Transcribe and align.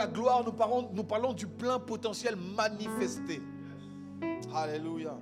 La 0.00 0.06
gloire, 0.06 0.42
nous 0.42 0.52
parlons, 0.52 0.88
nous 0.94 1.04
parlons 1.04 1.34
du 1.34 1.46
plein 1.46 1.78
potentiel 1.78 2.34
manifesté. 2.34 3.42
Alléluia. 4.54 5.14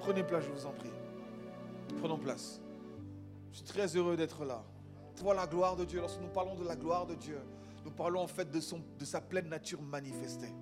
Prenez 0.00 0.24
place, 0.24 0.42
je 0.42 0.50
vous 0.50 0.66
en 0.66 0.72
prie. 0.72 0.90
Prenons 2.00 2.18
place. 2.18 2.60
Je 3.52 3.58
suis 3.58 3.64
très 3.64 3.86
heureux 3.94 4.16
d'être 4.16 4.44
là. 4.44 4.64
Vois 5.18 5.34
la 5.34 5.46
gloire 5.46 5.76
de 5.76 5.84
Dieu. 5.84 6.00
Lorsque 6.00 6.20
nous 6.20 6.30
parlons 6.30 6.56
de 6.56 6.64
la 6.64 6.74
gloire 6.74 7.06
de 7.06 7.14
Dieu, 7.14 7.38
nous 7.84 7.92
parlons 7.92 8.22
en 8.22 8.26
fait 8.26 8.50
de, 8.50 8.58
son, 8.58 8.80
de 8.98 9.04
sa 9.04 9.20
pleine 9.20 9.48
nature 9.48 9.80
manifestée. 9.80 10.52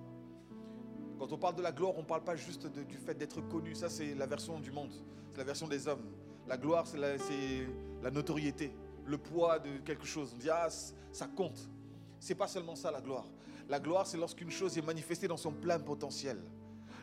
Quand 1.19 1.33
on 1.33 1.39
parle 1.39 1.55
de 1.55 1.63
la 1.63 1.73
gloire, 1.73 1.95
on 1.97 2.03
ne 2.03 2.07
parle 2.07 2.25
pas 2.25 2.37
juste 2.37 2.67
du 2.67 2.99
fait 2.99 3.15
d'être 3.15 3.41
connu. 3.49 3.75
Ça, 3.75 3.89
c'est 3.89 4.15
la 4.15 4.27
version 4.27 4.61
du 4.61 4.71
monde. 4.71 4.93
C'est 5.31 5.39
la 5.39 5.45
version 5.45 5.67
des 5.67 5.89
hommes. 5.89 6.05
La 6.47 6.59
gloire, 6.59 6.87
c'est 6.87 6.99
la, 6.99 7.15
la, 8.03 8.11
notoriété, 8.11 8.71
le 9.07 9.17
poids 9.17 9.59
de 9.61 9.79
quelque 9.79 10.05
chose. 10.05 10.35
On 10.35 10.39
dit, 10.39 10.51
ah, 10.51 10.69
ça 11.11 11.27
compte. 11.27 11.71
C'est 12.21 12.35
pas 12.35 12.49
seulement 12.49 12.77
ça, 12.77 12.91
la 12.91 13.01
gloire. 13.01 13.25
La 13.73 13.81
gloire, 13.81 14.07
c'est 14.07 14.19
lorsqu'une 14.19 14.51
chose 14.51 14.77
est 14.77 14.83
manifestée 14.83 15.27
dans 15.27 15.39
son 15.39 15.51
plein 15.51 15.79
potentiel. 15.79 16.37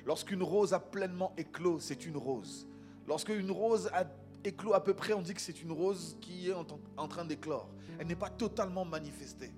Lorsqu'une 0.06 0.44
rose 0.44 0.72
a 0.72 0.80
pleinement 0.80 1.34
éclos, 1.36 1.80
c'est 1.80 2.06
une 2.06 2.16
rose. 2.16 2.68
Lorsqu'une 3.08 3.50
rose 3.50 3.90
a 3.92 4.04
éclos 4.44 4.76
à 4.76 4.84
peu 4.84 4.94
près, 4.94 5.14
on 5.14 5.24
dit 5.24 5.34
que 5.34 5.42
c'est 5.42 5.64
une 5.64 5.72
rose 5.72 6.16
qui 6.22 6.48
est 6.48 6.54
en, 6.54 7.08
train 7.08 7.26
d'éclore. 7.26 7.72
Elle 7.98 8.06
n'est 8.06 8.16
pas 8.16 8.30
totalement 8.30 8.86
manifestée. 8.86 9.52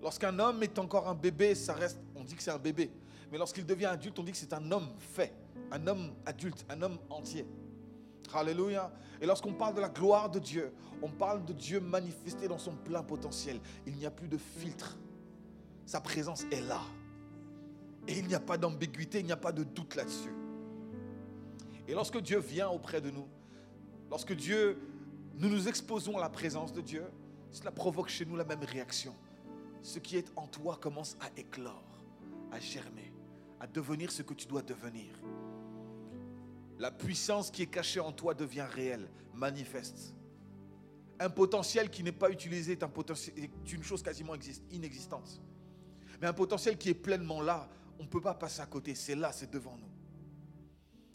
Lorsqu'un 0.00 0.38
homme 0.38 0.62
est 0.62 0.78
encore 0.78 1.08
un 1.08 1.16
bébé, 1.16 1.56
ça 1.56 1.74
reste, 1.74 1.98
on 2.14 2.22
dit 2.22 2.36
que 2.36 2.42
c'est 2.44 2.52
un 2.52 2.58
bébé. 2.58 2.92
Mais 3.32 3.38
lorsqu'il 3.38 3.66
devient 3.66 3.86
adulte, 3.86 4.16
on 4.20 4.22
dit 4.22 4.30
que 4.30 4.38
c'est 4.38 4.52
un 4.52 4.70
homme 4.70 4.90
fait, 5.00 5.34
un 5.72 5.84
homme 5.88 6.14
adulte, 6.26 6.64
un 6.68 6.80
homme 6.80 6.98
entier. 7.10 7.44
Alléluia. 8.32 8.92
Et 9.20 9.26
lorsqu'on 9.26 9.54
parle 9.54 9.74
de 9.74 9.80
la 9.80 9.88
gloire 9.88 10.30
de 10.30 10.38
Dieu, 10.38 10.72
on 11.02 11.10
parle 11.10 11.44
de 11.44 11.52
Dieu 11.52 11.80
manifesté 11.80 12.46
dans 12.46 12.58
son 12.58 12.76
plein 12.76 13.02
potentiel. 13.02 13.58
Il 13.84 13.96
n'y 13.96 14.06
a 14.06 14.12
plus 14.12 14.28
de 14.28 14.38
filtre. 14.38 14.96
Sa 15.86 16.00
présence 16.00 16.44
est 16.50 16.60
là. 16.60 16.82
Et 18.08 18.18
il 18.18 18.26
n'y 18.26 18.34
a 18.34 18.40
pas 18.40 18.58
d'ambiguïté, 18.58 19.20
il 19.20 19.26
n'y 19.26 19.32
a 19.32 19.36
pas 19.36 19.52
de 19.52 19.64
doute 19.64 19.94
là-dessus. 19.94 20.32
Et 21.88 21.94
lorsque 21.94 22.18
Dieu 22.18 22.38
vient 22.38 22.68
auprès 22.68 23.00
de 23.00 23.10
nous, 23.10 23.26
lorsque 24.10 24.34
Dieu, 24.34 24.78
nous 25.38 25.48
nous 25.48 25.68
exposons 25.68 26.16
à 26.16 26.20
la 26.20 26.28
présence 26.28 26.72
de 26.72 26.80
Dieu, 26.80 27.04
cela 27.52 27.70
provoque 27.70 28.08
chez 28.08 28.24
nous 28.24 28.36
la 28.36 28.44
même 28.44 28.62
réaction. 28.62 29.14
Ce 29.82 29.98
qui 29.98 30.16
est 30.16 30.32
en 30.36 30.46
toi 30.46 30.78
commence 30.80 31.16
à 31.20 31.30
éclore, 31.38 31.84
à 32.50 32.58
germer, 32.58 33.12
à 33.60 33.66
devenir 33.66 34.10
ce 34.10 34.22
que 34.22 34.34
tu 34.34 34.46
dois 34.46 34.62
devenir. 34.62 35.12
La 36.78 36.90
puissance 36.90 37.50
qui 37.50 37.62
est 37.62 37.66
cachée 37.66 38.00
en 38.00 38.12
toi 38.12 38.34
devient 38.34 38.66
réelle, 38.68 39.08
manifeste. 39.32 40.14
Un 41.18 41.30
potentiel 41.30 41.88
qui 41.88 42.02
n'est 42.02 42.12
pas 42.12 42.30
utilisé 42.30 42.72
est, 42.72 43.72
une 43.72 43.82
chose 43.82 44.02
quasiment 44.02 44.34
inexistante. 44.70 45.40
Mais 46.20 46.26
un 46.26 46.32
potentiel 46.32 46.76
qui 46.78 46.90
est 46.90 46.94
pleinement 46.94 47.40
là, 47.40 47.68
on 47.98 48.04
ne 48.04 48.08
peut 48.08 48.20
pas 48.20 48.34
passer 48.34 48.60
à 48.60 48.66
côté. 48.66 48.94
C'est 48.94 49.14
là, 49.14 49.32
c'est 49.32 49.50
devant 49.50 49.76
nous. 49.76 49.88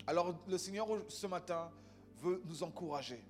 Alors 0.08 0.36
le 0.48 0.58
Seigneur 0.58 0.88
ce 1.08 1.28
matin 1.28 1.70
veut 2.22 2.42
nous 2.46 2.64
encourager, 2.64 3.24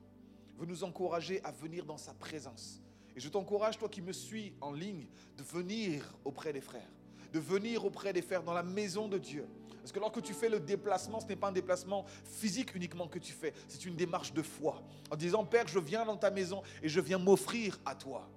veut 0.58 0.66
nous 0.66 0.84
encourager 0.84 1.44
à 1.44 1.52
venir 1.52 1.86
dans 1.86 1.98
sa 1.98 2.14
présence. 2.14 2.82
Et 3.16 3.20
je 3.20 3.30
t'encourage, 3.30 3.78
toi 3.78 3.90
qui 3.90 4.02
me 4.02 4.14
suis 4.14 4.54
en 4.62 4.72
ligne, 4.72 5.06
de 5.38 5.44
venir 5.44 6.04
auprès 6.24 6.54
des 6.54 6.62
frères, 6.62 6.90
de 7.34 7.40
venir 7.40 7.86
auprès 7.86 8.14
des 8.14 8.22
frères 8.22 8.44
dans 8.44 8.54
la 8.54 8.64
maison 8.64 9.08
de 9.08 9.18
Dieu. 9.18 9.46
Parce 9.82 9.92
que 9.92 10.00
lorsque 10.00 10.22
tu 10.22 10.34
fais 10.34 10.48
le 10.48 10.60
déplacement, 10.60 11.20
ce 11.20 11.26
n'est 11.26 11.36
pas 11.36 11.48
un 11.48 11.52
déplacement 11.52 12.06
physique 12.24 12.76
uniquement 12.76 13.08
que 13.08 13.20
tu 13.20 13.34
fais, 13.34 13.54
c'est 13.68 13.86
une 13.86 13.96
démarche 13.96 14.32
de 14.32 14.42
foi. 14.42 14.82
En 15.10 15.16
disant, 15.16 15.44
Père, 15.44 15.68
je 15.68 15.80
viens 15.80 16.06
dans 16.06 16.18
ta 16.18 16.30
maison 16.30 16.62
et 16.84 16.90
je 16.90 17.00
viens 17.02 17.18
m'offrir 17.18 17.80
à 17.86 17.96
toi. 17.96 18.30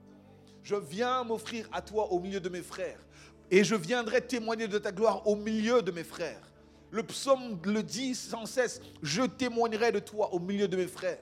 Je 0.63 0.75
viens 0.75 1.23
m'offrir 1.25 1.69
à 1.71 1.83
toi 1.83 2.11
au 2.11 2.19
milieu 2.19 2.41
de 2.41 2.49
mes 2.49 2.63
frères. 2.63 2.99
Et 3.51 3.65
je 3.65 3.75
viendrai 3.75 4.21
témoigner 4.21 4.69
de 4.69 4.79
ta 4.79 4.93
gloire 4.93 5.27
au 5.27 5.37
milieu 5.37 5.83
de 5.83 5.91
mes 5.91 6.05
frères. 6.05 6.41
Le 6.91 7.03
psaume 7.03 7.59
le 7.65 7.83
dit 7.83 8.15
sans 8.15 8.47
cesse, 8.47 8.81
je 9.03 9.23
témoignerai 9.23 9.93
de 9.93 9.99
toi 9.99 10.33
au 10.33 10.39
milieu 10.39 10.69
de 10.69 10.77
mes 10.77 10.87
frères. 10.87 11.19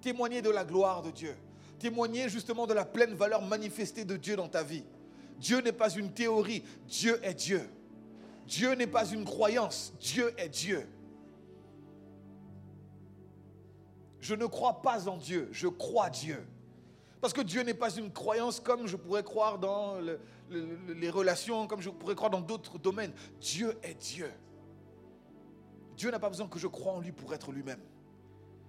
Témoigner 0.00 0.42
de 0.42 0.50
la 0.50 0.64
gloire 0.64 1.02
de 1.02 1.10
Dieu. 1.10 1.36
Témoigner 1.78 2.28
justement 2.28 2.66
de 2.66 2.74
la 2.74 2.84
pleine 2.84 3.14
valeur 3.14 3.42
manifestée 3.42 4.04
de 4.04 4.16
Dieu 4.16 4.36
dans 4.36 4.48
ta 4.48 4.62
vie. 4.62 4.84
Dieu 5.38 5.60
n'est 5.60 5.72
pas 5.72 5.90
une 5.90 6.12
théorie, 6.12 6.64
Dieu 6.86 7.20
est 7.22 7.34
Dieu. 7.34 7.68
Dieu 8.46 8.72
n'est 8.72 8.86
pas 8.86 9.06
une 9.06 9.24
croyance, 9.24 9.92
Dieu 10.00 10.32
est 10.38 10.48
Dieu. 10.48 10.88
Je 14.20 14.34
ne 14.34 14.46
crois 14.46 14.82
pas 14.82 15.08
en 15.08 15.16
Dieu, 15.16 15.48
je 15.52 15.68
crois 15.68 16.10
Dieu. 16.10 16.44
Parce 17.20 17.32
que 17.32 17.40
Dieu 17.40 17.62
n'est 17.62 17.74
pas 17.74 17.90
une 17.90 18.12
croyance 18.12 18.60
comme 18.60 18.86
je 18.86 18.96
pourrais 18.96 19.24
croire 19.24 19.58
dans 19.58 19.98
les 20.50 21.10
relations, 21.10 21.66
comme 21.66 21.80
je 21.80 21.90
pourrais 21.90 22.14
croire 22.14 22.30
dans 22.30 22.40
d'autres 22.40 22.78
domaines. 22.78 23.12
Dieu 23.40 23.76
est 23.82 23.94
Dieu. 23.94 24.30
Dieu 25.96 26.10
n'a 26.10 26.20
pas 26.20 26.28
besoin 26.28 26.46
que 26.46 26.58
je 26.60 26.68
croie 26.68 26.92
en 26.92 27.00
lui 27.00 27.10
pour 27.10 27.34
être 27.34 27.50
lui-même. 27.50 27.80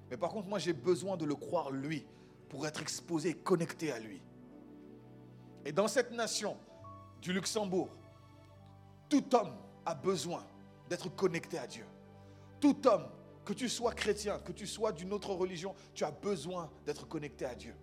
Mais 0.09 0.17
par 0.17 0.31
contre, 0.31 0.47
moi, 0.47 0.57
j'ai 0.57 0.73
besoin 0.73 1.15
de 1.15 1.25
le 1.25 1.35
croire 1.35 1.69
lui 1.69 2.05
pour 2.49 2.65
être 2.65 2.81
exposé, 2.81 3.35
connecté 3.35 3.91
à 3.91 3.99
lui. 3.99 4.21
Et 5.63 5.71
dans 5.71 5.87
cette 5.87 6.11
nation 6.11 6.57
du 7.21 7.31
Luxembourg, 7.31 7.89
tout 9.07 9.35
homme 9.35 9.53
a 9.85 9.93
besoin 9.93 10.43
d'être 10.89 11.09
connecté 11.15 11.59
à 11.59 11.67
Dieu. 11.67 11.85
Tout 12.59 12.87
homme, 12.87 13.05
que 13.45 13.53
tu 13.53 13.69
sois 13.69 13.93
chrétien, 13.93 14.39
que 14.39 14.51
tu 14.51 14.65
sois 14.65 14.91
d'une 14.91 15.13
autre 15.13 15.33
religion, 15.33 15.75
tu 15.93 16.03
as 16.03 16.11
besoin 16.11 16.69
d'être 16.85 17.07
connecté 17.07 17.45
à 17.45 17.53
Dieu. 17.53 17.75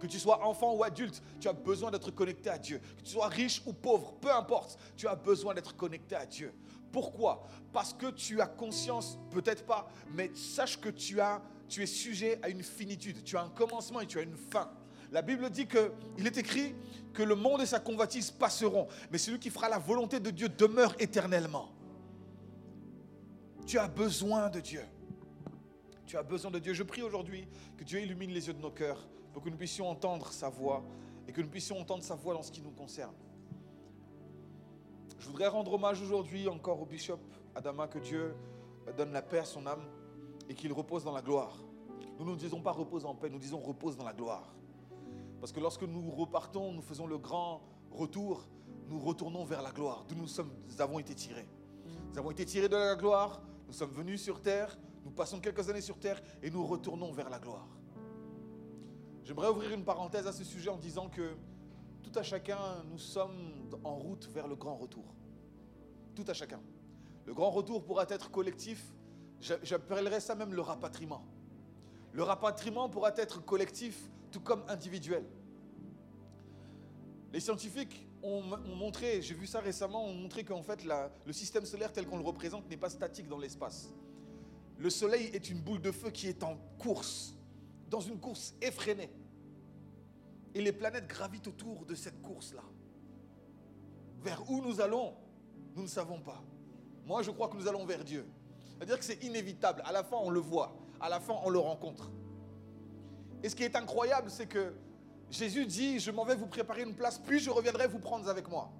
Que 0.00 0.06
tu 0.06 0.18
sois 0.18 0.44
enfant 0.44 0.74
ou 0.74 0.84
adulte, 0.84 1.22
tu 1.40 1.48
as 1.48 1.52
besoin 1.52 1.90
d'être 1.90 2.10
connecté 2.10 2.50
à 2.50 2.58
Dieu. 2.58 2.80
Que 2.98 3.02
tu 3.02 3.12
sois 3.12 3.28
riche 3.28 3.62
ou 3.66 3.72
pauvre, 3.72 4.14
peu 4.20 4.32
importe, 4.32 4.78
tu 4.96 5.06
as 5.08 5.14
besoin 5.14 5.54
d'être 5.54 5.76
connecté 5.76 6.16
à 6.16 6.26
Dieu. 6.26 6.52
Pourquoi? 6.92 7.46
Parce 7.72 7.92
que 7.92 8.10
tu 8.10 8.40
as 8.40 8.46
conscience, 8.46 9.18
peut-être 9.30 9.64
pas, 9.64 9.88
mais 10.12 10.30
sache 10.34 10.80
que 10.80 10.88
tu 10.88 11.20
as 11.20 11.42
tu 11.68 11.82
es 11.82 11.86
sujet 11.86 12.38
à 12.42 12.48
une 12.48 12.62
finitude, 12.62 13.24
tu 13.24 13.36
as 13.36 13.42
un 13.42 13.48
commencement 13.48 14.00
et 14.00 14.06
tu 14.06 14.18
as 14.18 14.22
une 14.22 14.36
fin. 14.36 14.70
La 15.10 15.22
Bible 15.22 15.48
dit 15.50 15.66
que 15.66 15.92
il 16.18 16.26
est 16.26 16.36
écrit 16.36 16.74
que 17.12 17.22
le 17.22 17.34
monde 17.34 17.62
et 17.62 17.66
sa 17.66 17.80
convoitise 17.80 18.30
passeront, 18.30 18.88
mais 19.10 19.18
celui 19.18 19.38
qui 19.38 19.50
fera 19.50 19.68
la 19.68 19.78
volonté 19.78 20.20
de 20.20 20.30
Dieu 20.30 20.48
demeure 20.48 20.94
éternellement. 20.98 21.70
Tu 23.66 23.78
as 23.78 23.88
besoin 23.88 24.50
de 24.50 24.60
Dieu. 24.60 24.82
Tu 26.06 26.16
as 26.16 26.22
besoin 26.22 26.50
de 26.50 26.58
Dieu. 26.58 26.74
Je 26.74 26.82
prie 26.82 27.02
aujourd'hui 27.02 27.48
que 27.76 27.84
Dieu 27.84 28.00
illumine 28.00 28.30
les 28.30 28.46
yeux 28.46 28.52
de 28.52 28.60
nos 28.60 28.70
cœurs 28.70 29.08
pour 29.34 29.42
que 29.42 29.50
nous 29.50 29.56
puissions 29.56 29.90
entendre 29.90 30.32
sa 30.32 30.48
voix 30.48 30.82
et 31.28 31.32
que 31.32 31.42
nous 31.42 31.48
puissions 31.48 31.78
entendre 31.78 32.04
sa 32.04 32.14
voix 32.14 32.34
dans 32.34 32.42
ce 32.42 32.52
qui 32.52 32.62
nous 32.62 32.70
concerne. 32.70 33.14
Je 35.18 35.26
voudrais 35.26 35.48
rendre 35.48 35.72
hommage 35.72 36.00
aujourd'hui 36.00 36.48
encore 36.48 36.80
au 36.80 36.86
bishop 36.86 37.18
Adama, 37.54 37.88
que 37.88 37.98
Dieu 37.98 38.34
donne 38.96 39.12
la 39.12 39.22
paix 39.22 39.38
à 39.38 39.44
son 39.44 39.66
âme 39.66 39.82
et 40.48 40.54
qu'il 40.54 40.72
repose 40.72 41.04
dans 41.04 41.12
la 41.12 41.22
gloire. 41.22 41.58
Nous 42.18 42.24
ne 42.24 42.36
disons 42.36 42.60
pas 42.60 42.70
repose 42.70 43.04
en 43.04 43.14
paix, 43.14 43.28
nous 43.28 43.38
disons 43.38 43.58
repose 43.58 43.96
dans 43.96 44.04
la 44.04 44.12
gloire. 44.12 44.54
Parce 45.40 45.50
que 45.50 45.60
lorsque 45.60 45.82
nous 45.82 46.10
repartons, 46.10 46.72
nous 46.72 46.82
faisons 46.82 47.06
le 47.06 47.18
grand 47.18 47.62
retour, 47.90 48.46
nous 48.88 49.00
retournons 49.00 49.44
vers 49.44 49.62
la 49.62 49.72
gloire, 49.72 50.04
d'où 50.08 50.14
nous, 50.14 50.80
avons 50.80 50.98
été 51.00 51.14
tirés. 51.14 51.48
Nous 52.12 52.18
avons 52.18 52.30
été 52.30 52.44
tirés 52.44 52.68
de 52.68 52.76
la 52.76 52.94
gloire, 52.94 53.42
nous 53.66 53.72
sommes 53.72 53.90
venus 53.90 54.22
sur 54.22 54.40
terre, 54.40 54.78
nous 55.04 55.10
passons 55.10 55.40
quelques 55.40 55.68
années 55.68 55.80
sur 55.80 55.98
terre 55.98 56.22
et 56.42 56.50
nous 56.50 56.64
retournons 56.64 57.12
vers 57.12 57.30
la 57.30 57.40
gloire. 57.40 57.66
J'aimerais 59.24 59.48
ouvrir 59.48 59.72
une 59.72 59.84
parenthèse 59.84 60.26
à 60.26 60.32
ce 60.32 60.44
sujet 60.44 60.68
en 60.68 60.76
disant 60.76 61.08
que 61.08 61.34
tout 62.02 62.12
à 62.18 62.22
chacun, 62.22 62.58
nous 62.90 62.98
sommes 62.98 63.70
en 63.82 63.94
route 63.96 64.28
vers 64.28 64.46
le 64.46 64.54
grand 64.54 64.76
retour. 64.76 65.14
Tout 66.14 66.24
à 66.28 66.34
chacun. 66.34 66.60
Le 67.24 67.32
grand 67.32 67.50
retour 67.50 67.82
pourra 67.82 68.04
être 68.10 68.30
collectif, 68.30 68.84
j'appellerais 69.40 70.20
ça 70.20 70.34
même 70.34 70.52
le 70.52 70.60
rapatriement. 70.60 71.24
Le 72.12 72.22
rapatriement 72.22 72.90
pourra 72.90 73.12
être 73.16 73.42
collectif, 73.42 74.10
tout 74.30 74.40
comme 74.40 74.62
individuel. 74.68 75.24
Les 77.32 77.40
scientifiques 77.40 78.06
ont, 78.22 78.42
montré, 78.76 79.22
j'ai 79.22 79.34
vu 79.34 79.46
ça 79.46 79.60
récemment, 79.60 80.04
ont 80.04 80.14
montré 80.14 80.44
qu'en 80.44 80.62
fait 80.62 80.84
le 80.84 81.32
système 81.32 81.64
solaire 81.64 81.92
tel 81.94 82.06
qu'on 82.06 82.18
le 82.18 82.24
représente 82.24 82.68
n'est 82.68 82.76
pas 82.76 82.90
statique 82.90 83.26
dans 83.26 83.38
l'espace. 83.38 83.90
Le 84.76 84.90
Soleil 84.90 85.30
est 85.32 85.48
une 85.48 85.60
boule 85.60 85.80
de 85.80 85.90
feu 85.92 86.10
qui 86.10 86.28
est 86.28 86.42
en 86.42 86.58
course, 86.78 87.34
dans 87.90 88.00
une 88.00 88.18
course 88.18 88.54
effrénée. 88.60 89.10
Et 90.54 90.60
les 90.60 90.72
planètes 90.72 91.06
gravitent 91.06 91.48
autour 91.48 91.84
de 91.84 91.94
cette 91.94 92.20
course-là. 92.22 92.62
Vers 94.22 94.48
où 94.50 94.60
nous 94.62 94.80
allons, 94.80 95.14
nous 95.74 95.82
ne 95.82 95.88
savons 95.88 96.20
pas. 96.20 96.42
Moi, 97.04 97.22
je 97.22 97.30
crois 97.30 97.48
que 97.48 97.56
nous 97.56 97.68
allons 97.68 97.84
vers 97.84 98.04
Dieu. 98.04 98.26
C'est-à-dire 98.76 98.98
que 98.98 99.04
c'est 99.04 99.22
inévitable. 99.22 99.82
À 99.84 99.92
la 99.92 100.02
fin, 100.02 100.16
on 100.20 100.30
le 100.30 100.40
voit. 100.40 100.76
À 101.00 101.08
la 101.08 101.20
fin, 101.20 101.34
on 101.44 101.50
le 101.50 101.58
rencontre. 101.58 102.10
Et 103.42 103.48
ce 103.48 103.56
qui 103.56 103.64
est 103.64 103.76
incroyable, 103.76 104.30
c'est 104.30 104.46
que 104.46 104.72
Jésus 105.30 105.66
dit, 105.66 105.98
je 105.98 106.10
m'en 106.10 106.24
vais 106.24 106.36
vous 106.36 106.46
préparer 106.46 106.82
une 106.82 106.94
place, 106.94 107.18
puis 107.18 107.40
je 107.40 107.50
reviendrai 107.50 107.88
vous 107.88 107.98
prendre 107.98 108.28
avec 108.28 108.48
moi. 108.48 108.70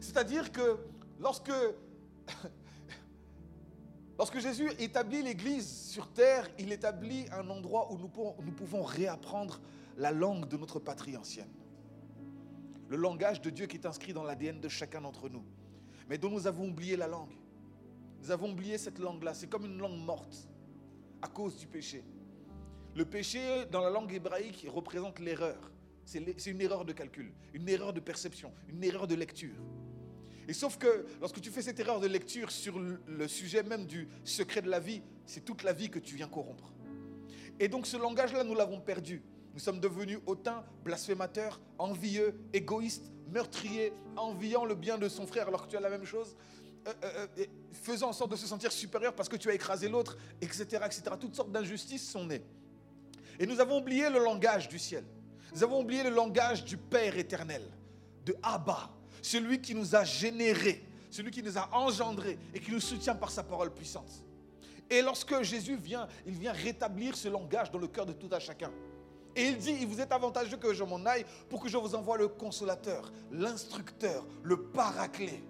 C'est-à-dire 0.00 0.52
que 0.52 0.78
lorsque, 1.18 1.52
lorsque 4.18 4.38
Jésus 4.40 4.68
établit 4.78 5.22
l'Église 5.22 5.88
sur 5.88 6.12
terre, 6.12 6.48
il 6.58 6.72
établit 6.72 7.26
un 7.32 7.48
endroit 7.48 7.90
où 7.92 7.96
nous 7.96 8.08
pouvons, 8.52 8.82
réapprendre 8.82 9.60
la 9.96 10.12
langue 10.12 10.48
de 10.48 10.56
notre 10.56 10.78
patrie 10.80 11.16
ancienne. 11.16 11.48
le 12.88 12.96
langage 12.96 13.42
de 13.42 13.50
Dieu 13.50 13.66
qui 13.66 13.76
est 13.76 13.86
inscrit 13.86 14.12
dans 14.14 14.24
l'ADN 14.24 14.60
de 14.60 14.68
chacun 14.68 15.02
d'entre 15.02 15.28
nous, 15.28 15.44
mais 16.08 16.16
dont 16.16 16.30
nous 16.30 16.46
avons 16.46 16.68
oublié 16.68 16.96
la 16.96 17.06
langue. 17.06 17.36
Nous 18.22 18.30
avons 18.30 18.50
oublié 18.50 18.78
cette 18.78 18.98
langue-là. 18.98 19.34
C'est 19.34 19.46
comme 19.46 19.64
une 19.64 19.78
langue 19.78 20.00
morte 20.04 20.48
à 21.22 21.28
cause 21.28 21.56
du 21.56 21.66
péché. 21.66 22.02
Le 22.94 23.04
péché, 23.04 23.66
dans 23.70 23.80
la 23.80 23.90
langue 23.90 24.12
hébraïque, 24.12 24.66
représente 24.68 25.18
l'erreur. 25.20 25.70
C'est 26.04 26.46
une 26.46 26.60
erreur 26.60 26.84
de 26.84 26.92
calcul, 26.92 27.32
une 27.52 27.68
erreur 27.68 27.92
de 27.92 28.00
perception, 28.00 28.52
une 28.68 28.82
erreur 28.82 29.06
de 29.06 29.14
lecture. 29.14 29.54
Et 30.48 30.54
sauf 30.54 30.78
que 30.78 31.06
lorsque 31.20 31.40
tu 31.40 31.50
fais 31.50 31.62
cette 31.62 31.78
erreur 31.78 32.00
de 32.00 32.06
lecture 32.06 32.50
sur 32.50 32.78
le 32.78 33.28
sujet 33.28 33.62
même 33.62 33.86
du 33.86 34.08
secret 34.24 34.62
de 34.62 34.70
la 34.70 34.80
vie, 34.80 35.02
c'est 35.26 35.44
toute 35.44 35.62
la 35.62 35.74
vie 35.74 35.90
que 35.90 35.98
tu 35.98 36.16
viens 36.16 36.26
corrompre. 36.26 36.72
Et 37.60 37.68
donc 37.68 37.86
ce 37.86 37.96
langage-là, 37.96 38.44
nous 38.44 38.54
l'avons 38.54 38.80
perdu. 38.80 39.22
Nous 39.52 39.60
sommes 39.60 39.80
devenus 39.80 40.18
hautains, 40.26 40.64
blasphémateurs, 40.84 41.60
envieux, 41.78 42.38
égoïstes, 42.52 43.10
meurtriers, 43.30 43.92
enviant 44.16 44.64
le 44.64 44.74
bien 44.74 44.98
de 44.98 45.08
son 45.08 45.26
frère 45.26 45.48
alors 45.48 45.66
que 45.66 45.70
tu 45.70 45.76
as 45.76 45.80
la 45.80 45.90
même 45.90 46.04
chose, 46.04 46.36
euh, 46.86 46.92
euh, 47.04 47.26
euh, 47.38 47.44
faisant 47.72 48.08
en 48.08 48.12
sorte 48.12 48.30
de 48.30 48.36
se 48.36 48.46
sentir 48.46 48.72
supérieur 48.72 49.14
parce 49.14 49.28
que 49.28 49.36
tu 49.36 49.50
as 49.50 49.54
écrasé 49.54 49.88
l'autre, 49.88 50.16
etc., 50.40 50.64
etc. 50.86 51.02
Toutes 51.20 51.34
sortes 51.34 51.52
d'injustices 51.52 52.08
sont 52.08 52.24
nées. 52.24 52.42
Et 53.38 53.46
nous 53.46 53.60
avons 53.60 53.78
oublié 53.78 54.08
le 54.08 54.22
langage 54.22 54.68
du 54.68 54.78
ciel. 54.78 55.04
Nous 55.54 55.62
avons 55.62 55.80
oublié 55.80 56.02
le 56.02 56.10
langage 56.10 56.64
du 56.64 56.76
Père 56.76 57.18
éternel, 57.18 57.62
de 58.24 58.36
Abba, 58.42 58.97
celui 59.28 59.60
qui 59.60 59.74
nous 59.74 59.94
a 59.94 60.04
générés, 60.04 60.82
celui 61.10 61.30
qui 61.30 61.42
nous 61.42 61.58
a 61.58 61.68
engendrés 61.72 62.38
et 62.54 62.60
qui 62.60 62.72
nous 62.72 62.80
soutient 62.80 63.14
par 63.14 63.30
sa 63.30 63.42
parole 63.42 63.72
puissante. 63.72 64.24
Et 64.90 65.02
lorsque 65.02 65.42
Jésus 65.42 65.76
vient, 65.76 66.08
il 66.26 66.32
vient 66.32 66.52
rétablir 66.52 67.14
ce 67.14 67.28
langage 67.28 67.70
dans 67.70 67.78
le 67.78 67.88
cœur 67.88 68.06
de 68.06 68.14
tout 68.14 68.30
à 68.32 68.40
chacun. 68.40 68.70
Et 69.36 69.48
il 69.48 69.58
dit, 69.58 69.76
il 69.80 69.86
vous 69.86 70.00
est 70.00 70.10
avantageux 70.10 70.56
que 70.56 70.72
je 70.72 70.82
m'en 70.82 71.04
aille 71.04 71.26
pour 71.50 71.60
que 71.62 71.68
je 71.68 71.76
vous 71.76 71.94
envoie 71.94 72.16
le 72.16 72.28
consolateur, 72.28 73.12
l'instructeur, 73.30 74.26
le 74.42 74.62
paraclet. 74.62 75.42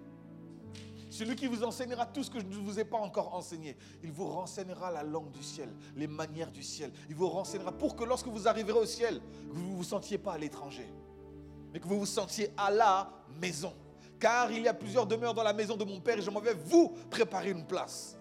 Celui 1.09 1.35
qui 1.37 1.47
vous 1.47 1.63
enseignera 1.63 2.05
tout 2.05 2.21
ce 2.21 2.29
que 2.29 2.39
je 2.39 2.45
ne 2.45 2.55
vous 2.55 2.79
ai 2.79 2.85
pas 2.85 2.97
encore 2.97 3.33
enseigné. 3.33 3.77
Il 4.03 4.11
vous 4.11 4.27
renseignera 4.27 4.91
la 4.91 5.03
langue 5.03 5.31
du 5.31 5.41
ciel, 5.41 5.69
les 5.95 6.05
manières 6.05 6.51
du 6.51 6.61
ciel. 6.61 6.91
Il 7.09 7.15
vous 7.15 7.29
renseignera 7.29 7.71
pour 7.71 7.95
que 7.95 8.03
lorsque 8.03 8.27
vous 8.27 8.47
arriverez 8.47 8.77
au 8.77 8.85
ciel, 8.85 9.21
vous 9.47 9.61
ne 9.61 9.75
vous 9.75 9.83
sentiez 9.83 10.17
pas 10.17 10.33
à 10.33 10.37
l'étranger, 10.37 10.87
mais 11.73 11.79
que 11.79 11.87
vous 11.87 11.99
vous 11.99 12.05
sentiez 12.05 12.51
à 12.57 12.71
la 12.71 13.11
maison. 13.41 13.73
Car 14.19 14.51
il 14.51 14.63
y 14.63 14.67
a 14.67 14.73
plusieurs 14.73 15.05
demeures 15.05 15.33
dans 15.33 15.43
la 15.43 15.53
maison 15.53 15.77
de 15.77 15.83
mon 15.83 15.99
Père 15.99 16.17
et 16.17 16.21
je 16.21 16.29
m'en 16.29 16.41
vais 16.41 16.53
vous 16.53 16.89
préparer 17.09 17.51
une 17.51 17.65
place. 17.65 18.17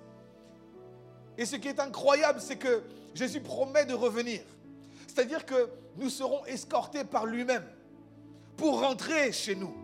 Et 1.37 1.45
ce 1.45 1.57
qui 1.57 1.69
est 1.69 1.81
incroyable, 1.81 2.41
c'est 2.41 2.57
que 2.57 2.83
Jésus 3.15 3.41
promet 3.41 3.85
de 3.85 3.95
revenir. 3.95 4.43
C'est-à-dire 5.07 5.45
que 5.45 5.71
nous 5.97 6.11
serons 6.11 6.45
escortés 6.47 7.05
par 7.05 7.27
lui-même 7.27 7.65
pour 8.57 8.81
rentrer 8.81 9.33
chez 9.33 9.55
nous, 9.55 9.75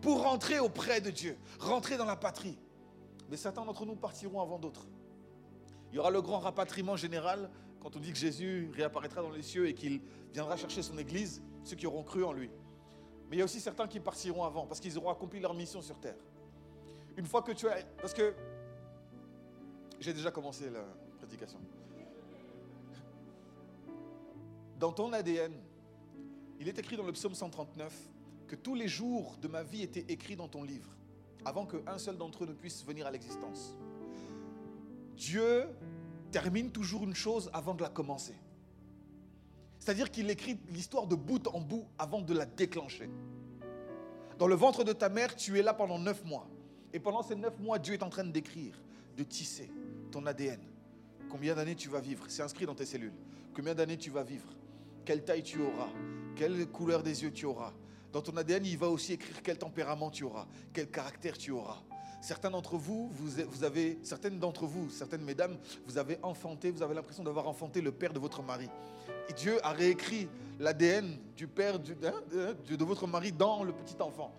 pour 0.00 0.22
rentrer 0.22 0.58
auprès 0.58 1.00
de 1.00 1.10
Dieu, 1.10 1.36
rentrer 1.58 1.96
dans 1.96 2.04
la 2.04 2.16
patrie. 2.16 2.58
Mais 3.28 3.36
certains 3.36 3.64
d'entre 3.64 3.86
nous 3.86 3.96
partiront 3.96 4.40
avant 4.40 4.58
d'autres. 4.58 4.86
Il 5.92 5.96
y 5.96 5.98
aura 5.98 6.10
le 6.10 6.22
grand 6.22 6.38
rapatriement 6.38 6.96
général 6.96 7.50
quand 7.80 7.96
on 7.96 7.98
dit 8.00 8.12
que 8.12 8.18
Jésus 8.18 8.70
réapparaîtra 8.74 9.22
dans 9.22 9.30
les 9.30 9.42
cieux 9.42 9.68
et 9.68 9.74
qu'il 9.74 10.00
viendra 10.32 10.56
chercher 10.56 10.82
son 10.82 10.98
Église, 10.98 11.42
ceux 11.64 11.76
qui 11.76 11.86
auront 11.86 12.02
cru 12.02 12.24
en 12.24 12.32
lui. 12.32 12.50
Mais 13.30 13.36
il 13.36 13.38
y 13.38 13.42
a 13.42 13.44
aussi 13.44 13.60
certains 13.60 13.86
qui 13.86 14.00
partiront 14.00 14.44
avant 14.44 14.66
parce 14.66 14.80
qu'ils 14.80 14.98
auront 14.98 15.10
accompli 15.10 15.40
leur 15.40 15.54
mission 15.54 15.80
sur 15.80 15.98
terre. 15.98 16.18
Une 17.16 17.26
fois 17.26 17.42
que 17.42 17.52
tu 17.52 17.68
as... 17.68 17.82
Parce 18.00 18.12
que 18.12 18.34
j'ai 20.00 20.12
déjà 20.12 20.30
commencé 20.30 20.68
la 20.68 20.84
prédication 21.18 21.60
dans 24.80 24.92
ton 24.92 25.12
ADN, 25.12 25.52
il 26.58 26.66
est 26.66 26.78
écrit 26.78 26.96
dans 26.96 27.04
le 27.04 27.12
psaume 27.12 27.34
139 27.34 27.94
que 28.48 28.56
tous 28.56 28.74
les 28.74 28.88
jours 28.88 29.36
de 29.40 29.46
ma 29.46 29.62
vie 29.62 29.82
étaient 29.82 30.06
écrits 30.10 30.36
dans 30.36 30.48
ton 30.48 30.64
livre, 30.64 30.90
avant 31.44 31.66
qu'un 31.66 31.98
seul 31.98 32.16
d'entre 32.16 32.44
eux 32.44 32.46
ne 32.46 32.54
puisse 32.54 32.84
venir 32.84 33.06
à 33.06 33.10
l'existence. 33.10 33.76
Dieu 35.16 35.68
termine 36.32 36.72
toujours 36.72 37.04
une 37.04 37.14
chose 37.14 37.50
avant 37.52 37.74
de 37.74 37.82
la 37.82 37.90
commencer. 37.90 38.34
C'est-à-dire 39.80 40.10
qu'il 40.10 40.30
écrit 40.30 40.58
l'histoire 40.68 41.06
de 41.06 41.16
bout 41.16 41.48
en 41.48 41.60
bout 41.60 41.86
avant 41.98 42.20
de 42.20 42.34
la 42.34 42.44
déclencher. 42.44 43.10
Dans 44.38 44.46
le 44.46 44.54
ventre 44.54 44.84
de 44.84 44.92
ta 44.92 45.08
mère, 45.08 45.34
tu 45.34 45.58
es 45.58 45.62
là 45.62 45.74
pendant 45.74 45.98
neuf 45.98 46.24
mois. 46.24 46.46
Et 46.92 47.00
pendant 47.00 47.22
ces 47.22 47.34
neuf 47.34 47.58
mois, 47.58 47.78
Dieu 47.78 47.94
est 47.94 48.02
en 48.02 48.10
train 48.10 48.24
d'écrire, 48.24 48.80
de 49.16 49.24
tisser 49.24 49.70
ton 50.10 50.26
ADN. 50.26 50.60
Combien 51.30 51.54
d'années 51.54 51.76
tu 51.76 51.88
vas 51.88 52.00
vivre? 52.00 52.24
C'est 52.28 52.42
inscrit 52.42 52.66
dans 52.66 52.74
tes 52.74 52.84
cellules. 52.84 53.14
Combien 53.54 53.74
d'années 53.74 53.96
tu 53.96 54.10
vas 54.10 54.22
vivre? 54.22 54.48
Quelle 55.04 55.24
taille 55.24 55.42
tu 55.42 55.60
auras, 55.62 55.88
quelle 56.36 56.66
couleur 56.68 57.02
des 57.02 57.22
yeux 57.22 57.32
tu 57.32 57.46
auras? 57.46 57.72
Dans 58.12 58.20
ton 58.20 58.36
ADN, 58.36 58.66
il 58.66 58.76
va 58.76 58.88
aussi 58.88 59.14
écrire 59.14 59.42
quel 59.42 59.56
tempérament 59.56 60.10
tu 60.10 60.24
auras, 60.24 60.46
quel 60.72 60.90
caractère 60.90 61.38
tu 61.38 61.52
auras. 61.52 61.82
Certains 62.20 62.50
d'entre 62.50 62.76
vous, 62.76 63.10
vous 63.10 63.64
avez, 63.64 63.98
certaines 64.02 64.38
d'entre 64.38 64.66
vous, 64.66 64.90
certaines 64.90 65.22
mesdames, 65.22 65.56
vous 65.86 65.96
avez 65.96 66.18
enfanté, 66.22 66.70
vous 66.70 66.82
avez 66.82 66.94
l'impression 66.94 67.24
d'avoir 67.24 67.48
enfanté 67.48 67.80
le 67.80 67.92
père 67.92 68.12
de 68.12 68.18
votre 68.18 68.42
mari. 68.42 68.68
Et 69.28 69.32
Dieu 69.32 69.58
a 69.64 69.72
réécrit 69.72 70.28
l'ADN 70.58 71.16
du 71.36 71.46
père 71.46 71.76
hein, 71.76 72.12
de, 72.68 72.76
de 72.76 72.84
votre 72.84 73.06
mari 73.06 73.32
dans 73.32 73.64
le 73.64 73.72
petit 73.72 73.96
enfant. 74.00 74.34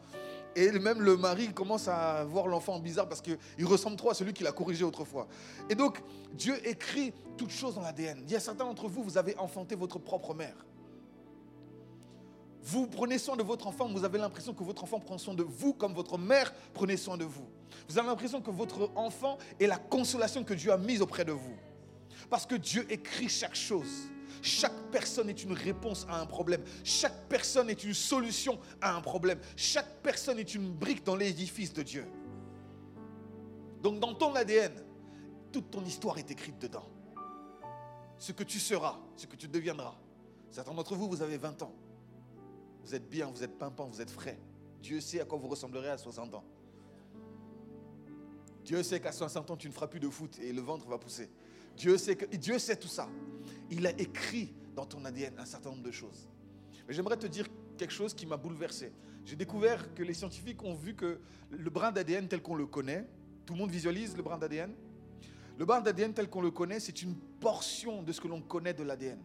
Et 0.55 0.69
même 0.71 1.01
le 1.01 1.15
mari 1.17 1.53
commence 1.53 1.87
à 1.87 2.23
voir 2.25 2.47
l'enfant 2.47 2.77
bizarre 2.79 3.07
parce 3.07 3.21
qu'il 3.21 3.65
ressemble 3.65 3.95
trop 3.95 4.11
à 4.11 4.13
celui 4.13 4.33
qu'il 4.33 4.45
a 4.47 4.51
corrigé 4.51 4.83
autrefois. 4.83 5.27
Et 5.69 5.75
donc, 5.75 6.01
Dieu 6.33 6.55
écrit 6.67 7.13
toutes 7.37 7.51
choses 7.51 7.75
dans 7.75 7.81
l'ADN. 7.81 8.21
Il 8.25 8.31
y 8.31 8.35
a 8.35 8.39
certains 8.39 8.65
d'entre 8.65 8.87
vous, 8.87 9.01
vous 9.03 9.17
avez 9.17 9.35
enfanté 9.37 9.75
votre 9.75 9.97
propre 9.97 10.33
mère. 10.33 10.65
Vous 12.63 12.85
prenez 12.87 13.17
soin 13.17 13.35
de 13.35 13.43
votre 13.43 13.67
enfant, 13.67 13.87
vous 13.87 14.03
avez 14.03 14.19
l'impression 14.19 14.53
que 14.53 14.63
votre 14.63 14.83
enfant 14.83 14.99
prend 14.99 15.17
soin 15.17 15.33
de 15.33 15.43
vous 15.43 15.73
comme 15.73 15.93
votre 15.93 16.17
mère 16.17 16.53
prenait 16.73 16.97
soin 16.97 17.17
de 17.17 17.25
vous. 17.25 17.47
Vous 17.89 17.97
avez 17.97 18.07
l'impression 18.07 18.41
que 18.41 18.51
votre 18.51 18.91
enfant 18.95 19.37
est 19.59 19.67
la 19.67 19.77
consolation 19.77 20.43
que 20.43 20.53
Dieu 20.53 20.71
a 20.71 20.77
mise 20.77 21.01
auprès 21.01 21.25
de 21.25 21.31
vous. 21.31 21.55
Parce 22.29 22.45
que 22.45 22.55
Dieu 22.55 22.85
écrit 22.89 23.29
chaque 23.29 23.55
chose. 23.55 24.09
Chaque 24.43 24.89
personne 24.91 25.29
est 25.29 25.43
une 25.43 25.53
réponse 25.53 26.05
à 26.07 26.19
un 26.19 26.25
problème. 26.25 26.63
Chaque 26.83 27.27
personne 27.27 27.69
est 27.69 27.83
une 27.83 27.93
solution 27.93 28.59
à 28.79 28.95
un 28.95 29.01
problème. 29.01 29.39
Chaque 29.55 30.01
personne 30.01 30.39
est 30.39 30.55
une 30.55 30.71
brique 30.71 31.03
dans 31.03 31.15
l'édifice 31.15 31.73
de 31.73 31.81
Dieu. 31.83 32.05
Donc 33.81 33.99
dans 33.99 34.13
ton 34.13 34.35
ADN, 34.35 34.73
toute 35.51 35.71
ton 35.71 35.83
histoire 35.83 36.17
est 36.19 36.29
écrite 36.29 36.59
dedans. 36.59 36.87
Ce 38.17 38.31
que 38.31 38.43
tu 38.43 38.59
seras, 38.59 38.99
ce 39.15 39.25
que 39.25 39.35
tu 39.35 39.47
deviendras. 39.47 39.95
Certains 40.51 40.73
d'entre 40.73 40.95
vous, 40.95 41.09
vous 41.09 41.21
avez 41.21 41.37
20 41.37 41.63
ans. 41.63 41.73
Vous 42.83 42.95
êtes 42.95 43.09
bien, 43.09 43.27
vous 43.27 43.43
êtes 43.43 43.57
pimpant, 43.57 43.87
vous 43.87 44.01
êtes 44.01 44.09
frais. 44.09 44.37
Dieu 44.81 44.99
sait 44.99 45.21
à 45.21 45.25
quoi 45.25 45.37
vous 45.37 45.47
ressemblerez 45.47 45.89
à 45.89 45.97
60 45.97 46.33
ans. 46.35 46.43
Dieu 48.63 48.83
sait 48.83 48.99
qu'à 48.99 49.11
60 49.11 49.51
ans, 49.51 49.57
tu 49.57 49.67
ne 49.67 49.73
feras 49.73 49.87
plus 49.87 49.99
de 49.99 50.09
foot 50.09 50.37
et 50.39 50.53
le 50.53 50.61
ventre 50.61 50.87
va 50.87 50.97
pousser. 50.97 51.29
Dieu 51.77 51.97
sait, 51.97 52.75
tout 52.75 52.87
ça. 52.87 53.09
Il 53.69 53.87
a 53.87 53.91
écrit 53.99 54.53
dans 54.75 54.85
ton 54.85 55.03
ADN 55.05 55.33
un 55.37 55.45
certain 55.45 55.69
nombre 55.69 55.83
de 55.83 55.91
choses. 55.91 56.27
Mais 56.87 56.93
j'aimerais 56.93 57.17
te 57.17 57.27
dire 57.27 57.47
quelque 57.77 57.93
chose 57.93 58.13
qui 58.13 58.25
m'a 58.25 58.37
bouleversé. 58.37 58.91
J'ai 59.25 59.35
découvert 59.35 59.93
que 59.93 60.03
les 60.03 60.13
scientifiques 60.13 60.63
ont 60.63 60.75
vu 60.75 60.95
que 60.95 61.19
le 61.49 61.69
brin 61.69 61.91
d'ADN 61.91 62.27
tel 62.27 62.41
qu'on 62.41 62.55
le 62.55 62.65
connaît, 62.65 63.07
tout 63.45 63.53
le 63.53 63.59
monde 63.59 63.71
visualise 63.71 64.15
le 64.15 64.23
brin 64.23 64.37
d'ADN 64.37 64.73
Le 65.57 65.65
brin 65.65 65.81
d'ADN 65.81 66.13
tel 66.13 66.29
qu'on 66.29 66.41
le 66.41 66.51
connaît, 66.51 66.79
c'est 66.79 67.01
une 67.01 67.15
portion 67.15 68.03
de 68.03 68.11
ce 68.11 68.21
que 68.21 68.27
l'on 68.27 68.41
connaît 68.41 68.73
de 68.73 68.83
l'ADN. 68.83 69.19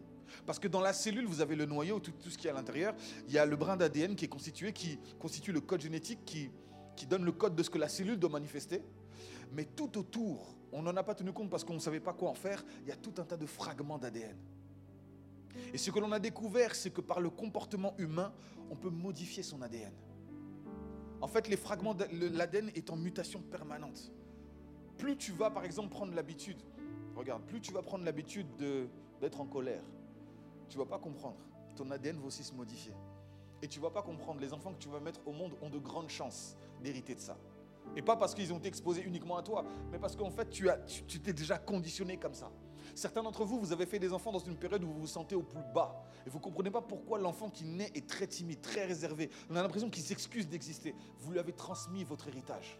Parce 0.45 0.59
que 0.59 0.67
dans 0.67 0.81
la 0.81 0.93
cellule, 0.93 1.25
vous 1.25 1.41
avez 1.41 1.55
le 1.55 1.65
noyau, 1.65 1.99
tout, 1.99 2.11
tout 2.11 2.29
ce 2.29 2.37
qui 2.37 2.47
est 2.47 2.49
à 2.49 2.53
l'intérieur. 2.53 2.95
Il 3.27 3.33
y 3.33 3.37
a 3.37 3.45
le 3.45 3.55
brin 3.55 3.77
d'ADN 3.77 4.15
qui 4.15 4.25
est 4.25 4.29
constitué, 4.29 4.73
qui 4.73 4.99
constitue 5.19 5.51
le 5.51 5.61
code 5.61 5.81
génétique, 5.81 6.19
qui, 6.25 6.49
donne 7.07 7.23
le 7.23 7.31
code 7.31 7.55
de 7.55 7.63
ce 7.63 7.69
que 7.69 7.77
la 7.77 7.89
cellule 7.89 8.17
doit 8.17 8.29
manifester. 8.29 8.81
Mais 9.53 9.65
tout 9.65 9.97
autour, 9.97 10.55
on 10.71 10.81
n'en 10.81 10.95
a 10.97 11.03
pas 11.03 11.15
tenu 11.15 11.31
compte 11.31 11.49
parce 11.49 11.63
qu'on 11.63 11.75
ne 11.75 11.79
savait 11.79 11.99
pas 11.99 12.13
quoi 12.13 12.29
en 12.29 12.33
faire, 12.33 12.63
il 12.81 12.89
y 12.89 12.91
a 12.91 12.95
tout 12.95 13.13
un 13.17 13.23
tas 13.23 13.37
de 13.37 13.45
fragments 13.45 13.97
d'ADN. 13.97 14.35
Et 15.73 15.77
ce 15.77 15.91
que 15.91 15.99
l'on 15.99 16.11
a 16.11 16.19
découvert, 16.19 16.75
c'est 16.75 16.91
que 16.91 17.01
par 17.01 17.19
le 17.19 17.29
comportement 17.29 17.95
humain, 17.97 18.33
on 18.69 18.75
peut 18.75 18.89
modifier 18.89 19.43
son 19.43 19.61
ADN. 19.61 19.93
En 21.21 21.27
fait, 21.27 21.47
les 21.47 21.57
fragments 21.57 21.95
l'ADN 22.11 22.69
est 22.75 22.89
en 22.89 22.95
mutation 22.95 23.41
permanente. 23.41 24.11
Plus 24.97 25.17
tu 25.17 25.31
vas, 25.31 25.49
par 25.49 25.63
exemple, 25.63 25.89
prendre 25.89 26.13
l'habitude, 26.13 26.57
regarde, 27.15 27.43
plus 27.43 27.61
tu 27.61 27.71
vas 27.71 27.81
prendre 27.81 28.03
l'habitude 28.03 28.47
d'être 29.19 29.41
en 29.41 29.45
colère, 29.45 29.83
tu 30.69 30.77
ne 30.77 30.83
vas 30.83 30.89
pas 30.89 30.99
comprendre. 30.99 31.37
Ton 31.75 31.89
ADN 31.91 32.17
va 32.19 32.27
aussi 32.27 32.43
se 32.43 32.53
modifier. 32.53 32.93
Et 33.61 33.67
tu 33.67 33.79
ne 33.79 33.83
vas 33.83 33.91
pas 33.91 34.01
comprendre. 34.01 34.39
Les 34.39 34.53
enfants 34.53 34.73
que 34.73 34.79
tu 34.79 34.89
vas 34.89 34.99
mettre 34.99 35.21
au 35.25 35.31
monde 35.31 35.53
ont 35.61 35.69
de 35.69 35.79
grandes 35.79 36.09
chances 36.09 36.55
d'hériter 36.81 37.15
de 37.15 37.19
ça. 37.19 37.37
Et 37.95 38.01
pas 38.01 38.15
parce 38.15 38.35
qu'ils 38.35 38.53
ont 38.53 38.57
été 38.57 38.67
exposés 38.67 39.01
uniquement 39.01 39.37
à 39.37 39.41
toi, 39.41 39.65
mais 39.91 39.97
parce 39.97 40.15
qu'en 40.15 40.29
fait, 40.29 40.49
tu, 40.49 40.69
as, 40.69 40.77
tu, 40.77 41.19
t'es 41.19 41.33
déjà 41.33 41.57
conditionné 41.57 42.17
comme 42.17 42.33
ça. 42.33 42.51
Certains 42.93 43.23
d'entre 43.23 43.45
vous, 43.45 43.59
vous 43.59 43.71
avez 43.71 43.85
fait 43.85 43.99
des 43.99 44.11
enfants 44.11 44.31
dans 44.31 44.39
une 44.39 44.57
période 44.57 44.83
où 44.83 44.87
vous 44.87 44.99
vous 45.01 45.07
sentez 45.07 45.35
au 45.35 45.43
plus 45.43 45.61
bas. 45.73 46.03
Et 46.25 46.29
vous 46.29 46.39
ne 46.39 46.43
comprenez 46.43 46.71
pas 46.71 46.81
pourquoi 46.81 47.19
l'enfant 47.19 47.49
qui 47.49 47.63
naît 47.63 47.91
est 47.95 48.07
très 48.07 48.27
timide, 48.27 48.61
très 48.61 48.85
réservé. 48.85 49.29
On 49.49 49.55
a 49.55 49.61
l'impression 49.61 49.89
qu'il 49.89 50.03
s'excuse 50.03 50.47
d'exister. 50.47 50.95
Vous 51.19 51.31
lui 51.31 51.39
avez 51.39 51.53
transmis 51.53 52.03
votre 52.03 52.27
héritage. 52.27 52.79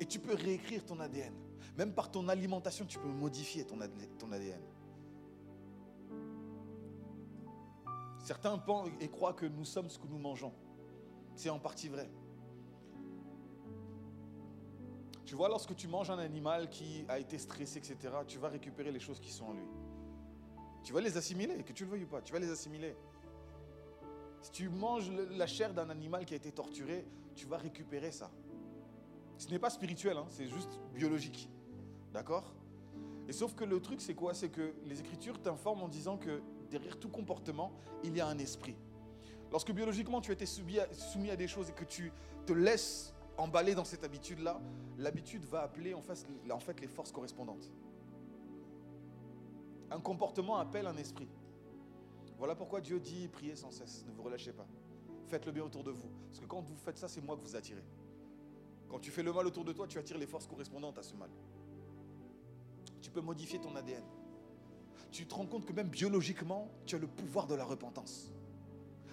Et 0.00 0.06
tu 0.06 0.18
peux 0.18 0.34
réécrire 0.34 0.84
ton 0.84 1.00
ADN. 1.00 1.34
Même 1.76 1.92
par 1.92 2.10
ton 2.10 2.28
alimentation, 2.28 2.84
tu 2.86 2.98
peux 2.98 3.08
modifier 3.08 3.64
ton 3.64 3.80
ADN. 3.80 4.62
Certains 8.24 8.56
pensent 8.58 8.88
et 9.00 9.08
croient 9.08 9.34
que 9.34 9.44
nous 9.44 9.64
sommes 9.64 9.90
ce 9.90 9.98
que 9.98 10.06
nous 10.06 10.18
mangeons. 10.18 10.52
C'est 11.34 11.50
en 11.50 11.58
partie 11.58 11.88
vrai. 11.88 12.08
Tu 15.26 15.34
vois, 15.34 15.48
lorsque 15.48 15.74
tu 15.74 15.88
manges 15.88 16.10
un 16.10 16.18
animal 16.18 16.70
qui 16.70 17.04
a 17.08 17.18
été 17.18 17.38
stressé, 17.38 17.78
etc., 17.78 17.96
tu 18.26 18.38
vas 18.38 18.48
récupérer 18.48 18.92
les 18.92 19.00
choses 19.00 19.20
qui 19.20 19.30
sont 19.30 19.46
en 19.46 19.52
lui. 19.52 19.66
Tu 20.84 20.92
vas 20.92 21.00
les 21.00 21.16
assimiler, 21.16 21.62
que 21.64 21.72
tu 21.72 21.84
le 21.84 21.90
veuilles 21.90 22.04
ou 22.04 22.08
pas, 22.08 22.22
tu 22.22 22.32
vas 22.32 22.38
les 22.38 22.50
assimiler. 22.50 22.94
Si 24.42 24.50
tu 24.52 24.68
manges 24.68 25.10
la 25.10 25.46
chair 25.46 25.72
d'un 25.72 25.88
animal 25.90 26.24
qui 26.24 26.34
a 26.34 26.36
été 26.36 26.52
torturé, 26.52 27.06
tu 27.34 27.46
vas 27.46 27.56
récupérer 27.56 28.12
ça. 28.12 28.30
Ce 29.38 29.48
n'est 29.48 29.58
pas 29.58 29.70
spirituel, 29.70 30.16
hein, 30.16 30.26
c'est 30.28 30.46
juste 30.46 30.78
biologique. 30.94 31.48
D'accord? 32.14 32.54
Et 33.28 33.32
sauf 33.32 33.54
que 33.54 33.64
le 33.64 33.80
truc, 33.80 34.00
c'est 34.00 34.14
quoi? 34.14 34.34
C'est 34.34 34.48
que 34.48 34.72
les 34.84 35.00
Écritures 35.00 35.42
t'informent 35.42 35.82
en 35.82 35.88
disant 35.88 36.16
que 36.16 36.40
derrière 36.70 36.98
tout 36.98 37.08
comportement, 37.08 37.72
il 38.04 38.16
y 38.16 38.20
a 38.20 38.28
un 38.28 38.38
esprit. 38.38 38.76
Lorsque 39.50 39.72
biologiquement 39.72 40.20
tu 40.20 40.30
as 40.30 40.34
été 40.34 40.46
soumis 40.46 41.30
à, 41.30 41.36
des 41.36 41.48
choses 41.48 41.70
et 41.70 41.72
que 41.72 41.84
tu 41.84 42.12
te 42.46 42.52
laisses 42.52 43.12
emballer 43.36 43.74
dans 43.74 43.84
cette 43.84 44.04
habitude-là, 44.04 44.60
l'habitude 44.96 45.44
va 45.44 45.62
appeler 45.62 45.92
en 45.92 46.02
fait, 46.02 46.24
en 46.50 46.60
fait 46.60 46.80
les 46.80 46.86
forces 46.86 47.10
correspondantes. 47.10 47.70
Un 49.90 50.00
comportement 50.00 50.58
appelle 50.58 50.86
un 50.86 50.96
esprit. 50.96 51.28
Voilà 52.38 52.54
pourquoi 52.54 52.80
Dieu 52.80 53.00
dit 53.00 53.26
priez 53.28 53.56
sans 53.56 53.72
cesse, 53.72 54.04
ne 54.06 54.12
vous 54.12 54.22
relâchez 54.22 54.52
pas. 54.52 54.66
Faites 55.26 55.46
le 55.46 55.52
bien 55.52 55.64
autour 55.64 55.82
de 55.82 55.90
vous. 55.90 56.10
Parce 56.28 56.38
que 56.38 56.46
quand 56.46 56.60
vous 56.60 56.76
faites 56.76 56.98
ça, 56.98 57.08
c'est 57.08 57.20
moi 57.20 57.36
que 57.36 57.42
vous 57.42 57.56
attirez. 57.56 57.84
Quand 58.88 59.00
tu 59.00 59.10
fais 59.10 59.24
le 59.24 59.32
mal 59.32 59.46
autour 59.46 59.64
de 59.64 59.72
toi, 59.72 59.88
tu 59.88 59.98
attires 59.98 60.18
les 60.18 60.26
forces 60.26 60.46
correspondantes 60.46 60.98
à 60.98 61.02
ce 61.02 61.14
mal. 61.16 61.30
Tu 63.04 63.10
peux 63.10 63.20
modifier 63.20 63.60
ton 63.60 63.76
ADN. 63.76 64.02
Tu 65.10 65.26
te 65.26 65.34
rends 65.34 65.44
compte 65.44 65.66
que 65.66 65.74
même 65.74 65.88
biologiquement, 65.88 66.70
tu 66.86 66.96
as 66.96 66.98
le 66.98 67.06
pouvoir 67.06 67.46
de 67.46 67.54
la 67.54 67.66
repentance. 67.66 68.32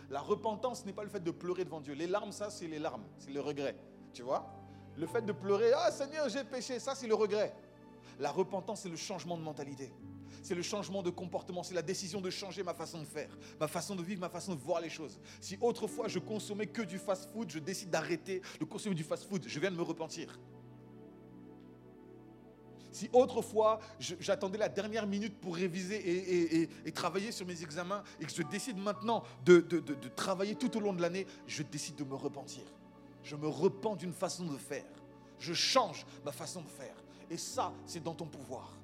La 0.10 0.22
repentance 0.22 0.86
n'est 0.86 0.94
pas 0.94 1.04
le 1.04 1.10
fait 1.10 1.22
de 1.22 1.30
pleurer 1.30 1.66
devant 1.66 1.82
Dieu. 1.82 1.94
Les 1.94 2.08
larmes, 2.08 2.32
ça, 2.32 2.50
c'est 2.50 2.68
les 2.68 2.80
larmes, 2.80 3.04
c'est 3.18 3.32
le 3.32 3.42
regret. 3.42 3.76
Tu 4.14 4.22
vois? 4.22 4.50
Le 4.96 5.06
fait 5.08 5.24
de 5.24 5.34
pleurer, 5.34 5.74
ah 5.76 5.92
Seigneur, 5.92 6.30
j'ai 6.30 6.46
péché, 6.46 6.80
ça, 6.80 6.96
c'est 6.96 7.06
le 7.06 7.16
regret. 7.16 7.54
La 8.18 8.32
repentance, 8.32 8.84
c'est 8.84 8.90
le 8.90 8.96
changement 8.96 9.36
de 9.36 9.44
mentalité 9.44 9.92
c'est 10.44 10.56
le 10.56 10.62
changement 10.62 11.04
de 11.04 11.10
comportement, 11.10 11.62
c'est 11.62 11.76
la 11.76 11.82
décision 11.82 12.20
de 12.20 12.30
changer 12.30 12.64
ma 12.64 12.74
façon 12.74 13.00
de 13.00 13.06
faire, 13.06 13.30
ma 13.60 13.68
façon 13.68 13.96
de 13.96 14.02
vivre, 14.02 14.22
ma 14.22 14.30
façon 14.30 14.56
de 14.56 14.60
voir 14.60 14.82
les 14.82 14.90
choses. 14.90 15.20
Si 15.40 15.56
autrefois 15.62 16.08
je 16.08 16.18
consommais 16.18 16.66
que 16.66 16.82
du 16.82 16.98
fast-food, 16.98 17.52
je 17.52 17.60
décide 17.60 17.92
d'arrêter 17.92 18.42
de 18.60 18.66
consommer 18.66 18.96
du 18.96 19.04
fast-food, 19.04 19.44
je 19.46 19.60
viens 19.60 19.70
de 19.70 19.76
me 19.76 19.84
repentir. 19.84 20.40
Si 22.92 23.10
autrefois 23.14 23.80
j'attendais 24.00 24.58
la 24.58 24.70
dernière 24.70 25.08
minute 25.08 25.40
pour 25.40 25.56
réviser 25.56 26.64
et, 26.86 26.92
travailler 26.92 27.32
sur 27.32 27.46
mes 27.46 27.64
examens 27.64 28.04
et 28.20 28.26
que 28.26 28.32
je 28.32 28.44
décide 28.44 28.78
maintenant 28.78 29.24
de, 29.46 29.60
travailler 30.16 30.56
tout 30.56 30.76
au 30.78 30.80
long 30.80 30.94
de 30.94 31.02
l'année, 31.02 31.26
je 31.48 31.64
décide 31.64 31.96
de 31.96 32.04
me 32.04 32.16
repentir. 32.16 32.64
Je 33.24 33.36
me 33.36 33.48
repens 33.48 33.96
d'une 33.96 34.14
façon 34.14 34.46
de 34.46 34.58
faire. 34.58 34.86
Je 35.40 35.54
change 35.54 36.06
ma 36.26 36.32
façon 36.32 36.62
de 36.62 36.70
faire. 36.70 36.96
Et 37.30 37.38
ça, 37.38 37.72
c'est 37.86 38.04
dans 38.04 38.14
ton 38.14 38.26
pouvoir 38.26 38.78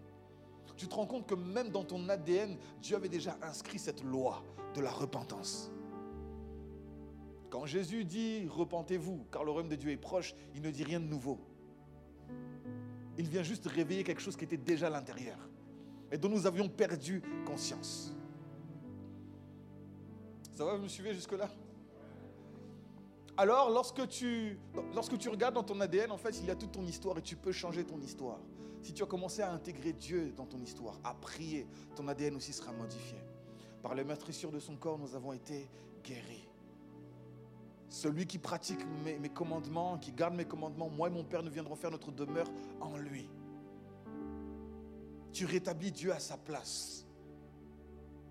tu 0.77 0.87
te 0.87 0.95
rends 0.95 1.07
compte 1.07 1.25
que 1.25 1.35
même 1.35 1.69
dans 1.69 1.83
ton 1.83 2.07
ADN, 2.07 2.55
Dieu 2.81 2.95
avait 2.95 3.09
déjà 3.09 3.35
inscrit 3.41 3.79
cette 3.79 4.03
loi 4.03 4.43
de 4.75 4.81
la 4.81 4.91
repentance. 4.91 5.71
Quand 7.49 7.65
Jésus 7.65 8.05
dit 8.05 8.47
repentez-vous, 8.47 9.25
car 9.31 9.43
le 9.43 9.51
royaume 9.51 9.69
de 9.69 9.75
Dieu 9.75 9.89
est 9.89 9.97
proche, 9.97 10.35
il 10.53 10.61
ne 10.61 10.69
dit 10.69 10.83
rien 10.83 10.99
de 10.99 11.05
nouveau. 11.05 11.39
Il 13.17 13.27
vient 13.27 13.43
juste 13.43 13.65
réveiller 13.67 14.03
quelque 14.03 14.21
chose 14.21 14.35
qui 14.35 14.45
était 14.45 14.57
déjà 14.57 14.87
à 14.87 14.89
l'intérieur, 14.89 15.37
et 16.11 16.17
dont 16.17 16.29
nous 16.29 16.45
avions 16.45 16.69
perdu 16.69 17.21
conscience. 17.45 18.13
Ça 20.53 20.65
va, 20.65 20.75
vous 20.75 20.83
me 20.83 20.87
suivez 20.87 21.13
jusque-là? 21.13 21.49
Alors, 23.39 23.69
lorsque 23.69 24.07
tu, 24.07 24.57
regardes 25.29 25.53
dans 25.53 25.63
ton 25.63 25.79
ADN, 25.79 26.11
en 26.11 26.17
fait, 26.17 26.39
il 26.39 26.47
y 26.47 26.49
a 26.49 26.55
toute 26.55 26.71
ton 26.71 26.83
histoire 26.85 27.19
et 27.19 27.21
tu 27.21 27.35
peux 27.35 27.51
changer 27.51 27.83
ton 27.83 28.01
histoire. 28.01 28.39
Si 28.81 28.93
tu 28.93 29.03
as 29.03 29.05
commencé 29.05 29.43
à 29.43 29.51
intégrer 29.51 29.93
Dieu 29.93 30.33
dans 30.35 30.47
ton 30.47 30.59
histoire, 30.59 30.99
à 31.03 31.13
prier, 31.13 31.67
ton 31.95 32.07
ADN 32.07 32.35
aussi 32.35 32.53
sera 32.53 32.71
modifié. 32.71 33.19
Par 33.83 33.93
les 33.93 34.03
meurtrissures 34.03 34.51
de 34.51 34.59
son 34.59 34.75
corps, 34.75 34.97
nous 34.97 35.15
avons 35.15 35.33
été 35.33 35.69
guéris. 36.03 36.46
Celui 37.89 38.27
qui 38.27 38.37
pratique 38.37 38.79
mes, 39.03 39.29
commandements, 39.29 39.97
qui 39.97 40.11
garde 40.11 40.35
mes 40.35 40.45
commandements, 40.45 40.89
moi 40.89 41.07
et 41.07 41.11
mon 41.11 41.23
Père, 41.23 41.41
nous 41.41 41.51
viendrons 41.51 41.75
faire 41.75 41.91
notre 41.91 42.11
demeure 42.11 42.47
en 42.81 42.97
lui. 42.97 43.29
Tu 45.31 45.45
rétablis 45.45 45.91
Dieu 45.91 46.11
à 46.11 46.19
sa 46.19 46.37
place. 46.37 47.05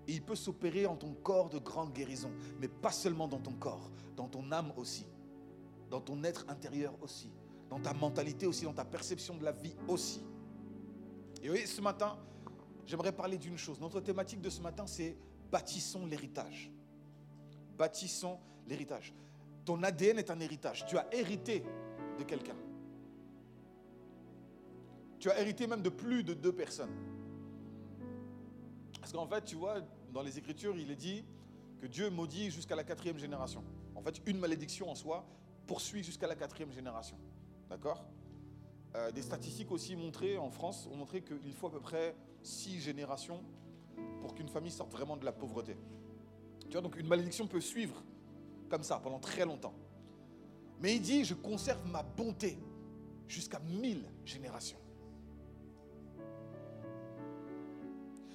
Et 0.07 0.13
il 0.13 0.21
peut 0.21 0.35
s'opérer 0.35 0.85
en 0.85 0.95
ton 0.95 1.13
corps 1.13 1.49
de 1.49 1.57
grande 1.57 1.91
guérison, 1.91 2.31
mais 2.59 2.67
pas 2.67 2.91
seulement 2.91 3.27
dans 3.27 3.39
ton 3.39 3.53
corps, 3.53 3.89
dans 4.15 4.27
ton 4.27 4.51
âme 4.51 4.71
aussi, 4.77 5.05
dans 5.89 5.99
ton 5.99 6.23
être 6.23 6.45
intérieur 6.47 6.93
aussi, 7.01 7.29
dans 7.69 7.79
ta 7.79 7.93
mentalité 7.93 8.45
aussi, 8.45 8.63
dans 8.63 8.73
ta 8.73 8.85
perception 8.85 9.35
de 9.35 9.43
la 9.43 9.51
vie 9.51 9.75
aussi. 9.87 10.21
Et 11.43 11.49
oui, 11.49 11.65
ce 11.67 11.81
matin, 11.81 12.17
j'aimerais 12.85 13.11
parler 13.11 13.37
d'une 13.37 13.57
chose. 13.57 13.81
Notre 13.81 13.99
thématique 13.99 14.39
de 14.39 14.49
ce 14.49 14.61
matin, 14.61 14.87
c'est 14.87 15.17
bâtissons 15.51 16.05
l'héritage. 16.05 16.71
Bâtissons 17.77 18.39
l'héritage. 18.67 19.13
Ton 19.67 19.83
ADN 19.83 20.17
est 20.17 20.31
un 20.31 20.39
héritage. 20.39 20.85
Tu 20.85 20.97
as 20.97 21.13
hérité 21.13 21.61
de 22.17 22.23
quelqu'un. 22.23 22.55
Tu 25.19 25.29
as 25.29 25.41
hérité 25.41 25.67
même 25.67 25.81
de 25.81 25.89
plus 25.89 26.23
de 26.23 26.33
deux 26.33 26.53
personnes. 26.53 26.95
Parce 29.01 29.11
qu'en 29.11 29.27
fait, 29.27 29.43
tu 29.43 29.57
vois, 29.57 29.81
dans 30.13 30.21
les 30.21 30.37
Écritures, 30.37 30.77
il 30.77 30.89
est 30.89 30.95
dit 30.95 31.25
que 31.81 31.85
Dieu 31.85 32.09
maudit 32.09 32.49
jusqu'à 32.49 32.77
la 32.77 32.85
quatrième 32.85 33.17
génération. 33.17 33.61
En 33.93 34.01
fait, 34.01 34.21
une 34.25 34.39
malédiction 34.39 34.89
en 34.89 34.95
soi 34.95 35.27
poursuit 35.67 36.01
jusqu'à 36.01 36.27
la 36.27 36.35
quatrième 36.35 36.71
génération. 36.71 37.17
D'accord? 37.69 38.05
Euh, 38.95 39.11
des 39.11 39.21
statistiques 39.21 39.71
aussi 39.73 39.97
montrées 39.97 40.37
en 40.37 40.49
France 40.49 40.87
ont 40.89 40.95
montré 40.95 41.21
qu'il 41.21 41.53
faut 41.53 41.67
à 41.67 41.71
peu 41.71 41.81
près 41.81 42.15
six 42.41 42.79
générations 42.79 43.43
pour 44.21 44.33
qu'une 44.33 44.47
famille 44.47 44.71
sorte 44.71 44.93
vraiment 44.93 45.17
de 45.17 45.25
la 45.25 45.33
pauvreté. 45.33 45.75
Tu 46.61 46.71
vois, 46.71 46.81
donc 46.81 46.97
une 46.97 47.07
malédiction 47.07 47.47
peut 47.47 47.59
suivre 47.59 48.01
comme 48.69 48.83
ça 48.83 48.99
pendant 48.99 49.19
très 49.19 49.45
longtemps. 49.45 49.73
Mais 50.79 50.95
il 50.95 51.01
dit, 51.01 51.25
je 51.25 51.33
conserve 51.33 51.85
ma 51.87 52.03
bonté 52.03 52.57
jusqu'à 53.27 53.59
mille 53.59 54.05
générations. 54.25 54.77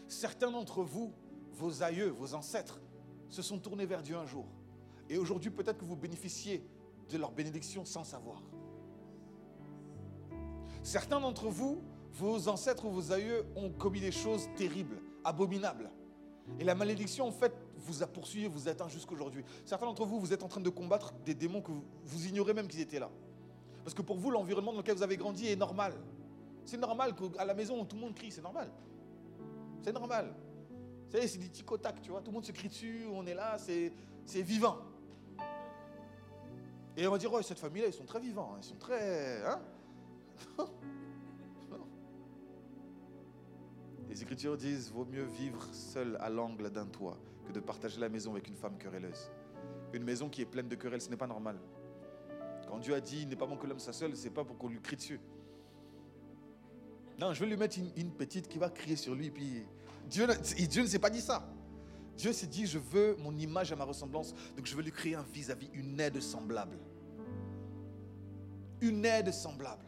Certains 0.08 0.50
d'entre 0.50 0.82
vous, 0.82 1.12
vos 1.52 1.82
aïeux, 1.82 2.08
vos 2.08 2.34
ancêtres, 2.34 2.80
se 3.28 3.42
sont 3.42 3.58
tournés 3.58 3.86
vers 3.86 4.02
Dieu 4.02 4.16
un 4.16 4.26
jour. 4.26 4.46
Et 5.08 5.16
aujourd'hui, 5.16 5.50
peut-être 5.50 5.78
que 5.78 5.84
vous 5.84 5.96
bénéficiez 5.96 6.66
de 7.08 7.18
leur 7.18 7.32
bénédiction 7.32 7.84
sans 7.84 8.04
savoir. 8.04 8.42
Certains 10.82 11.20
d'entre 11.20 11.48
vous, 11.48 11.80
vos 12.12 12.48
ancêtres 12.48 12.84
ou 12.84 12.90
vos 12.90 13.12
aïeux 13.12 13.44
ont 13.56 13.70
commis 13.70 14.00
des 14.00 14.12
choses 14.12 14.48
terribles, 14.56 15.00
abominables. 15.24 15.90
Et 16.58 16.64
la 16.64 16.74
malédiction, 16.74 17.26
en 17.26 17.32
fait, 17.32 17.54
vous 17.82 18.02
a 18.02 18.06
poursuivi, 18.06 18.46
vous 18.46 18.68
atteint 18.68 18.88
jusqu'aujourd'hui. 18.88 19.44
Certains 19.64 19.86
d'entre 19.86 20.04
vous, 20.04 20.20
vous 20.20 20.32
êtes 20.32 20.42
en 20.42 20.48
train 20.48 20.60
de 20.60 20.70
combattre 20.70 21.12
des 21.24 21.34
démons 21.34 21.60
que 21.60 21.72
vous, 22.04 22.26
ignorez 22.26 22.54
même 22.54 22.68
qu'ils 22.68 22.80
étaient 22.80 22.98
là. 22.98 23.10
Parce 23.84 23.94
que 23.94 24.02
pour 24.02 24.16
vous, 24.16 24.30
l'environnement 24.30 24.72
dans 24.72 24.78
lequel 24.78 24.96
vous 24.96 25.02
avez 25.02 25.16
grandi 25.16 25.48
est 25.48 25.56
normal. 25.56 25.94
C'est 26.64 26.76
normal 26.76 27.14
qu'à 27.14 27.44
la 27.44 27.54
maison, 27.54 27.84
tout 27.84 27.96
le 27.96 28.02
monde 28.02 28.14
crie, 28.14 28.30
c'est 28.30 28.42
normal. 28.42 28.70
C'est 29.82 29.92
normal. 29.92 30.34
C'est 31.10 31.38
des 31.38 31.48
tic 31.48 31.66
tu 32.02 32.10
vois, 32.10 32.20
tout 32.20 32.30
le 32.30 32.34
monde 32.34 32.44
se 32.44 32.52
crie 32.52 32.68
dessus, 32.68 33.04
on 33.12 33.26
est 33.26 33.34
là, 33.34 33.58
c'est 33.58 34.42
vivant. 34.42 34.78
Et 36.96 37.06
on 37.06 37.10
va 37.10 37.18
dire, 37.18 37.32
oh, 37.32 37.42
cette 37.42 37.58
famille-là, 37.58 37.88
ils 37.88 37.94
sont 37.94 38.04
très 38.04 38.20
vivants, 38.20 38.52
hein, 38.54 38.58
ils 38.62 38.66
sont 38.66 38.76
très... 38.76 39.44
Hein 39.44 39.60
Les 44.08 44.22
Écritures 44.22 44.56
disent 44.58 44.90
vaut 44.92 45.06
mieux 45.06 45.24
vivre 45.24 45.66
seul 45.72 46.18
à 46.20 46.28
l'angle 46.28 46.70
d'un 46.70 46.84
toit 46.84 47.16
que 47.46 47.52
de 47.52 47.60
partager 47.60 48.00
la 48.00 48.08
maison 48.08 48.32
avec 48.32 48.48
une 48.48 48.56
femme 48.56 48.78
querelleuse. 48.78 49.30
Une 49.92 50.04
maison 50.04 50.28
qui 50.28 50.42
est 50.42 50.46
pleine 50.46 50.68
de 50.68 50.74
querelles, 50.74 51.00
ce 51.00 51.10
n'est 51.10 51.16
pas 51.16 51.26
normal. 51.26 51.58
Quand 52.68 52.78
Dieu 52.78 52.94
a 52.94 53.00
dit 53.00 53.22
il 53.22 53.28
n'est 53.28 53.36
pas 53.36 53.46
bon 53.46 53.56
que 53.56 53.66
l'homme 53.66 53.78
soit 53.78 53.92
seul, 53.92 54.16
c'est 54.16 54.30
pas 54.30 54.44
pour 54.44 54.56
qu'on 54.56 54.68
lui 54.68 54.80
crie 54.80 54.96
dessus. 54.96 55.20
Non, 57.18 57.32
je 57.34 57.40
vais 57.40 57.46
lui 57.46 57.56
mettre 57.56 57.78
une, 57.78 58.10
petite 58.10 58.48
qui 58.48 58.58
va 58.58 58.70
crier 58.70 58.96
sur 58.96 59.14
lui. 59.14 59.30
Puis 59.30 59.64
Dieu, 60.08 60.26
ne 60.26 60.86
s'est 60.86 60.98
pas 60.98 61.10
dit 61.10 61.20
ça. 61.20 61.46
Dieu 62.16 62.32
s'est 62.32 62.46
dit 62.46 62.66
je 62.66 62.78
veux 62.78 63.16
mon 63.16 63.36
image 63.36 63.72
à 63.72 63.76
ma 63.76 63.84
ressemblance, 63.84 64.34
donc 64.56 64.66
je 64.66 64.74
veux 64.74 64.82
lui 64.82 64.92
créer 64.92 65.14
un 65.14 65.22
vis-à-vis, 65.22 65.70
une 65.74 65.98
aide 66.00 66.20
semblable. 66.20 66.78
Une 68.80 69.04
aide 69.04 69.32
semblable. 69.32 69.86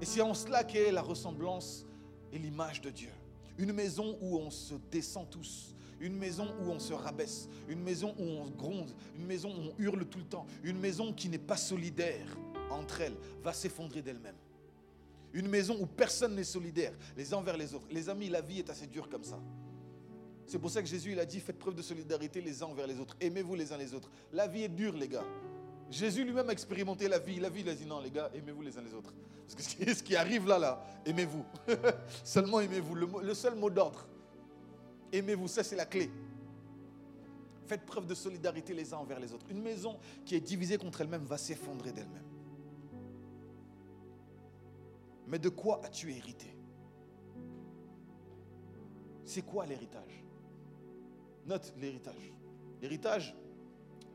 Et 0.00 0.04
c'est 0.04 0.20
en 0.20 0.34
cela 0.34 0.64
qu'est 0.64 0.90
la 0.90 1.02
ressemblance 1.02 1.86
et 2.32 2.38
l'image 2.38 2.80
de 2.80 2.90
Dieu. 2.90 3.10
Une 3.58 3.72
maison 3.72 4.18
où 4.20 4.38
on 4.38 4.50
se 4.50 4.74
descend 4.90 5.28
tous. 5.30 5.74
Une 6.00 6.16
maison 6.16 6.46
où 6.60 6.70
on 6.70 6.78
se 6.78 6.92
rabaisse. 6.92 7.48
Une 7.68 7.82
maison 7.82 8.14
où 8.18 8.22
on 8.22 8.50
gronde. 8.50 8.92
Une 9.16 9.26
maison 9.26 9.50
où 9.50 9.70
on 9.70 9.82
hurle 9.82 10.04
tout 10.06 10.18
le 10.18 10.24
temps. 10.24 10.46
Une 10.62 10.78
maison 10.78 11.12
qui 11.12 11.28
n'est 11.28 11.38
pas 11.38 11.56
solidaire 11.56 12.26
entre 12.70 13.00
elles 13.00 13.16
va 13.42 13.52
s'effondrer 13.52 14.02
d'elle-même. 14.02 14.36
Une 15.32 15.48
maison 15.48 15.76
où 15.80 15.86
personne 15.86 16.34
n'est 16.34 16.44
solidaire 16.44 16.92
les 17.16 17.32
uns 17.34 17.42
vers 17.42 17.56
les 17.56 17.74
autres. 17.74 17.88
Les 17.90 18.08
amis, 18.08 18.28
la 18.28 18.40
vie 18.40 18.60
est 18.60 18.70
assez 18.70 18.86
dure 18.86 19.08
comme 19.08 19.24
ça. 19.24 19.40
C'est 20.46 20.58
pour 20.58 20.70
ça 20.70 20.82
que 20.82 20.88
Jésus 20.88 21.18
a 21.18 21.24
dit 21.24 21.40
faites 21.40 21.58
preuve 21.58 21.74
de 21.74 21.82
solidarité 21.82 22.40
les 22.40 22.62
uns 22.62 22.66
envers 22.66 22.86
les 22.86 23.00
autres. 23.00 23.16
Aimez-vous 23.20 23.54
les 23.54 23.72
uns 23.72 23.78
les 23.78 23.94
autres. 23.94 24.10
La 24.32 24.46
vie 24.46 24.62
est 24.62 24.68
dure, 24.68 24.94
les 24.94 25.08
gars. 25.08 25.24
Jésus 25.90 26.24
lui-même 26.24 26.48
a 26.48 26.52
expérimenté 26.52 27.08
la 27.08 27.18
vie. 27.18 27.38
La 27.38 27.48
vie, 27.48 27.60
il 27.60 27.68
a 27.68 27.74
dit 27.74 27.86
non, 27.86 28.00
les 28.00 28.10
gars, 28.10 28.30
aimez-vous 28.34 28.62
les 28.62 28.76
uns 28.78 28.82
les 28.82 28.94
autres. 28.94 29.12
Parce 29.46 29.74
que 29.74 29.94
ce 29.94 30.02
qui 30.02 30.16
arrive 30.16 30.46
là, 30.46 30.58
là, 30.58 30.84
aimez-vous. 31.04 31.44
Seulement 32.24 32.60
aimez-vous. 32.60 32.94
Le, 32.94 33.34
seul 33.34 33.54
mot 33.54 33.70
d'ordre. 33.70 34.06
Aimez-vous, 35.12 35.48
ça 35.48 35.62
c'est 35.62 35.76
la 35.76 35.86
clé. 35.86 36.10
Faites 37.66 37.86
preuve 37.86 38.06
de 38.06 38.14
solidarité 38.14 38.74
les 38.74 38.92
uns 38.92 38.98
envers 38.98 39.20
les 39.20 39.32
autres. 39.32 39.46
Une 39.50 39.62
maison 39.62 39.98
qui 40.24 40.34
est 40.34 40.40
divisée 40.40 40.76
contre 40.76 41.00
elle-même 41.00 41.24
va 41.24 41.38
s'effondrer 41.38 41.92
d'elle-même. 41.92 42.24
Mais 45.26 45.38
de 45.38 45.48
quoi 45.48 45.80
as-tu 45.84 46.12
hérité? 46.12 46.54
C'est 49.24 49.42
quoi 49.42 49.64
l'héritage? 49.64 50.24
Note 51.46 51.72
l'héritage. 51.78 52.32
L'héritage, 52.82 53.34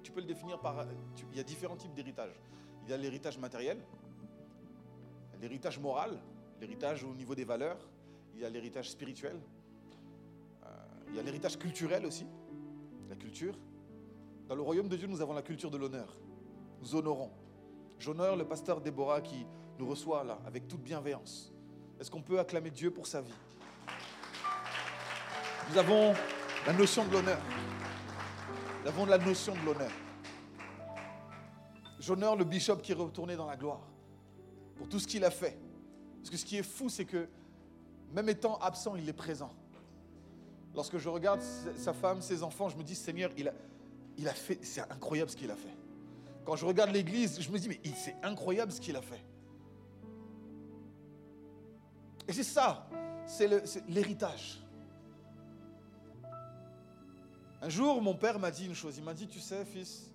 tu 0.09 0.13
peux 0.13 0.21
le 0.21 0.25
définir 0.25 0.57
par... 0.57 0.87
il 1.31 1.37
y 1.37 1.39
a 1.39 1.43
différents 1.43 1.75
types 1.75 1.93
d'héritage. 1.93 2.31
Il 2.83 2.89
y 2.89 2.93
a 2.93 2.97
l'héritage 2.97 3.37
matériel, 3.37 3.77
l'héritage 5.39 5.77
moral, 5.77 6.17
l'héritage 6.59 7.03
au 7.03 7.13
niveau 7.13 7.35
des 7.35 7.43
valeurs, 7.43 7.77
il 8.33 8.41
y 8.41 8.45
a 8.45 8.49
l'héritage 8.49 8.89
spirituel, 8.89 9.39
euh, 10.63 10.67
il 11.09 11.15
y 11.15 11.19
a 11.19 11.21
l'héritage 11.21 11.59
culturel 11.59 12.07
aussi, 12.07 12.25
la 13.07 13.15
culture. 13.15 13.53
Dans 14.47 14.55
le 14.55 14.63
royaume 14.63 14.87
de 14.87 14.97
Dieu, 14.97 15.05
nous 15.07 15.21
avons 15.21 15.33
la 15.33 15.43
culture 15.43 15.69
de 15.69 15.77
l'honneur. 15.77 16.17
Nous 16.81 16.95
honorons. 16.95 17.29
J'honore 17.99 18.35
le 18.35 18.45
pasteur 18.45 18.81
Déborah 18.81 19.21
qui 19.21 19.45
nous 19.77 19.87
reçoit 19.87 20.23
là 20.23 20.39
avec 20.43 20.67
toute 20.67 20.81
bienveillance. 20.81 21.53
Est-ce 21.99 22.09
qu'on 22.09 22.23
peut 22.23 22.39
acclamer 22.39 22.71
Dieu 22.71 22.89
pour 22.89 23.05
sa 23.05 23.21
vie? 23.21 23.33
Nous 25.69 25.77
avons 25.77 26.15
la 26.65 26.73
notion 26.73 27.05
de 27.05 27.11
l'honneur. 27.11 27.39
Nous 28.89 28.95
avons 28.95 29.05
la 29.05 29.19
notion 29.19 29.53
de 29.53 29.59
l'honneur. 29.59 29.91
J'honore 31.99 32.35
le 32.35 32.43
bishop 32.43 32.77
qui 32.77 32.91
est 32.91 32.95
retourné 32.95 33.35
dans 33.35 33.45
la 33.45 33.55
gloire 33.55 33.81
pour 34.77 34.89
tout 34.89 34.97
ce 34.97 35.05
qu'il 35.05 35.23
a 35.23 35.29
fait. 35.29 35.55
Parce 36.17 36.31
que 36.31 36.37
ce 36.37 36.43
qui 36.43 36.57
est 36.57 36.63
fou, 36.63 36.89
c'est 36.89 37.05
que 37.05 37.27
même 38.11 38.27
étant 38.29 38.57
absent, 38.57 38.95
il 38.95 39.07
est 39.07 39.13
présent. 39.13 39.51
Lorsque 40.73 40.97
je 40.97 41.07
regarde 41.07 41.39
sa 41.77 41.93
femme, 41.93 42.23
ses 42.23 42.41
enfants, 42.41 42.67
je 42.67 42.77
me 42.77 42.81
dis, 42.81 42.95
Seigneur, 42.95 43.29
il 43.37 44.27
a, 44.27 44.33
fait, 44.33 44.57
c'est 44.63 44.81
incroyable 44.81 45.29
ce 45.29 45.35
qu'il 45.35 45.51
a 45.51 45.55
fait. 45.55 45.75
Quand 46.43 46.55
je 46.55 46.65
regarde 46.65 46.89
l'église, 46.89 47.39
je 47.39 47.51
me 47.51 47.59
dis, 47.59 47.69
mais 47.69 47.79
c'est 47.95 48.15
incroyable 48.23 48.71
ce 48.71 48.81
qu'il 48.81 48.95
a 48.95 49.03
fait. 49.03 49.23
Et 52.27 52.33
c'est 52.33 52.41
ça, 52.41 52.89
c'est 53.27 53.87
l'héritage. 53.87 54.63
Un 57.61 57.69
jour, 57.69 58.01
mon 58.01 58.15
père 58.15 58.39
m'a 58.39 58.51
dit 58.51 58.65
une 58.65 58.75
chose. 58.75 58.97
Il 58.97 59.03
m'a 59.03 59.13
dit, 59.13 59.27
tu 59.27 59.39
sais, 59.39 59.65
fils, 59.65 60.09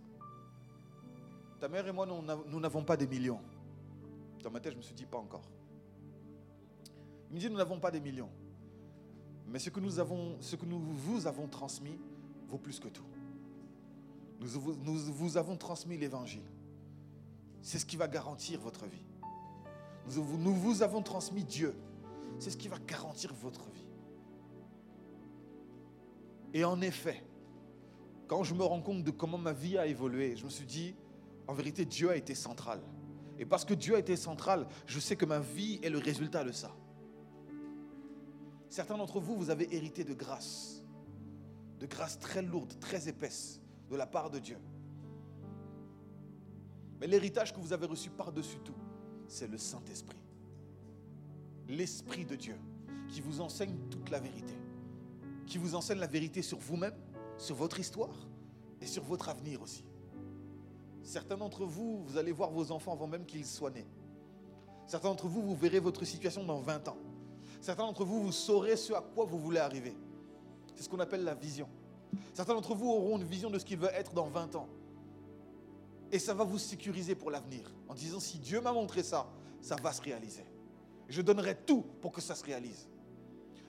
ta 1.60 1.68
mère 1.68 1.86
et 1.86 1.92
moi, 1.92 2.06
nous 2.06 2.60
n'avons 2.60 2.84
pas 2.84 2.96
des 2.96 3.06
millions. 3.06 3.40
Dans 4.42 4.50
ma 4.50 4.60
tête, 4.60 4.72
je 4.72 4.78
me 4.78 4.82
suis 4.82 4.94
dit, 4.94 5.06
pas 5.06 5.18
encore. 5.18 5.48
Il 7.30 7.34
me 7.34 7.40
dit, 7.40 7.50
nous 7.50 7.56
n'avons 7.56 7.78
pas 7.80 7.90
des 7.90 8.00
millions. 8.00 8.30
Mais 9.46 9.58
ce 9.58 9.70
que 9.70 9.80
nous, 9.80 9.90
vous 10.80 11.26
avons 11.26 11.46
transmis 11.48 11.98
vaut 12.48 12.58
plus 12.58 12.80
que 12.80 12.88
tout. 12.88 13.04
Nous 14.40 14.48
vous, 14.48 15.36
avons 15.36 15.56
transmis 15.56 15.96
l'évangile. 15.96 16.44
C'est 17.62 17.78
ce 17.78 17.86
qui 17.86 17.96
va 17.96 18.08
garantir 18.08 18.60
votre 18.60 18.86
vie. 18.86 19.04
Nous 20.16 20.54
vous 20.54 20.82
avons 20.82 21.02
transmis 21.02 21.44
Dieu. 21.44 21.74
C'est 22.38 22.50
ce 22.50 22.56
qui 22.56 22.68
va 22.68 22.78
garantir 22.78 23.32
votre 23.34 23.64
vie. 23.70 23.86
Et 26.52 26.64
en 26.64 26.80
effet, 26.80 27.22
quand 28.26 28.43
je 28.43 28.54
me 28.54 28.64
rends 28.64 28.81
compte 28.81 29.04
de 29.04 29.11
comment 29.11 29.38
ma 29.38 29.52
vie 29.52 29.78
a 29.78 29.87
évolué, 29.87 30.37
je 30.37 30.45
me 30.45 30.50
suis 30.50 30.66
dit, 30.66 30.95
en 31.47 31.54
vérité, 31.54 31.85
Dieu 31.85 32.11
a 32.11 32.16
été 32.16 32.35
central. 32.35 32.81
Et 33.38 33.44
parce 33.44 33.64
que 33.64 33.75
Dieu 33.75 33.96
a 33.96 33.98
été 33.98 34.16
central, 34.16 34.66
je 34.87 34.98
sais 35.01 35.16
que 35.16 35.25
ma 35.25 35.40
vie 35.40 35.81
est 35.83 35.90
le 35.90 35.98
résultat 35.98 36.44
de 36.44 36.53
ça. 36.53 36.75
Certains 38.68 38.96
d'entre 38.96 39.20
vous, 39.20 39.37
vous 39.37 39.51
avez 39.51 39.75
hérité 39.75 40.05
de 40.05 40.14
grâce, 40.14 40.85
de 41.81 41.87
grâce 41.87 42.18
très 42.18 42.42
lourde, 42.42 42.72
très 42.81 43.09
épaisse, 43.09 43.61
de 43.90 43.96
la 43.96 44.07
part 44.07 44.31
de 44.31 44.38
Dieu. 44.38 44.59
Mais 47.01 47.07
l'héritage 47.07 47.53
que 47.53 47.61
vous 47.61 47.72
avez 47.72 47.87
reçu 47.87 48.11
par-dessus 48.11 48.59
tout, 48.64 48.75
c'est 49.29 49.48
le 49.48 49.59
Saint-Esprit. 49.59 50.18
L'Esprit 51.68 52.25
de 52.25 52.37
Dieu 52.37 52.57
qui 53.09 53.20
vous 53.20 53.40
enseigne 53.40 53.77
toute 53.90 54.11
la 54.11 54.20
vérité, 54.20 54.55
qui 55.46 55.59
vous 55.59 55.75
enseigne 55.75 55.98
la 55.98 56.07
vérité 56.07 56.42
sur 56.42 56.59
vous-même, 56.59 56.94
sur 57.38 57.57
votre 57.57 57.79
histoire 57.81 58.29
et 58.81 58.87
sur 58.87 59.03
votre 59.03 59.29
avenir 59.29 59.62
aussi. 59.62 59.85
Certains 61.03 61.37
d'entre 61.37 61.64
vous, 61.64 62.03
vous 62.05 62.16
allez 62.16 62.33
voir 62.33 62.51
vos 62.51 62.73
enfants 62.73 62.92
avant 62.92 63.07
même 63.07 63.27
qu'ils 63.27 63.47
soient 63.47 63.70
nés. 63.70 63.87
Certains 64.87 65.09
d'entre 65.09 65.29
vous, 65.29 65.42
vous 65.42 65.55
verrez 65.55 65.81
votre 65.81 66.05
situation 66.05 66.44
dans 66.44 66.61
20 66.61 66.88
ans. 66.88 66.97
Certains 67.61 67.85
d'entre 67.85 68.05
vous, 68.05 68.23
vous 68.23 68.33
saurez 68.33 68.77
ce 68.77 68.92
à 68.92 69.01
quoi 69.01 69.25
vous 69.25 69.38
voulez 69.38 69.59
arriver. 69.59 69.97
C'est 70.75 70.83
ce 70.83 70.88
qu'on 70.88 71.01
appelle 71.01 71.25
la 71.25 71.35
vision. 71.35 71.68
Certains 72.33 72.55
d'entre 72.55 72.75
vous 72.75 72.90
auront 72.90 73.18
une 73.18 73.25
vision 73.25 73.51
de 73.51 73.59
ce 73.59 73.64
qu'il 73.64 73.79
veut 73.79 73.92
être 73.92 74.12
dans 74.12 74.29
20 74.29 74.57
ans. 74.57 74.68
Et 76.12 76.18
ça 76.18 76.35
va 76.35 76.44
vous 76.44 76.59
sécuriser 76.59 77.14
pour 77.14 77.31
l'avenir. 77.31 77.73
En 77.88 77.94
disant, 77.94 78.20
si 78.20 78.38
Dieu 78.38 78.61
m'a 78.61 78.73
montré 78.73 79.03
ça, 79.03 79.27
ça 79.61 79.77
va 79.77 79.92
se 79.92 80.03
réaliser. 80.03 80.44
Je 81.09 81.23
donnerai 81.23 81.57
tout 81.57 81.85
pour 82.01 82.12
que 82.12 82.20
ça 82.20 82.35
se 82.35 82.44
réalise. 82.44 82.88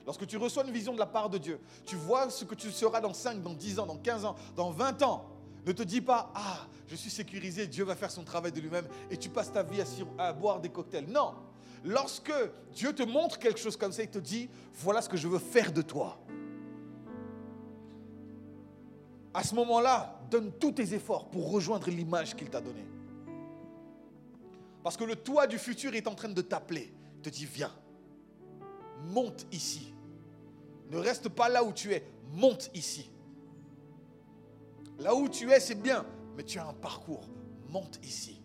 Lorsque 0.06 0.24
tu 0.26 0.36
reçois 0.36 0.64
une 0.64 0.72
vision 0.72 0.94
de 0.94 1.00
la 1.00 1.06
part 1.06 1.28
de 1.28 1.36
Dieu, 1.36 1.58
tu 1.84 1.96
vois 1.96 2.30
ce 2.30 2.44
que 2.44 2.54
tu 2.54 2.70
seras 2.70 3.00
dans 3.00 3.12
5, 3.12 3.42
dans 3.42 3.54
10 3.54 3.80
ans, 3.80 3.86
dans 3.86 3.96
15 3.96 4.24
ans, 4.24 4.36
dans 4.54 4.70
20 4.70 5.02
ans. 5.02 5.26
Ne 5.66 5.72
te 5.72 5.82
dis 5.82 6.00
pas, 6.00 6.30
ah, 6.36 6.68
je 6.86 6.94
suis 6.94 7.10
sécurisé, 7.10 7.66
Dieu 7.66 7.82
va 7.82 7.96
faire 7.96 8.12
son 8.12 8.22
travail 8.22 8.52
de 8.52 8.60
lui-même 8.60 8.86
et 9.10 9.16
tu 9.16 9.28
passes 9.28 9.52
ta 9.52 9.64
vie 9.64 9.82
à, 10.16 10.32
boire 10.32 10.60
des 10.60 10.68
cocktails. 10.68 11.08
Non. 11.08 11.34
Lorsque 11.84 12.32
Dieu 12.72 12.94
te 12.94 13.02
montre 13.02 13.40
quelque 13.40 13.58
chose 13.58 13.76
comme 13.76 13.90
ça, 13.90 14.04
il 14.04 14.08
te 14.08 14.20
dit, 14.20 14.48
voilà 14.74 15.02
ce 15.02 15.08
que 15.08 15.16
je 15.16 15.26
veux 15.26 15.40
faire 15.40 15.72
de 15.72 15.82
toi. 15.82 16.16
À 19.34 19.42
ce 19.42 19.56
moment-là, 19.56 20.20
donne 20.30 20.52
tous 20.52 20.72
tes 20.72 20.94
efforts 20.94 21.28
pour 21.30 21.50
rejoindre 21.50 21.90
l'image 21.90 22.36
qu'il 22.36 22.48
t'a 22.48 22.60
donnée. 22.60 22.86
Parce 24.84 24.96
que 24.96 25.04
le 25.04 25.16
toit 25.16 25.48
du 25.48 25.58
futur 25.58 25.94
est 25.96 26.06
en 26.06 26.14
train 26.14 26.28
de 26.28 26.42
t'appeler. 26.42 26.94
Te 27.24 27.28
dit, 27.28 27.44
viens, 27.44 27.72
monte 29.02 29.46
ici. 29.50 29.92
Ne 30.90 30.98
reste 30.98 31.28
pas 31.28 31.48
là 31.48 31.64
où 31.64 31.72
tu 31.72 31.92
es, 31.92 32.04
monte 32.32 32.70
ici. 32.74 33.10
Là 34.98 35.14
où 35.14 35.28
tu 35.28 35.50
es, 35.50 35.60
c'est 35.60 35.74
bien, 35.74 36.06
mais 36.36 36.42
tu 36.42 36.58
as 36.58 36.66
un 36.66 36.74
parcours. 36.74 37.28
Monte 37.68 37.98
ici. 38.04 38.40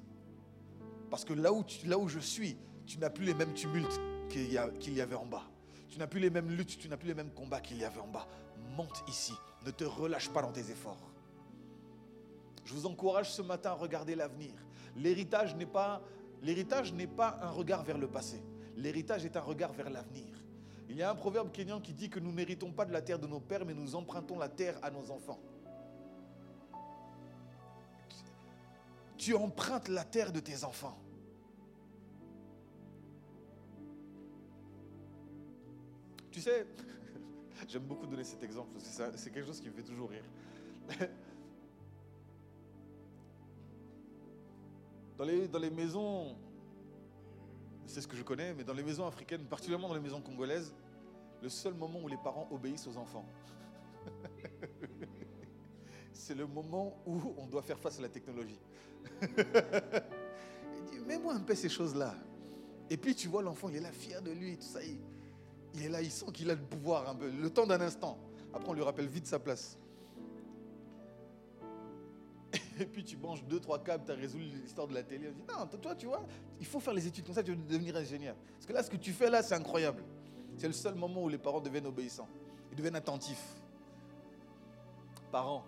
Parce 1.09 1.25
que 1.25 1.33
là 1.33 1.51
où, 1.51 2.07
je 2.07 2.19
suis, 2.19 2.57
tu 2.85 2.97
n'as 2.97 3.09
plus 3.09 3.25
les 3.25 3.33
mêmes 3.33 3.53
tumultes 3.53 3.99
qu'il 4.29 4.51
y, 4.51 4.57
avait 5.01 5.15
en 5.15 5.25
bas. 5.25 5.43
Tu 5.89 5.99
n'as 5.99 6.07
plus 6.07 6.19
les 6.19 6.29
mêmes 6.29 6.49
luttes, 6.49 6.77
tu 6.77 6.87
n'as 6.87 6.97
plus 6.97 7.09
les 7.09 7.13
mêmes 7.13 7.31
combats 7.31 7.59
qu'il 7.59 7.77
y 7.77 7.83
avait 7.83 7.99
en 7.99 8.07
bas. 8.07 8.27
Monte 8.75 9.03
ici. 9.07 9.33
Ne 9.65 9.71
te 9.71 9.83
relâche 9.83 10.29
pas 10.29 10.41
dans 10.41 10.51
tes 10.51 10.71
efforts. 10.71 11.11
Je 12.63 12.73
vous 12.73 12.85
encourage 12.85 13.29
ce 13.31 13.41
matin 13.41 13.71
à 13.71 13.73
regarder 13.73 14.15
l'avenir. 14.15 14.53
L'héritage 14.95 15.55
n'est 15.55 15.65
pas 15.65 16.01
un 17.41 17.49
regard 17.49 17.83
vers 17.83 17.97
le 17.97 18.07
passé. 18.07 18.41
L'héritage 18.77 19.25
est 19.25 19.35
un 19.35 19.41
regard 19.41 19.73
vers 19.73 19.89
l'avenir. 19.89 20.40
Il 20.91 20.97
y 20.97 21.03
a 21.03 21.09
un 21.09 21.15
proverbe 21.15 21.53
kényan 21.53 21.79
qui 21.79 21.93
dit 21.93 22.09
que 22.09 22.19
nous 22.19 22.33
n'héritons 22.33 22.73
pas 22.73 22.83
de 22.83 22.91
la 22.91 23.01
terre 23.01 23.17
de 23.17 23.25
nos 23.25 23.39
pères, 23.39 23.65
mais 23.65 23.73
nous 23.73 23.95
empruntons 23.95 24.37
la 24.37 24.49
terre 24.49 24.77
à 24.81 24.91
nos 24.91 25.09
enfants. 25.09 25.39
Tu 29.17 29.33
empruntes 29.33 29.87
la 29.87 30.03
terre 30.03 30.33
de 30.33 30.41
tes 30.41 30.65
enfants. 30.65 30.99
Tu 36.29 36.41
sais, 36.41 36.67
j'aime 37.69 37.83
beaucoup 37.83 38.05
donner 38.05 38.25
cet 38.25 38.43
exemple 38.43 38.77
c'est 38.81 39.31
quelque 39.31 39.45
chose 39.45 39.61
qui 39.61 39.69
me 39.69 39.73
fait 39.73 39.83
toujours 39.83 40.09
rire. 40.09 40.25
Dans 45.17 45.25
dans 45.51 45.59
les 45.59 45.69
maisons, 45.69 46.35
c'est 47.85 48.01
ce 48.01 48.07
que 48.07 48.15
je 48.15 48.23
connais, 48.23 48.53
mais 48.53 48.63
dans 48.63 48.73
les 48.73 48.83
maisons 48.83 49.05
africaines, 49.05 49.45
particulièrement 49.45 49.87
dans 49.87 49.95
les 49.95 50.01
maisons 50.01 50.21
congolaises, 50.21 50.73
le 51.41 51.49
seul 51.49 51.73
moment 51.73 51.99
où 52.01 52.07
les 52.07 52.17
parents 52.17 52.47
obéissent 52.51 52.87
aux 52.87 52.97
enfants, 52.97 53.25
c'est 56.13 56.35
le 56.35 56.47
moment 56.47 57.01
où 57.05 57.19
on 57.37 57.47
doit 57.47 57.61
faire 57.61 57.79
face 57.79 57.99
à 57.99 58.01
la 58.01 58.09
technologie. 58.09 58.59
il 60.93 61.01
mets-moi 61.05 61.33
un 61.33 61.39
peu 61.39 61.55
ces 61.55 61.69
choses-là. 61.69 62.15
Et 62.89 62.97
puis 62.97 63.15
tu 63.15 63.27
vois 63.27 63.41
l'enfant, 63.41 63.69
il 63.69 63.77
est 63.77 63.81
là 63.81 63.91
fier 63.91 64.21
de 64.21 64.31
lui, 64.31 64.57
tout 64.57 64.67
ça. 64.67 64.79
Il, 64.83 65.83
est 65.83 65.89
là, 65.89 66.01
il 66.01 66.11
sent 66.11 66.25
qu'il 66.33 66.49
a 66.49 66.55
le 66.55 66.61
pouvoir 66.61 67.09
un 67.09 67.15
peu, 67.15 67.29
le 67.29 67.49
temps 67.49 67.65
d'un 67.65 67.81
instant. 67.81 68.19
Après, 68.53 68.69
on 68.69 68.73
lui 68.73 68.83
rappelle 68.83 69.07
vite 69.07 69.25
sa 69.25 69.39
place. 69.39 69.77
Et 72.81 72.85
puis 72.87 73.03
tu 73.03 73.15
manges 73.15 73.43
deux, 73.45 73.59
trois 73.59 73.83
câbles, 73.83 74.03
tu 74.05 74.11
as 74.11 74.15
résolu 74.15 74.43
l'histoire 74.43 74.87
de 74.87 74.95
la 74.95 75.03
télé. 75.03 75.29
On 75.29 75.31
dit, 75.33 75.43
non, 75.47 75.77
toi, 75.77 75.95
tu 75.95 76.07
vois, 76.07 76.25
il 76.59 76.65
faut 76.65 76.79
faire 76.79 76.95
les 76.95 77.05
études 77.05 77.23
comme 77.25 77.35
ça, 77.35 77.43
tu 77.43 77.51
veux 77.51 77.57
devenir 77.57 77.95
ingénieur. 77.95 78.35
Parce 78.53 78.65
que 78.65 78.73
là, 78.73 78.81
ce 78.81 78.89
que 78.89 78.97
tu 78.97 79.13
fais 79.13 79.29
là, 79.29 79.43
c'est 79.43 79.53
incroyable. 79.53 80.03
C'est 80.57 80.65
le 80.65 80.73
seul 80.73 80.95
moment 80.95 81.23
où 81.23 81.29
les 81.29 81.37
parents 81.37 81.61
deviennent 81.61 81.85
obéissants. 81.85 82.27
Ils 82.71 82.75
deviennent 82.75 82.95
attentifs. 82.95 83.55
Parents, 85.31 85.63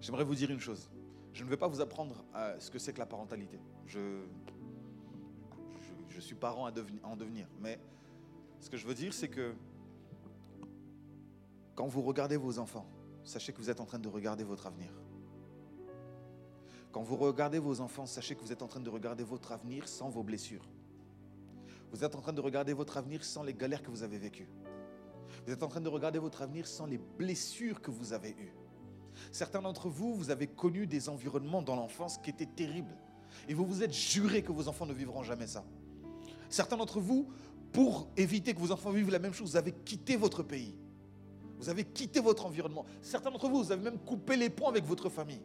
j'aimerais 0.00 0.24
vous 0.24 0.34
dire 0.34 0.50
une 0.50 0.58
chose. 0.58 0.90
Je 1.32 1.44
ne 1.44 1.48
vais 1.48 1.56
pas 1.56 1.68
vous 1.68 1.80
apprendre 1.80 2.24
à 2.34 2.58
ce 2.58 2.72
que 2.72 2.80
c'est 2.80 2.92
que 2.92 2.98
la 2.98 3.06
parentalité. 3.06 3.60
Je, 3.86 4.24
je, 6.08 6.20
suis 6.20 6.34
parent 6.34 6.66
à 6.66 6.72
en 7.04 7.16
devenir. 7.16 7.46
Mais 7.60 7.78
ce 8.60 8.68
que 8.68 8.76
je 8.76 8.86
veux 8.86 8.94
dire, 8.94 9.14
c'est 9.14 9.28
que 9.28 9.54
quand 11.76 11.86
vous 11.86 12.02
regardez 12.02 12.36
vos 12.36 12.58
enfants, 12.58 12.86
sachez 13.22 13.52
que 13.52 13.58
vous 13.58 13.70
êtes 13.70 13.80
en 13.80 13.86
train 13.86 14.00
de 14.00 14.08
regarder 14.08 14.42
votre 14.42 14.66
avenir. 14.66 14.90
Quand 16.94 17.02
vous 17.02 17.16
regardez 17.16 17.58
vos 17.58 17.80
enfants, 17.80 18.06
sachez 18.06 18.36
que 18.36 18.40
vous 18.40 18.52
êtes 18.52 18.62
en 18.62 18.68
train 18.68 18.78
de 18.78 18.88
regarder 18.88 19.24
votre 19.24 19.50
avenir 19.50 19.88
sans 19.88 20.10
vos 20.10 20.22
blessures. 20.22 20.64
Vous 21.90 22.04
êtes 22.04 22.14
en 22.14 22.20
train 22.20 22.32
de 22.32 22.40
regarder 22.40 22.72
votre 22.72 22.96
avenir 22.96 23.24
sans 23.24 23.42
les 23.42 23.52
galères 23.52 23.82
que 23.82 23.90
vous 23.90 24.04
avez 24.04 24.16
vécues. 24.16 24.46
Vous 25.44 25.52
êtes 25.52 25.64
en 25.64 25.66
train 25.66 25.80
de 25.80 25.88
regarder 25.88 26.20
votre 26.20 26.42
avenir 26.42 26.68
sans 26.68 26.86
les 26.86 26.98
blessures 26.98 27.82
que 27.82 27.90
vous 27.90 28.12
avez 28.12 28.30
eues. 28.30 28.54
Certains 29.32 29.60
d'entre 29.60 29.88
vous, 29.88 30.14
vous 30.14 30.30
avez 30.30 30.46
connu 30.46 30.86
des 30.86 31.08
environnements 31.08 31.62
dans 31.62 31.74
l'enfance 31.74 32.16
qui 32.18 32.30
étaient 32.30 32.46
terribles. 32.46 32.96
Et 33.48 33.54
vous 33.54 33.66
vous 33.66 33.82
êtes 33.82 33.92
juré 33.92 34.42
que 34.42 34.52
vos 34.52 34.68
enfants 34.68 34.86
ne 34.86 34.94
vivront 34.94 35.24
jamais 35.24 35.48
ça. 35.48 35.64
Certains 36.48 36.76
d'entre 36.76 37.00
vous, 37.00 37.26
pour 37.72 38.06
éviter 38.16 38.54
que 38.54 38.60
vos 38.60 38.70
enfants 38.70 38.92
vivent 38.92 39.10
la 39.10 39.18
même 39.18 39.34
chose, 39.34 39.50
vous 39.50 39.56
avez 39.56 39.72
quitté 39.72 40.14
votre 40.14 40.44
pays. 40.44 40.76
Vous 41.58 41.68
avez 41.68 41.82
quitté 41.82 42.20
votre 42.20 42.46
environnement. 42.46 42.86
Certains 43.02 43.32
d'entre 43.32 43.48
vous, 43.48 43.64
vous 43.64 43.72
avez 43.72 43.82
même 43.82 43.98
coupé 43.98 44.36
les 44.36 44.48
ponts 44.48 44.68
avec 44.68 44.84
votre 44.84 45.08
famille. 45.08 45.42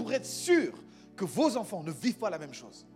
Pour 0.00 0.14
être 0.14 0.24
sûr 0.24 0.72
que 1.14 1.26
vos 1.26 1.58
enfants 1.58 1.82
ne 1.82 1.92
vivent 1.92 2.16
pas 2.16 2.30
la 2.30 2.38
même 2.38 2.54
chose. 2.54 2.86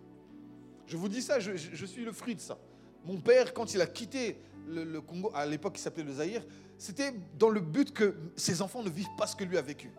Je 0.87 0.97
vous 0.97 1.11
dis 1.11 1.21
ça, 1.21 1.39
je, 1.39 1.85
suis 1.85 2.03
le 2.03 2.13
fruit 2.13 2.35
de 2.35 2.41
ça. 2.41 2.57
Mon 3.05 3.21
père, 3.21 3.53
quand 3.53 3.75
il 3.75 3.83
a 3.83 3.87
quitté 3.87 4.39
le, 4.67 5.03
Congo, 5.03 5.31
à 5.35 5.45
l'époque 5.45 5.75
il 5.77 5.83
s'appelait 5.83 6.03
le 6.03 6.15
Zaïre, 6.15 6.43
c'était 6.79 7.13
dans 7.39 7.51
le 7.51 7.61
but 7.61 7.93
que 7.93 8.17
ses 8.37 8.63
enfants 8.63 8.83
ne 8.83 8.89
vivent 8.89 9.15
pas 9.19 9.27
ce 9.27 9.37
que 9.37 9.45
lui 9.45 9.59
a 9.59 9.61
vécu. 9.61 9.91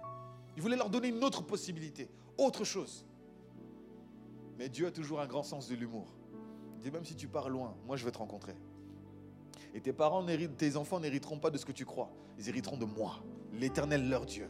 Il 0.57 0.63
voulait 0.63 0.77
leur 0.77 0.89
donner 0.89 1.09
une 1.09 1.23
autre 1.23 1.43
possibilité, 1.43 2.09
autre 2.39 2.63
chose. 2.63 3.05
Mais 4.57 4.67
Dieu 4.67 4.87
a 4.87 4.91
toujours 4.91 5.21
un 5.21 5.27
grand 5.27 5.43
sens 5.43 5.69
de 5.69 5.75
l'humour. 5.75 6.11
Il 6.77 6.81
dit 6.81 6.89
même 6.89 7.05
si 7.05 7.15
tu 7.15 7.27
pars 7.27 7.49
loin, 7.49 7.75
moi 7.85 7.97
je 7.97 8.05
vais 8.05 8.11
te 8.11 8.17
rencontrer. 8.17 8.55
Et 9.75 9.79
tes 9.79 9.93
parents, 9.93 10.25
tes 10.57 10.75
enfants 10.75 10.99
n'hériteront 10.99 11.37
pas 11.37 11.51
de 11.51 11.59
ce 11.59 11.67
que 11.67 11.71
tu 11.71 11.85
crois. 11.85 12.09
Ils 12.39 12.49
hériteront 12.49 12.77
de 12.77 12.85
moi, 12.85 13.19
l'éternel 13.53 14.09
leur 14.09 14.25
Dieu. 14.25 14.49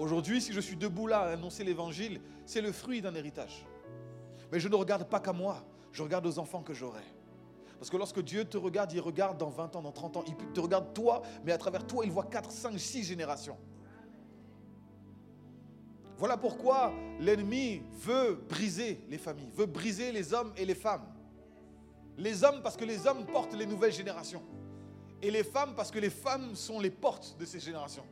Aujourd'hui, 0.00 0.40
si 0.40 0.54
je 0.54 0.60
suis 0.60 0.76
debout 0.76 1.06
là 1.06 1.18
à 1.18 1.32
annoncer 1.32 1.62
l'évangile, 1.62 2.22
c'est 2.46 2.62
le 2.62 2.72
fruit 2.72 3.02
d'un 3.02 3.14
héritage. 3.14 3.66
Mais 4.50 4.58
je 4.58 4.66
ne 4.66 4.74
regarde 4.74 5.04
pas 5.04 5.20
qu'à 5.20 5.34
moi, 5.34 5.62
je 5.92 6.02
regarde 6.02 6.24
aux 6.26 6.38
enfants 6.38 6.62
que 6.62 6.72
j'aurai. 6.72 7.04
Parce 7.78 7.90
que 7.90 7.98
lorsque 7.98 8.22
Dieu 8.22 8.46
te 8.46 8.56
regarde, 8.56 8.90
il 8.94 9.00
regarde 9.00 9.36
dans 9.36 9.50
20 9.50 9.76
ans, 9.76 9.82
dans 9.82 9.92
30 9.92 10.16
ans. 10.16 10.24
Il 10.26 10.34
te 10.54 10.60
regarde 10.60 10.94
toi, 10.94 11.20
mais 11.44 11.52
à 11.52 11.58
travers 11.58 11.86
toi, 11.86 12.02
il 12.06 12.10
voit 12.10 12.24
4, 12.24 12.50
5, 12.50 12.80
6 12.80 13.04
générations. 13.04 13.58
Voilà 16.16 16.38
pourquoi 16.38 16.94
l'ennemi 17.18 17.82
veut 17.98 18.42
briser 18.48 19.04
les 19.10 19.18
familles, 19.18 19.50
veut 19.52 19.66
briser 19.66 20.12
les 20.12 20.32
hommes 20.32 20.54
et 20.56 20.64
les 20.64 20.74
femmes. 20.74 21.12
Les 22.16 22.42
hommes 22.42 22.62
parce 22.62 22.78
que 22.78 22.86
les 22.86 23.06
hommes 23.06 23.26
portent 23.26 23.54
les 23.54 23.66
nouvelles 23.66 23.92
générations. 23.92 24.42
Et 25.20 25.30
les 25.30 25.44
femmes 25.44 25.74
parce 25.76 25.90
que 25.90 25.98
les 25.98 26.08
femmes 26.08 26.54
sont 26.54 26.80
les 26.80 26.90
portes 26.90 27.36
de 27.38 27.44
ces 27.44 27.60
générations. 27.60 28.06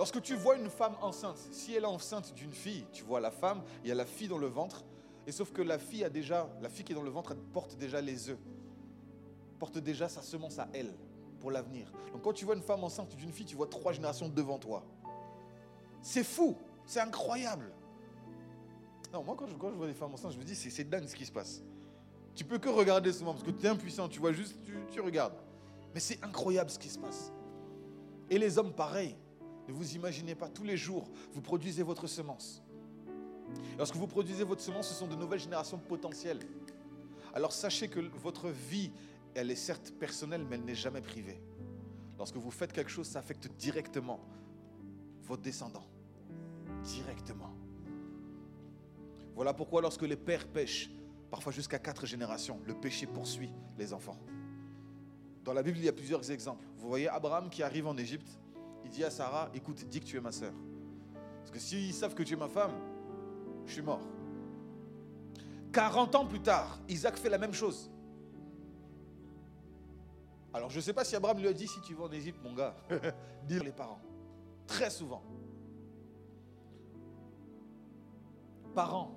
Lorsque 0.00 0.22
tu 0.22 0.34
vois 0.34 0.56
une 0.56 0.70
femme 0.70 0.96
enceinte, 1.02 1.36
si 1.52 1.74
elle 1.74 1.82
est 1.82 1.86
enceinte 1.86 2.32
d'une 2.32 2.54
fille, 2.54 2.86
tu 2.90 3.04
vois 3.04 3.20
la 3.20 3.30
femme, 3.30 3.62
il 3.84 3.88
y 3.90 3.92
a 3.92 3.94
la 3.94 4.06
fille 4.06 4.28
dans 4.28 4.38
le 4.38 4.46
ventre, 4.46 4.82
et 5.26 5.30
sauf 5.30 5.52
que 5.52 5.60
la 5.60 5.78
fille 5.78 6.04
a 6.04 6.08
déjà, 6.08 6.48
la 6.62 6.70
fille 6.70 6.86
qui 6.86 6.92
est 6.92 6.94
dans 6.94 7.02
le 7.02 7.10
ventre, 7.10 7.32
elle 7.32 7.52
porte 7.52 7.76
déjà 7.76 8.00
les 8.00 8.30
œufs, 8.30 8.38
porte 9.58 9.76
déjà 9.76 10.08
sa 10.08 10.22
semence 10.22 10.58
à 10.58 10.68
elle 10.72 10.94
pour 11.38 11.50
l'avenir. 11.50 11.92
Donc 12.14 12.22
quand 12.22 12.32
tu 12.32 12.46
vois 12.46 12.54
une 12.54 12.62
femme 12.62 12.82
enceinte 12.82 13.14
d'une 13.14 13.30
fille, 13.30 13.44
tu 13.44 13.56
vois 13.56 13.66
trois 13.66 13.92
générations 13.92 14.30
devant 14.30 14.58
toi. 14.58 14.86
C'est 16.00 16.24
fou, 16.24 16.56
c'est 16.86 17.00
incroyable. 17.00 17.70
Non, 19.12 19.22
moi 19.22 19.36
quand 19.36 19.48
je, 19.48 19.54
vois 19.54 19.86
des 19.86 19.92
femmes 19.92 20.14
enceintes, 20.14 20.32
je 20.32 20.38
me 20.38 20.44
dis 20.44 20.54
c'est 20.54 20.84
dingue 20.88 21.08
ce 21.08 21.14
qui 21.14 21.26
se 21.26 21.32
passe. 21.32 21.62
Tu 22.34 22.46
peux 22.46 22.56
que 22.56 22.70
regarder 22.70 23.12
ce 23.12 23.18
moment 23.18 23.34
parce 23.34 23.44
que 23.44 23.50
tu 23.50 23.66
es 23.66 23.68
impuissant, 23.68 24.08
tu 24.08 24.18
vois 24.18 24.32
juste, 24.32 24.56
tu, 24.64 24.78
tu 24.90 25.02
regardes. 25.02 25.36
Mais 25.92 26.00
c'est 26.00 26.24
incroyable 26.24 26.70
ce 26.70 26.78
qui 26.78 26.88
se 26.88 26.98
passe. 26.98 27.34
Et 28.30 28.38
les 28.38 28.56
hommes, 28.56 28.72
pareil. 28.72 29.14
Ne 29.70 29.74
vous 29.76 29.94
imaginez 29.94 30.34
pas, 30.34 30.48
tous 30.48 30.64
les 30.64 30.76
jours, 30.76 31.08
vous 31.32 31.40
produisez 31.40 31.84
votre 31.84 32.08
semence. 32.08 32.60
Lorsque 33.78 33.94
vous 33.94 34.08
produisez 34.08 34.42
votre 34.42 34.60
semence, 34.60 34.88
ce 34.88 34.94
sont 34.94 35.06
de 35.06 35.14
nouvelles 35.14 35.38
générations 35.38 35.78
potentielles. 35.78 36.40
Alors 37.34 37.52
sachez 37.52 37.86
que 37.86 38.00
votre 38.00 38.48
vie 38.48 38.90
elle 39.32 39.48
est 39.48 39.56
certes 39.56 39.92
personnelle, 39.92 40.44
mais 40.44 40.56
elle 40.56 40.64
n'est 40.64 40.74
jamais 40.74 41.00
privée. 41.00 41.40
Lorsque 42.18 42.34
vous 42.34 42.50
faites 42.50 42.72
quelque 42.72 42.90
chose, 42.90 43.06
ça 43.06 43.20
affecte 43.20 43.46
directement 43.56 44.18
vos 45.22 45.36
descendants. 45.36 45.86
Directement. 46.82 47.54
Voilà 49.36 49.54
pourquoi 49.54 49.82
lorsque 49.82 50.02
les 50.02 50.16
pères 50.16 50.48
pêchent, 50.48 50.90
parfois 51.30 51.52
jusqu'à 51.52 51.78
quatre 51.78 52.06
générations, 52.06 52.58
le 52.66 52.74
péché 52.74 53.06
poursuit 53.06 53.52
les 53.78 53.92
enfants. 53.92 54.18
Dans 55.44 55.52
la 55.52 55.62
Bible, 55.62 55.78
il 55.78 55.84
y 55.84 55.88
a 55.88 55.92
plusieurs 55.92 56.28
exemples. 56.28 56.64
Vous 56.76 56.88
voyez 56.88 57.08
Abraham 57.08 57.48
qui 57.48 57.62
arrive 57.62 57.86
en 57.86 57.96
Égypte, 57.96 58.40
il 58.84 58.90
dit 58.90 59.04
à 59.04 59.10
Sarah, 59.10 59.50
écoute, 59.54 59.84
dis 59.88 60.00
que 60.00 60.06
tu 60.06 60.16
es 60.16 60.20
ma 60.20 60.32
sœur. 60.32 60.52
Parce 61.38 61.50
que 61.50 61.58
s'ils 61.58 61.94
savent 61.94 62.14
que 62.14 62.22
tu 62.22 62.34
es 62.34 62.36
ma 62.36 62.48
femme, 62.48 62.72
je 63.66 63.72
suis 63.72 63.82
mort. 63.82 64.02
40 65.72 66.14
ans 66.14 66.26
plus 66.26 66.40
tard, 66.40 66.80
Isaac 66.88 67.16
fait 67.16 67.28
la 67.28 67.38
même 67.38 67.52
chose. 67.52 67.90
Alors 70.52 70.68
je 70.70 70.76
ne 70.76 70.80
sais 70.80 70.92
pas 70.92 71.04
si 71.04 71.14
Abraham 71.14 71.38
lui 71.38 71.48
a 71.48 71.52
dit 71.52 71.68
si 71.68 71.80
tu 71.80 71.94
vas 71.94 72.04
en 72.04 72.12
Égypte, 72.12 72.40
mon 72.42 72.54
gars, 72.54 72.74
dire 73.46 73.62
les 73.62 73.72
parents. 73.72 74.00
Très 74.66 74.90
souvent. 74.90 75.22
Parents, 78.74 79.14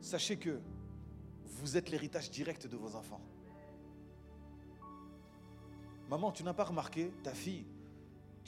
sachez 0.00 0.36
que 0.36 0.60
vous 1.44 1.76
êtes 1.76 1.90
l'héritage 1.90 2.30
direct 2.30 2.66
de 2.66 2.76
vos 2.76 2.94
enfants. 2.94 3.20
Maman, 6.08 6.32
tu 6.32 6.42
n'as 6.42 6.54
pas 6.54 6.64
remarqué, 6.64 7.12
ta 7.22 7.34
fille, 7.34 7.66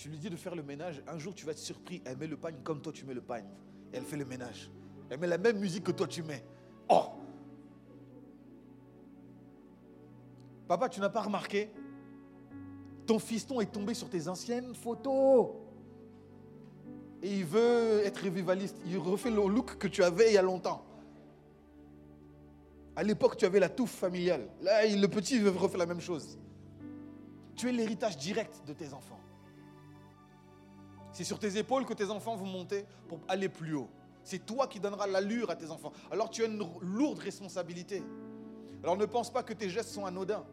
tu 0.00 0.08
lui 0.08 0.16
dis 0.16 0.30
de 0.30 0.36
faire 0.36 0.54
le 0.54 0.62
ménage, 0.62 1.02
un 1.06 1.18
jour 1.18 1.34
tu 1.34 1.44
vas 1.44 1.52
être 1.52 1.58
surpris, 1.58 2.00
elle 2.06 2.16
met 2.16 2.26
le 2.26 2.38
pagne 2.38 2.56
comme 2.64 2.80
toi 2.80 2.90
tu 2.90 3.04
mets 3.04 3.12
le 3.12 3.20
pagne. 3.20 3.44
elle 3.92 4.02
fait 4.02 4.16
le 4.16 4.24
ménage. 4.24 4.70
Elle 5.10 5.18
met 5.18 5.26
la 5.26 5.36
même 5.36 5.58
musique 5.58 5.84
que 5.84 5.92
toi 5.92 6.06
tu 6.06 6.22
mets. 6.22 6.42
Oh 6.88 7.04
Papa, 10.66 10.88
tu 10.88 11.00
n'as 11.00 11.10
pas 11.10 11.20
remarqué? 11.20 11.70
Ton 13.06 13.18
fiston 13.18 13.60
est 13.60 13.70
tombé 13.70 13.92
sur 13.92 14.08
tes 14.08 14.26
anciennes 14.26 14.74
photos. 14.74 15.48
Et 17.22 17.40
il 17.40 17.44
veut 17.44 18.00
être 18.02 18.24
revivaliste. 18.24 18.78
Il 18.86 18.96
refait 18.96 19.30
le 19.30 19.46
look 19.48 19.76
que 19.76 19.88
tu 19.88 20.02
avais 20.02 20.30
il 20.30 20.34
y 20.34 20.38
a 20.38 20.42
longtemps. 20.42 20.82
À 22.96 23.02
l'époque, 23.02 23.36
tu 23.36 23.44
avais 23.44 23.60
la 23.60 23.68
touffe 23.68 23.96
familiale. 23.96 24.48
Là, 24.62 24.86
le 24.86 25.08
petit 25.08 25.38
veut 25.38 25.50
refaire 25.50 25.78
la 25.78 25.86
même 25.86 26.00
chose. 26.00 26.38
Tu 27.54 27.68
es 27.68 27.72
l'héritage 27.72 28.16
direct 28.16 28.62
de 28.66 28.72
tes 28.72 28.94
enfants. 28.94 29.20
C'est 31.12 31.24
sur 31.24 31.38
tes 31.38 31.58
épaules 31.58 31.84
que 31.84 31.94
tes 31.94 32.10
enfants 32.10 32.36
vont 32.36 32.46
monter 32.46 32.84
pour 33.08 33.20
aller 33.28 33.48
plus 33.48 33.74
haut. 33.74 33.88
C'est 34.22 34.44
toi 34.44 34.66
qui 34.66 34.80
donneras 34.80 35.06
l'allure 35.06 35.50
à 35.50 35.56
tes 35.56 35.70
enfants. 35.70 35.92
Alors 36.10 36.30
tu 36.30 36.42
as 36.42 36.46
une 36.46 36.62
lourde 36.82 37.18
responsabilité. 37.18 38.02
Alors 38.82 38.96
ne 38.96 39.06
pense 39.06 39.32
pas 39.32 39.42
que 39.42 39.52
tes 39.52 39.68
gestes 39.68 39.90
sont 39.90 40.06
anodins. 40.06 40.44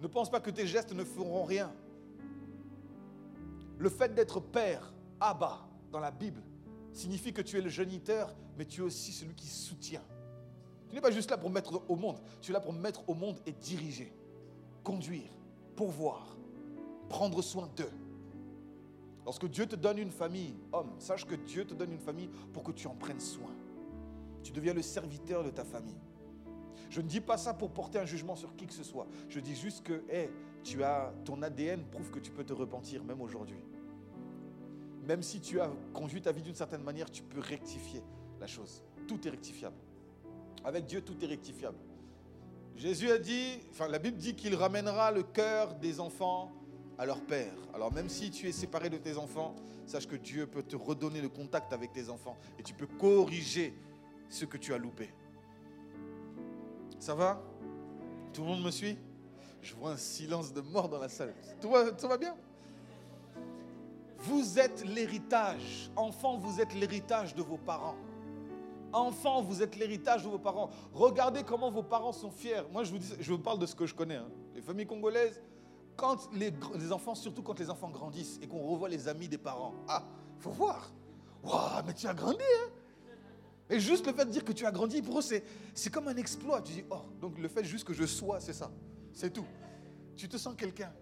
Ne 0.00 0.06
pense 0.06 0.30
pas 0.30 0.40
que 0.40 0.50
tes 0.50 0.66
gestes 0.66 0.92
ne 0.92 1.04
feront 1.04 1.44
rien. 1.44 1.72
Le 3.78 3.88
fait 3.88 4.14
d'être 4.14 4.40
père, 4.40 4.92
Abba, 5.20 5.60
dans 5.90 6.00
la 6.00 6.10
Bible, 6.10 6.42
signifie 6.92 7.32
que 7.32 7.42
tu 7.42 7.58
es 7.58 7.60
le 7.60 7.68
géniteur, 7.68 8.34
mais 8.56 8.64
tu 8.64 8.80
es 8.80 8.84
aussi 8.84 9.12
celui 9.12 9.34
qui 9.34 9.46
soutient. 9.46 10.02
Tu 10.88 10.94
n'es 10.94 11.00
pas 11.00 11.10
juste 11.10 11.30
là 11.30 11.38
pour 11.38 11.50
mettre 11.50 11.82
au 11.88 11.96
monde, 11.96 12.20
tu 12.40 12.50
es 12.50 12.54
là 12.54 12.60
pour 12.60 12.72
mettre 12.72 13.08
au 13.08 13.14
monde 13.14 13.38
et 13.46 13.52
diriger, 13.52 14.12
conduire, 14.84 15.30
pourvoir, 15.74 16.36
prendre 17.08 17.40
soin 17.40 17.68
d'eux. 17.76 17.90
Lorsque 19.24 19.46
Dieu 19.48 19.66
te 19.66 19.76
donne 19.76 19.98
une 19.98 20.10
famille, 20.10 20.54
homme, 20.72 20.92
sache 20.98 21.26
que 21.26 21.34
Dieu 21.34 21.64
te 21.64 21.74
donne 21.74 21.92
une 21.92 22.00
famille 22.00 22.28
pour 22.52 22.62
que 22.62 22.72
tu 22.72 22.86
en 22.86 22.94
prennes 22.94 23.20
soin. 23.20 23.50
Tu 24.42 24.52
deviens 24.52 24.74
le 24.74 24.82
serviteur 24.82 25.44
de 25.44 25.50
ta 25.50 25.64
famille. 25.64 25.98
Je 26.90 27.00
ne 27.00 27.06
dis 27.06 27.20
pas 27.20 27.38
ça 27.38 27.54
pour 27.54 27.70
porter 27.70 27.98
un 27.98 28.04
jugement 28.04 28.36
sur 28.36 28.54
qui 28.56 28.66
que 28.66 28.74
ce 28.74 28.82
soit. 28.82 29.06
Je 29.28 29.40
dis 29.40 29.54
juste 29.54 29.84
que 29.84 30.02
tu 30.64 30.82
as, 30.82 31.14
ton 31.24 31.40
ADN 31.40 31.84
prouve 31.84 32.10
que 32.10 32.18
tu 32.18 32.30
peux 32.30 32.44
te 32.44 32.52
repentir 32.52 33.04
même 33.04 33.20
aujourd'hui. 33.20 33.62
Même 35.04 35.22
si 35.22 35.40
tu 35.40 35.60
as 35.60 35.70
conduit 35.92 36.20
ta 36.20 36.32
vie 36.32 36.42
d'une 36.42 36.54
certaine 36.54 36.82
manière, 36.82 37.10
tu 37.10 37.22
peux 37.22 37.40
rectifier 37.40 38.02
la 38.40 38.46
chose. 38.46 38.82
Tout 39.08 39.26
est 39.26 39.30
rectifiable. 39.30 39.76
Avec 40.64 40.86
Dieu, 40.86 41.00
tout 41.00 41.16
est 41.24 41.26
rectifiable. 41.26 41.78
Jésus 42.76 43.10
a 43.10 43.18
dit, 43.18 43.60
enfin 43.70 43.88
la 43.88 43.98
Bible 43.98 44.16
dit 44.16 44.34
qu'il 44.34 44.54
ramènera 44.54 45.12
le 45.12 45.22
cœur 45.22 45.74
des 45.74 46.00
enfants 46.00 46.52
à 46.98 47.06
leur 47.06 47.20
père. 47.20 47.52
Alors 47.74 47.92
même 47.92 48.08
si 48.08 48.30
tu 48.30 48.48
es 48.48 48.52
séparé 48.52 48.90
de 48.90 48.98
tes 48.98 49.16
enfants, 49.16 49.54
sache 49.86 50.06
que 50.06 50.16
Dieu 50.16 50.46
peut 50.46 50.62
te 50.62 50.76
redonner 50.76 51.20
le 51.20 51.28
contact 51.28 51.72
avec 51.72 51.92
tes 51.92 52.08
enfants 52.08 52.36
et 52.58 52.62
tu 52.62 52.74
peux 52.74 52.86
corriger 52.86 53.74
ce 54.28 54.44
que 54.44 54.56
tu 54.56 54.72
as 54.74 54.78
loupé. 54.78 55.10
Ça 56.98 57.14
va? 57.14 57.42
Tout 58.32 58.42
le 58.42 58.48
monde 58.48 58.62
me 58.62 58.70
suit? 58.70 58.96
Je 59.60 59.74
vois 59.74 59.92
un 59.92 59.96
silence 59.96 60.52
de 60.52 60.60
mort 60.60 60.88
dans 60.88 60.98
la 60.98 61.08
salle. 61.08 61.34
Tout 61.60 61.70
va, 61.70 61.92
tout 61.92 62.08
va 62.08 62.16
bien? 62.16 62.34
Vous 64.18 64.58
êtes 64.58 64.84
l'héritage. 64.84 65.90
Enfant, 65.96 66.36
vous 66.36 66.60
êtes 66.60 66.74
l'héritage 66.74 67.34
de 67.34 67.42
vos 67.42 67.58
parents. 67.58 67.96
Enfant, 68.92 69.42
vous 69.42 69.62
êtes 69.62 69.76
l'héritage 69.76 70.22
de 70.24 70.28
vos 70.28 70.38
parents. 70.38 70.70
Regardez 70.92 71.42
comment 71.42 71.70
vos 71.70 71.82
parents 71.82 72.12
sont 72.12 72.30
fiers. 72.30 72.62
Moi, 72.70 72.84
je 72.84 72.92
vous, 72.92 72.98
dis, 72.98 73.14
je 73.18 73.32
vous 73.32 73.38
parle 73.38 73.58
de 73.58 73.66
ce 73.66 73.74
que 73.74 73.86
je 73.86 73.94
connais. 73.94 74.16
Hein. 74.16 74.28
Les 74.54 74.60
familles 74.60 74.86
congolaises, 74.86 75.40
quand 75.96 76.30
les, 76.32 76.52
enfants, 76.92 77.14
surtout 77.14 77.42
quand 77.42 77.58
les 77.58 77.70
enfants 77.70 77.90
grandissent 77.90 78.38
et 78.42 78.48
qu'on 78.48 78.62
revoit 78.62 78.88
les 78.88 79.08
amis 79.08 79.28
des 79.28 79.38
parents, 79.38 79.74
ah, 79.88 80.04
faut 80.38 80.50
voir. 80.50 80.92
Waouh, 81.42 81.82
mais 81.86 81.94
tu 81.94 82.06
as 82.06 82.14
grandi, 82.14 82.38
hein 82.40 82.70
Et 83.70 83.80
juste 83.80 84.06
le 84.06 84.12
fait 84.12 84.24
de 84.24 84.30
dire 84.30 84.44
que 84.44 84.52
tu 84.52 84.64
as 84.66 84.70
grandi, 84.70 85.02
pour 85.02 85.18
eux, 85.18 85.22
c'est 85.22 85.90
comme 85.90 86.08
un 86.08 86.16
exploit. 86.16 86.62
Tu 86.62 86.72
dis, 86.72 86.84
oh, 86.90 87.02
donc 87.20 87.38
le 87.38 87.48
fait 87.48 87.64
juste 87.64 87.84
que 87.84 87.92
je 87.92 88.04
sois, 88.04 88.40
c'est 88.40 88.52
ça. 88.52 88.70
C'est 89.12 89.32
tout. 89.32 89.46
Tu 90.16 90.28
te 90.28 90.36
sens 90.36 90.54
quelqu'un. 90.56 90.92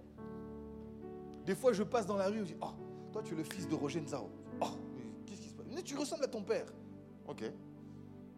Des 1.44 1.54
fois, 1.54 1.72
je 1.72 1.82
passe 1.82 2.06
dans 2.06 2.16
la 2.16 2.28
rue, 2.28 2.40
je 2.40 2.44
dis, 2.44 2.56
oh, 2.60 2.72
toi, 3.12 3.22
tu 3.22 3.34
es 3.34 3.36
le 3.36 3.44
fils 3.44 3.68
de 3.68 3.74
Roger 3.74 4.00
Nzao. 4.00 4.30
Oh, 4.60 4.66
qu'est-ce 5.26 5.40
qui 5.40 5.48
se 5.48 5.54
passe? 5.54 5.66
Mais 5.70 5.82
tu 5.82 5.96
ressembles 5.96 6.24
à 6.24 6.28
ton 6.28 6.42
père. 6.42 6.66
Ok. 7.26 7.44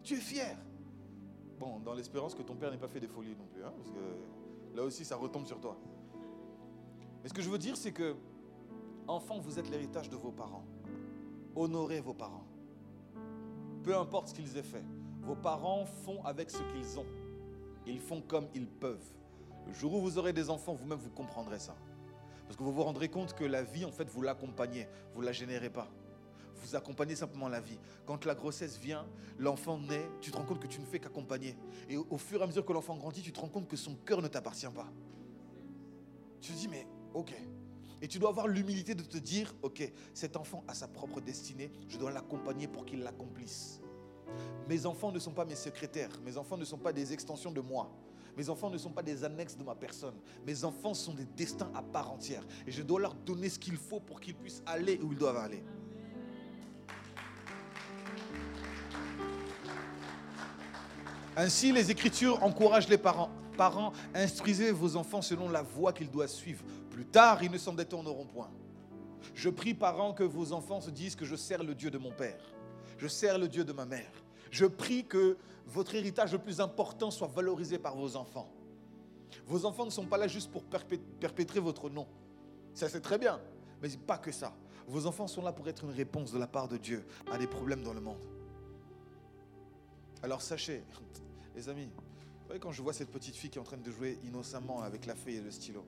Tu 0.02 0.14
es 0.14 0.20
fier. 0.20 0.56
Bon, 1.58 1.78
dans 1.78 1.94
l'espérance 1.94 2.34
que 2.34 2.42
ton 2.42 2.56
père 2.56 2.70
n'ait 2.70 2.78
pas 2.78 2.88
fait 2.88 3.00
des 3.00 3.06
folies 3.06 3.36
non 3.36 3.46
plus, 3.46 3.62
hein, 3.62 3.72
parce 3.76 3.90
que 3.90 4.76
là 4.76 4.82
aussi, 4.82 5.04
ça 5.04 5.16
retombe 5.16 5.46
sur 5.46 5.60
toi. 5.60 5.76
Mais 7.22 7.28
ce 7.28 7.34
que 7.34 7.42
je 7.42 7.48
veux 7.48 7.58
dire, 7.58 7.76
c'est 7.76 7.92
que, 7.92 8.14
enfant, 9.06 9.38
vous 9.38 9.58
êtes 9.58 9.70
l'héritage 9.70 10.08
de 10.08 10.16
vos 10.16 10.32
parents. 10.32 10.64
Honorez 11.54 12.00
vos 12.00 12.14
parents. 12.14 12.46
Peu 13.82 13.96
importe 13.96 14.28
ce 14.28 14.34
qu'ils 14.34 14.56
aient 14.56 14.62
fait. 14.62 14.84
Vos 15.20 15.36
parents 15.36 15.84
font 15.84 16.24
avec 16.24 16.50
ce 16.50 16.62
qu'ils 16.72 16.98
ont. 16.98 17.06
Ils 17.86 18.00
font 18.00 18.20
comme 18.20 18.48
ils 18.54 18.68
peuvent. 18.68 19.12
Le 19.66 19.72
jour 19.72 19.94
où 19.94 20.00
vous 20.00 20.18
aurez 20.18 20.32
des 20.32 20.50
enfants, 20.50 20.74
vous-même, 20.74 20.98
vous 20.98 21.10
comprendrez 21.10 21.58
ça. 21.58 21.76
Parce 22.44 22.56
que 22.56 22.62
vous 22.62 22.72
vous 22.72 22.82
rendrez 22.82 23.08
compte 23.08 23.34
que 23.34 23.44
la 23.44 23.62
vie, 23.62 23.84
en 23.84 23.92
fait, 23.92 24.08
vous 24.08 24.22
l'accompagnez. 24.22 24.88
Vous 25.12 25.20
ne 25.20 25.26
la 25.26 25.32
générez 25.32 25.70
pas 25.70 25.88
vous 26.62 26.76
accompagnez 26.76 27.16
simplement 27.16 27.48
la 27.48 27.60
vie. 27.60 27.78
Quand 28.06 28.24
la 28.24 28.34
grossesse 28.34 28.78
vient, 28.78 29.06
l'enfant 29.38 29.78
naît, 29.78 30.08
tu 30.20 30.30
te 30.30 30.36
rends 30.36 30.44
compte 30.44 30.60
que 30.60 30.66
tu 30.66 30.80
ne 30.80 30.86
fais 30.86 31.00
qu'accompagner. 31.00 31.56
Et 31.88 31.96
au 31.96 32.18
fur 32.18 32.40
et 32.40 32.44
à 32.44 32.46
mesure 32.46 32.64
que 32.64 32.72
l'enfant 32.72 32.96
grandit, 32.96 33.22
tu 33.22 33.32
te 33.32 33.40
rends 33.40 33.48
compte 33.48 33.68
que 33.68 33.76
son 33.76 33.94
cœur 33.96 34.22
ne 34.22 34.28
t'appartient 34.28 34.66
pas. 34.66 34.88
Tu 36.40 36.52
te 36.52 36.56
dis, 36.56 36.68
mais 36.68 36.86
ok. 37.14 37.34
Et 38.00 38.08
tu 38.08 38.18
dois 38.18 38.30
avoir 38.30 38.48
l'humilité 38.48 38.94
de 38.94 39.02
te 39.02 39.18
dire, 39.18 39.54
ok, 39.62 39.90
cet 40.12 40.36
enfant 40.36 40.64
a 40.66 40.74
sa 40.74 40.88
propre 40.88 41.20
destinée, 41.20 41.70
je 41.88 41.96
dois 41.96 42.10
l'accompagner 42.10 42.66
pour 42.66 42.84
qu'il 42.84 43.00
l'accomplisse. 43.02 43.80
Mes 44.68 44.86
enfants 44.86 45.12
ne 45.12 45.18
sont 45.18 45.32
pas 45.32 45.44
mes 45.44 45.54
secrétaires, 45.54 46.10
mes 46.24 46.36
enfants 46.36 46.56
ne 46.56 46.64
sont 46.64 46.78
pas 46.78 46.92
des 46.92 47.12
extensions 47.12 47.52
de 47.52 47.60
moi. 47.60 47.90
Mes 48.36 48.48
enfants 48.48 48.70
ne 48.70 48.78
sont 48.78 48.90
pas 48.90 49.02
des 49.02 49.24
annexes 49.24 49.56
de 49.56 49.62
ma 49.62 49.74
personne. 49.74 50.14
Mes 50.46 50.64
enfants 50.64 50.94
sont 50.94 51.12
des 51.12 51.26
destins 51.36 51.70
à 51.74 51.82
part 51.82 52.10
entière. 52.10 52.44
Et 52.66 52.72
je 52.72 52.82
dois 52.82 52.98
leur 52.98 53.14
donner 53.14 53.48
ce 53.48 53.58
qu'il 53.58 53.76
faut 53.76 54.00
pour 54.00 54.20
qu'ils 54.20 54.34
puissent 54.34 54.62
aller 54.64 54.98
où 55.02 55.12
ils 55.12 55.18
doivent 55.18 55.36
aller. 55.36 55.62
Ainsi, 61.36 61.72
les 61.72 61.90
Écritures 61.90 62.42
encouragent 62.42 62.88
les 62.88 62.98
parents. 62.98 63.30
Parents, 63.56 63.92
instruisez 64.14 64.70
vos 64.72 64.96
enfants 64.96 65.20
selon 65.20 65.50
la 65.50 65.62
voie 65.62 65.92
qu'ils 65.92 66.10
doivent 66.10 66.28
suivre. 66.28 66.64
Plus 67.02 67.10
tard, 67.10 67.42
ils 67.42 67.50
ne 67.50 67.58
s'en 67.58 67.72
détourneront 67.72 68.26
point. 68.26 68.48
Je 69.34 69.50
prie, 69.50 69.74
parents, 69.74 70.14
que 70.14 70.22
vos 70.22 70.52
enfants 70.52 70.80
se 70.80 70.88
disent 70.88 71.16
que 71.16 71.24
je 71.24 71.34
sers 71.34 71.64
le 71.64 71.74
Dieu 71.74 71.90
de 71.90 71.98
mon 71.98 72.12
Père. 72.12 72.38
Je 72.96 73.08
sers 73.08 73.38
le 73.38 73.48
Dieu 73.48 73.64
de 73.64 73.72
ma 73.72 73.84
mère. 73.84 74.12
Je 74.52 74.66
prie 74.66 75.04
que 75.04 75.36
votre 75.66 75.96
héritage 75.96 76.30
le 76.30 76.38
plus 76.38 76.60
important 76.60 77.10
soit 77.10 77.26
valorisé 77.26 77.76
par 77.76 77.96
vos 77.96 78.14
enfants. 78.14 78.48
Vos 79.48 79.64
enfants 79.64 79.84
ne 79.84 79.90
sont 79.90 80.06
pas 80.06 80.16
là 80.16 80.28
juste 80.28 80.52
pour 80.52 80.62
perpétrer 80.62 81.58
votre 81.58 81.90
nom. 81.90 82.06
Ça, 82.72 82.88
c'est 82.88 83.00
très 83.00 83.18
bien. 83.18 83.40
Mais 83.82 83.88
pas 84.06 84.18
que 84.18 84.30
ça. 84.30 84.54
Vos 84.86 85.04
enfants 85.06 85.26
sont 85.26 85.42
là 85.42 85.52
pour 85.52 85.68
être 85.68 85.82
une 85.82 85.90
réponse 85.90 86.30
de 86.30 86.38
la 86.38 86.46
part 86.46 86.68
de 86.68 86.76
Dieu 86.76 87.04
à 87.32 87.36
des 87.36 87.48
problèmes 87.48 87.82
dans 87.82 87.94
le 87.94 88.00
monde. 88.00 88.22
Alors 90.22 90.40
sachez, 90.40 90.84
les 91.56 91.68
amis, 91.68 91.90
quand 92.60 92.70
je 92.70 92.80
vois 92.80 92.92
cette 92.92 93.10
petite 93.10 93.34
fille 93.34 93.50
qui 93.50 93.58
est 93.58 93.60
en 93.60 93.64
train 93.64 93.76
de 93.76 93.90
jouer 93.90 94.20
innocemment 94.22 94.82
avec 94.82 95.04
la 95.06 95.16
feuille 95.16 95.38
et 95.38 95.40
le 95.40 95.50
stylo, 95.50 95.84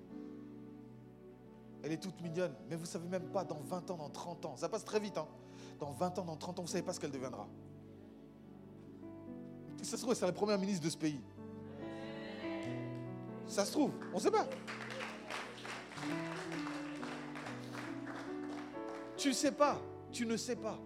elle 1.85 1.93
est 1.93 1.99
toute 1.99 2.19
mignonne, 2.23 2.55
mais 2.71 2.77
vous 2.77 2.83
ne 2.83 2.89
savez 2.89 3.07
même 3.09 3.29
pas 3.29 3.45
dans 3.45 3.61
20 3.61 3.91
ans, 3.91 3.97
dans 3.99 4.09
30 4.09 4.47
ans, 4.47 4.57
ça 4.57 4.71
passe 4.71 4.87
très 4.87 4.99
vite, 4.99 5.19
hein. 5.19 5.29
dans 5.79 5.93
20 5.93 6.19
ans, 6.19 6.25
dans 6.25 6.37
30 6.37 6.59
ans, 6.59 6.63
vous 6.63 6.69
ne 6.69 6.73
savez 6.73 6.83
pas 6.83 6.95
ce 6.95 7.01
qu'elle 7.01 7.11
deviendra. 7.11 7.47
Ça 9.83 9.99
se 9.99 10.03
trouve, 10.03 10.15
c'est 10.15 10.25
la 10.25 10.33
première 10.33 10.59
ministre 10.59 10.83
de 10.83 10.89
ce 10.89 10.97
pays. 10.97 11.21
Ça 13.47 13.67
se 13.67 13.73
trouve, 13.73 13.91
on 14.13 14.17
ne 14.17 14.21
sait 14.21 14.31
pas. 14.31 14.49
Tu 19.19 19.29
ne 19.29 19.35
sais 19.35 19.53
pas, 19.53 19.79
tu 20.11 20.25
ne 20.25 20.39
sais 20.39 20.57
pas. 20.57 20.79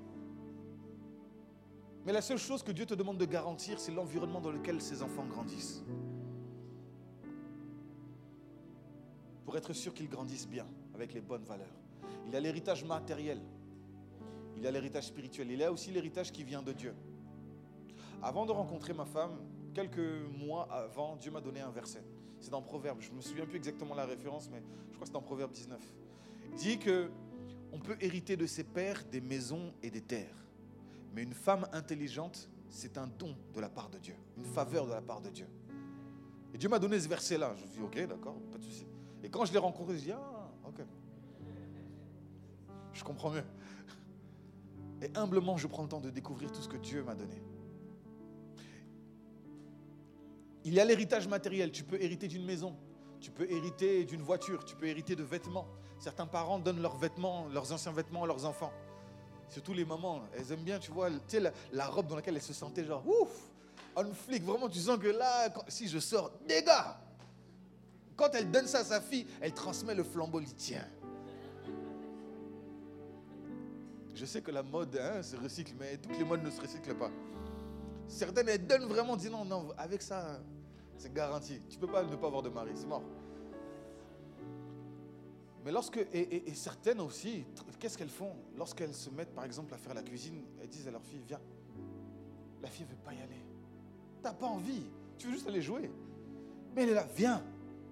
Mais 2.04 2.12
la 2.12 2.22
seule 2.22 2.38
chose 2.38 2.64
que 2.64 2.72
Dieu 2.72 2.86
te 2.86 2.94
demande 2.94 3.18
de 3.18 3.24
garantir, 3.24 3.78
c'est 3.78 3.92
l'environnement 3.92 4.40
dans 4.40 4.50
lequel 4.50 4.82
ses 4.82 5.00
enfants 5.02 5.26
grandissent. 5.26 5.84
Pour 9.44 9.56
être 9.56 9.72
sûr 9.72 9.94
qu'ils 9.94 10.08
grandissent 10.08 10.48
bien, 10.48 10.66
avec 10.98 11.14
les 11.14 11.20
bonnes 11.20 11.44
valeurs. 11.44 11.66
Il 12.26 12.36
a 12.36 12.40
l'héritage 12.40 12.84
matériel. 12.84 13.40
Il 14.56 14.66
a 14.66 14.70
l'héritage 14.70 15.06
spirituel. 15.06 15.50
Il 15.50 15.62
a 15.62 15.72
aussi 15.72 15.90
l'héritage 15.90 16.32
qui 16.32 16.44
vient 16.44 16.62
de 16.62 16.72
Dieu. 16.72 16.94
Avant 18.22 18.44
de 18.44 18.52
rencontrer 18.52 18.92
ma 18.92 19.04
femme, 19.04 19.38
quelques 19.72 19.98
mois 20.36 20.68
avant, 20.70 21.16
Dieu 21.16 21.30
m'a 21.30 21.40
donné 21.40 21.60
un 21.60 21.70
verset. 21.70 22.02
C'est 22.40 22.50
dans 22.50 22.62
Proverbe. 22.62 23.00
Je 23.00 23.10
ne 23.10 23.16
me 23.16 23.20
souviens 23.20 23.46
plus 23.46 23.56
exactement 23.56 23.94
la 23.94 24.04
référence, 24.06 24.48
mais 24.50 24.62
je 24.90 24.94
crois 24.94 25.00
que 25.00 25.06
c'est 25.06 25.12
dans 25.12 25.22
Proverbe 25.22 25.52
19. 25.52 25.80
Il 26.50 26.54
dit 26.56 26.78
que 26.78 27.10
on 27.72 27.78
peut 27.78 27.96
hériter 28.00 28.36
de 28.36 28.46
ses 28.46 28.64
pères 28.64 29.04
des 29.04 29.20
maisons 29.20 29.72
et 29.82 29.90
des 29.90 30.00
terres. 30.00 30.34
Mais 31.14 31.22
une 31.22 31.34
femme 31.34 31.66
intelligente, 31.72 32.48
c'est 32.68 32.98
un 32.98 33.06
don 33.06 33.36
de 33.54 33.60
la 33.60 33.68
part 33.68 33.90
de 33.90 33.98
Dieu, 33.98 34.14
une 34.36 34.44
faveur 34.44 34.86
de 34.86 34.92
la 34.92 35.02
part 35.02 35.20
de 35.20 35.30
Dieu. 35.30 35.46
Et 36.54 36.58
Dieu 36.58 36.68
m'a 36.68 36.78
donné 36.78 36.98
ce 36.98 37.08
verset-là. 37.08 37.54
Je 37.56 37.64
me 37.64 37.68
dis, 37.68 37.80
ok, 37.80 38.08
d'accord, 38.08 38.36
pas 38.50 38.58
de 38.58 38.64
souci. 38.64 38.86
Et 39.22 39.28
quand 39.28 39.44
je 39.44 39.52
l'ai 39.52 39.58
rencontré, 39.58 39.96
je 39.98 40.04
dis, 40.04 40.12
ah, 40.12 40.37
Je 42.92 43.04
comprends 43.04 43.30
mieux. 43.30 43.44
Et 45.02 45.10
humblement, 45.16 45.56
je 45.56 45.66
prends 45.66 45.82
le 45.82 45.88
temps 45.88 46.00
de 46.00 46.10
découvrir 46.10 46.50
tout 46.50 46.60
ce 46.60 46.68
que 46.68 46.76
Dieu 46.76 47.02
m'a 47.04 47.14
donné. 47.14 47.40
Il 50.64 50.74
y 50.74 50.80
a 50.80 50.84
l'héritage 50.84 51.28
matériel. 51.28 51.70
Tu 51.70 51.84
peux 51.84 52.00
hériter 52.00 52.28
d'une 52.28 52.44
maison, 52.44 52.76
tu 53.20 53.30
peux 53.30 53.48
hériter 53.50 54.04
d'une 54.04 54.22
voiture, 54.22 54.64
tu 54.64 54.74
peux 54.76 54.86
hériter 54.86 55.14
de 55.16 55.22
vêtements. 55.22 55.66
Certains 55.98 56.26
parents 56.26 56.58
donnent 56.58 56.82
leurs 56.82 56.96
vêtements, 56.96 57.46
leurs 57.48 57.72
anciens 57.72 57.92
vêtements 57.92 58.24
à 58.24 58.26
leurs 58.26 58.44
enfants. 58.44 58.72
Surtout 59.48 59.72
les 59.72 59.84
mamans, 59.84 60.22
elles 60.36 60.52
aiment 60.52 60.64
bien, 60.64 60.78
tu 60.78 60.90
vois, 60.90 61.08
tu 61.26 61.40
la, 61.72 61.86
robe 61.86 62.06
dans 62.06 62.16
laquelle 62.16 62.36
elles 62.36 62.42
se 62.42 62.52
sentaient 62.52 62.84
genre, 62.84 63.02
ouf, 63.06 63.50
on 63.96 64.12
flic, 64.12 64.44
vraiment, 64.44 64.68
tu 64.68 64.78
sens 64.78 64.98
que 64.98 65.08
là, 65.08 65.48
si 65.68 65.88
je 65.88 65.98
sors, 65.98 66.30
dégâts. 66.46 66.68
Quand 68.18 68.34
elle 68.34 68.50
donne 68.50 68.66
ça 68.66 68.80
à 68.80 68.84
sa 68.84 69.00
fille, 69.00 69.24
elle 69.40 69.54
transmet 69.54 69.94
le 69.94 70.02
flambeau, 70.02 70.40
il 70.40 70.52
tient. 70.52 70.84
Je 74.12 74.24
sais 74.24 74.42
que 74.42 74.50
la 74.50 74.64
mode 74.64 74.98
hein, 75.00 75.22
se 75.22 75.36
recycle, 75.36 75.72
mais 75.78 75.96
toutes 75.98 76.18
les 76.18 76.24
modes 76.24 76.42
ne 76.42 76.50
se 76.50 76.60
recyclent 76.60 76.96
pas. 76.96 77.12
Certaines, 78.08 78.48
elles 78.48 78.66
donnent 78.66 78.88
vraiment, 78.88 79.16
disent 79.16 79.30
non, 79.30 79.44
non, 79.44 79.68
avec 79.78 80.02
ça, 80.02 80.40
c'est 80.96 81.14
garanti. 81.14 81.60
Tu 81.70 81.76
ne 81.76 81.80
peux 81.80 81.86
pas 81.86 82.02
ne 82.02 82.16
pas 82.16 82.26
avoir 82.26 82.42
de 82.42 82.48
mari, 82.48 82.72
c'est 82.74 82.88
mort. 82.88 83.04
Mais 85.64 85.70
lorsque, 85.70 86.04
et, 86.12 86.52
certaines 86.54 87.00
aussi, 87.00 87.44
qu'est-ce 87.78 87.96
qu'elles 87.96 88.08
font? 88.08 88.34
Lorsqu'elles 88.56 88.94
se 88.94 89.10
mettent 89.10 89.32
par 89.32 89.44
exemple 89.44 89.72
à 89.74 89.76
faire 89.76 89.94
la 89.94 90.02
cuisine, 90.02 90.42
elles 90.60 90.68
disent 90.68 90.88
à 90.88 90.90
leur 90.90 91.04
fille, 91.04 91.22
viens. 91.24 91.40
La 92.62 92.68
fille 92.68 92.84
ne 92.84 92.90
veut 92.90 93.02
pas 93.04 93.12
y 93.12 93.18
aller. 93.18 93.44
Tu 94.16 94.24
n'as 94.24 94.32
pas 94.32 94.46
envie, 94.46 94.82
tu 95.18 95.28
veux 95.28 95.34
juste 95.34 95.46
aller 95.46 95.62
jouer. 95.62 95.88
Mais 96.74 96.82
elle 96.82 96.88
est 96.88 96.94
là, 96.94 97.06
viens. 97.14 97.44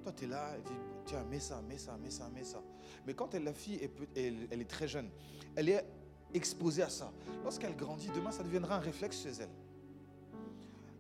Toi, 0.07 0.15
tu 0.17 0.23
es 0.23 0.29
là, 0.29 0.53
elle 0.55 0.63
dit, 0.63 0.79
tiens, 1.05 1.25
mets 1.25 1.41
ça, 1.41 1.61
mets 1.69 1.79
ça, 1.79 1.99
mets 2.01 2.11
ça, 2.11 2.29
mets 2.33 2.45
ça. 2.45 2.63
Mais 3.09 3.15
quand 3.15 3.35
elle, 3.35 3.43
la 3.43 3.53
fille 3.53 3.75
est, 3.75 3.91
elle, 4.15 4.47
elle 4.53 4.61
est 4.61 4.71
très 4.71 4.87
jeune, 4.87 5.11
elle 5.57 5.69
est 5.69 5.85
exposée 6.33 6.85
à 6.85 6.89
ça. 6.89 7.11
Lorsqu'elle 7.43 7.75
grandit, 7.75 8.09
demain, 8.15 8.31
ça 8.31 8.45
deviendra 8.45 8.77
un 8.77 8.79
réflexe 8.79 9.25
chez 9.25 9.33
elle. 9.41 9.51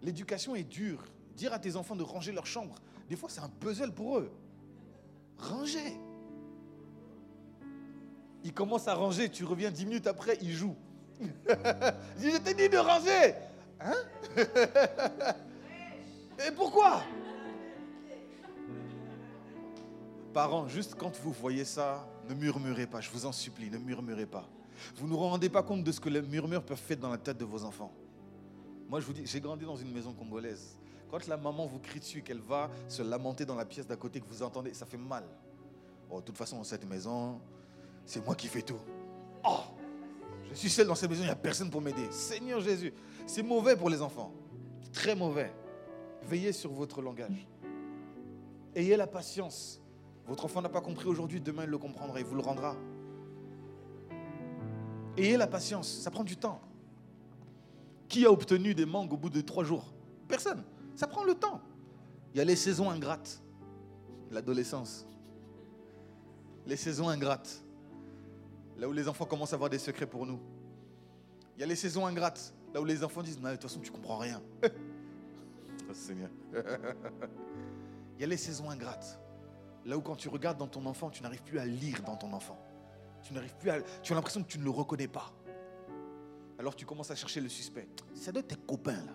L'éducation 0.02 0.56
est 0.56 0.64
dure. 0.64 1.04
Dire 1.36 1.52
à 1.52 1.60
tes 1.60 1.76
enfants 1.76 1.94
de 1.94 2.02
ranger 2.02 2.32
leur 2.32 2.46
chambre, 2.46 2.74
des 3.08 3.14
fois, 3.14 3.28
c'est 3.30 3.42
un 3.42 3.48
puzzle 3.48 3.92
pour 3.92 4.18
eux. 4.18 4.32
Ranger. 5.38 5.96
Il 8.42 8.52
commence 8.52 8.88
à 8.88 8.94
ranger, 8.94 9.30
tu 9.30 9.44
reviens 9.44 9.70
dix 9.70 9.86
minutes 9.86 10.08
après, 10.08 10.36
il 10.42 10.50
joue. 10.50 10.74
je 11.20 12.38
t'ai 12.38 12.54
dit 12.54 12.68
de 12.68 12.78
ranger. 12.78 13.34
Hein? 13.78 13.94
Et 16.44 16.50
pourquoi? 16.50 17.04
Parents, 20.36 20.68
juste 20.68 20.96
quand 20.96 21.18
vous 21.20 21.32
voyez 21.32 21.64
ça, 21.64 22.06
ne 22.28 22.34
murmurez 22.34 22.86
pas, 22.86 23.00
je 23.00 23.08
vous 23.08 23.24
en 23.24 23.32
supplie, 23.32 23.70
ne 23.70 23.78
murmurez 23.78 24.26
pas. 24.26 24.46
Vous 24.96 25.06
ne 25.06 25.12
vous 25.12 25.16
rendez 25.16 25.48
pas 25.48 25.62
compte 25.62 25.82
de 25.82 25.90
ce 25.90 25.98
que 25.98 26.10
les 26.10 26.20
murmures 26.20 26.62
peuvent 26.62 26.76
faire 26.76 26.98
dans 26.98 27.08
la 27.08 27.16
tête 27.16 27.38
de 27.38 27.46
vos 27.46 27.64
enfants. 27.64 27.90
Moi, 28.86 29.00
je 29.00 29.06
vous 29.06 29.14
dis, 29.14 29.22
j'ai 29.24 29.40
grandi 29.40 29.64
dans 29.64 29.76
une 29.76 29.90
maison 29.90 30.12
congolaise. 30.12 30.76
Quand 31.10 31.26
la 31.26 31.38
maman 31.38 31.64
vous 31.64 31.78
crie 31.78 32.00
dessus, 32.00 32.20
qu'elle 32.20 32.40
va 32.40 32.68
se 32.86 33.00
lamenter 33.00 33.46
dans 33.46 33.54
la 33.54 33.64
pièce 33.64 33.86
d'à 33.86 33.96
côté, 33.96 34.20
que 34.20 34.26
vous 34.28 34.42
entendez, 34.42 34.74
ça 34.74 34.84
fait 34.84 34.98
mal. 34.98 35.24
Oh, 36.10 36.20
de 36.20 36.26
toute 36.26 36.36
façon, 36.36 36.58
dans 36.58 36.64
cette 36.64 36.86
maison, 36.86 37.40
c'est 38.04 38.22
moi 38.22 38.34
qui 38.34 38.48
fais 38.48 38.60
tout. 38.60 38.80
Oh, 39.42 39.60
je 40.50 40.54
suis 40.54 40.68
seul 40.68 40.86
dans 40.86 40.94
cette 40.94 41.08
maison, 41.08 41.22
il 41.22 41.28
n'y 41.28 41.32
a 41.32 41.36
personne 41.36 41.70
pour 41.70 41.80
m'aider. 41.80 42.08
Seigneur 42.10 42.60
Jésus, 42.60 42.92
c'est 43.26 43.42
mauvais 43.42 43.74
pour 43.74 43.88
les 43.88 44.02
enfants. 44.02 44.34
Très 44.92 45.14
mauvais. 45.14 45.50
Veillez 46.24 46.52
sur 46.52 46.72
votre 46.72 47.00
langage. 47.00 47.48
Ayez 48.74 48.98
la 48.98 49.06
patience. 49.06 49.80
Votre 50.26 50.44
enfant 50.44 50.60
n'a 50.60 50.68
pas 50.68 50.80
compris 50.80 51.06
aujourd'hui, 51.06 51.40
demain 51.40 51.64
il 51.64 51.70
le 51.70 51.78
comprendra, 51.78 52.18
il 52.18 52.26
vous 52.26 52.34
le 52.34 52.42
rendra. 52.42 52.76
Ayez 55.16 55.36
la 55.36 55.46
patience, 55.46 55.88
ça 55.88 56.10
prend 56.10 56.24
du 56.24 56.36
temps. 56.36 56.60
Qui 58.08 58.26
a 58.26 58.30
obtenu 58.30 58.74
des 58.74 58.86
mangues 58.86 59.12
au 59.12 59.16
bout 59.16 59.30
de 59.30 59.40
trois 59.40 59.64
jours? 59.64 59.92
Personne. 60.28 60.62
Ça 60.94 61.06
prend 61.06 61.24
le 61.24 61.34
temps. 61.34 61.60
Il 62.34 62.38
y 62.38 62.40
a 62.40 62.44
les 62.44 62.56
saisons 62.56 62.90
ingrates. 62.90 63.42
L'adolescence. 64.30 65.06
Les 66.66 66.76
saisons 66.76 67.08
ingrates. 67.08 67.62
Là 68.76 68.88
où 68.88 68.92
les 68.92 69.08
enfants 69.08 69.24
commencent 69.24 69.52
à 69.52 69.56
avoir 69.56 69.70
des 69.70 69.78
secrets 69.78 70.06
pour 70.06 70.26
nous. 70.26 70.40
Il 71.56 71.60
y 71.60 71.62
a 71.62 71.66
les 71.66 71.76
saisons 71.76 72.04
ingrates. 72.04 72.52
Là 72.74 72.80
où 72.80 72.84
les 72.84 73.02
enfants 73.02 73.22
disent, 73.22 73.40
de 73.40 73.50
toute 73.52 73.62
façon, 73.62 73.80
tu 73.80 73.90
comprends 73.90 74.18
rien. 74.18 74.42
oh, 74.62 75.94
Seigneur. 75.94 76.30
Il 78.18 78.20
y 78.20 78.24
a 78.24 78.26
les 78.26 78.36
saisons 78.36 78.68
ingrates. 78.68 79.18
Là 79.86 79.96
où 79.96 80.00
quand 80.00 80.16
tu 80.16 80.28
regardes 80.28 80.58
dans 80.58 80.66
ton 80.66 80.84
enfant, 80.84 81.10
tu 81.10 81.22
n'arrives 81.22 81.42
plus 81.42 81.58
à 81.58 81.64
lire 81.64 82.02
dans 82.02 82.16
ton 82.16 82.32
enfant. 82.32 82.58
Tu 83.22 83.32
n'arrives 83.32 83.54
plus 83.56 83.70
à... 83.70 83.80
Tu 84.02 84.12
as 84.12 84.16
l'impression 84.16 84.42
que 84.42 84.48
tu 84.48 84.58
ne 84.58 84.64
le 84.64 84.70
reconnais 84.70 85.08
pas. 85.08 85.32
Alors 86.58 86.74
tu 86.74 86.84
commences 86.84 87.10
à 87.10 87.14
chercher 87.14 87.40
le 87.40 87.48
suspect. 87.48 87.88
Ça 88.14 88.32
doit 88.32 88.40
être 88.40 88.48
tes 88.48 88.56
copains 88.66 88.92
là. 88.92 89.12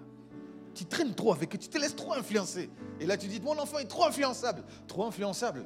Tu 0.73 0.85
traînes 0.85 1.13
trop 1.13 1.33
avec 1.33 1.53
eux, 1.53 1.57
tu 1.57 1.67
te 1.67 1.77
laisses 1.77 1.95
trop 1.95 2.13
influencer. 2.13 2.69
Et 2.99 3.05
là 3.05 3.17
tu 3.17 3.27
dis, 3.27 3.41
mon 3.41 3.57
enfant 3.59 3.79
est 3.79 3.85
trop 3.85 4.05
influençable. 4.05 4.63
Trop 4.87 5.03
influençable. 5.05 5.65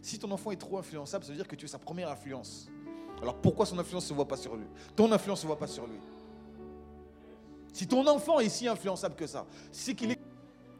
Si 0.00 0.18
ton 0.18 0.30
enfant 0.30 0.52
est 0.52 0.56
trop 0.56 0.78
influençable, 0.78 1.24
ça 1.24 1.30
veut 1.32 1.36
dire 1.36 1.48
que 1.48 1.56
tu 1.56 1.64
es 1.64 1.68
sa 1.68 1.78
première 1.78 2.10
influence. 2.10 2.68
Alors 3.20 3.34
pourquoi 3.34 3.66
son 3.66 3.78
influence 3.78 4.04
ne 4.04 4.08
se 4.10 4.14
voit 4.14 4.28
pas 4.28 4.36
sur 4.36 4.54
lui? 4.54 4.66
Ton 4.94 5.10
influence 5.10 5.40
ne 5.40 5.42
se 5.42 5.46
voit 5.46 5.58
pas 5.58 5.66
sur 5.66 5.86
lui. 5.86 5.98
Si 7.72 7.88
ton 7.88 8.06
enfant 8.06 8.38
est 8.38 8.48
si 8.48 8.68
influençable 8.68 9.16
que 9.16 9.26
ça, 9.26 9.46
c'est 9.72 9.94
qu'il 9.94 10.12
est 10.12 10.20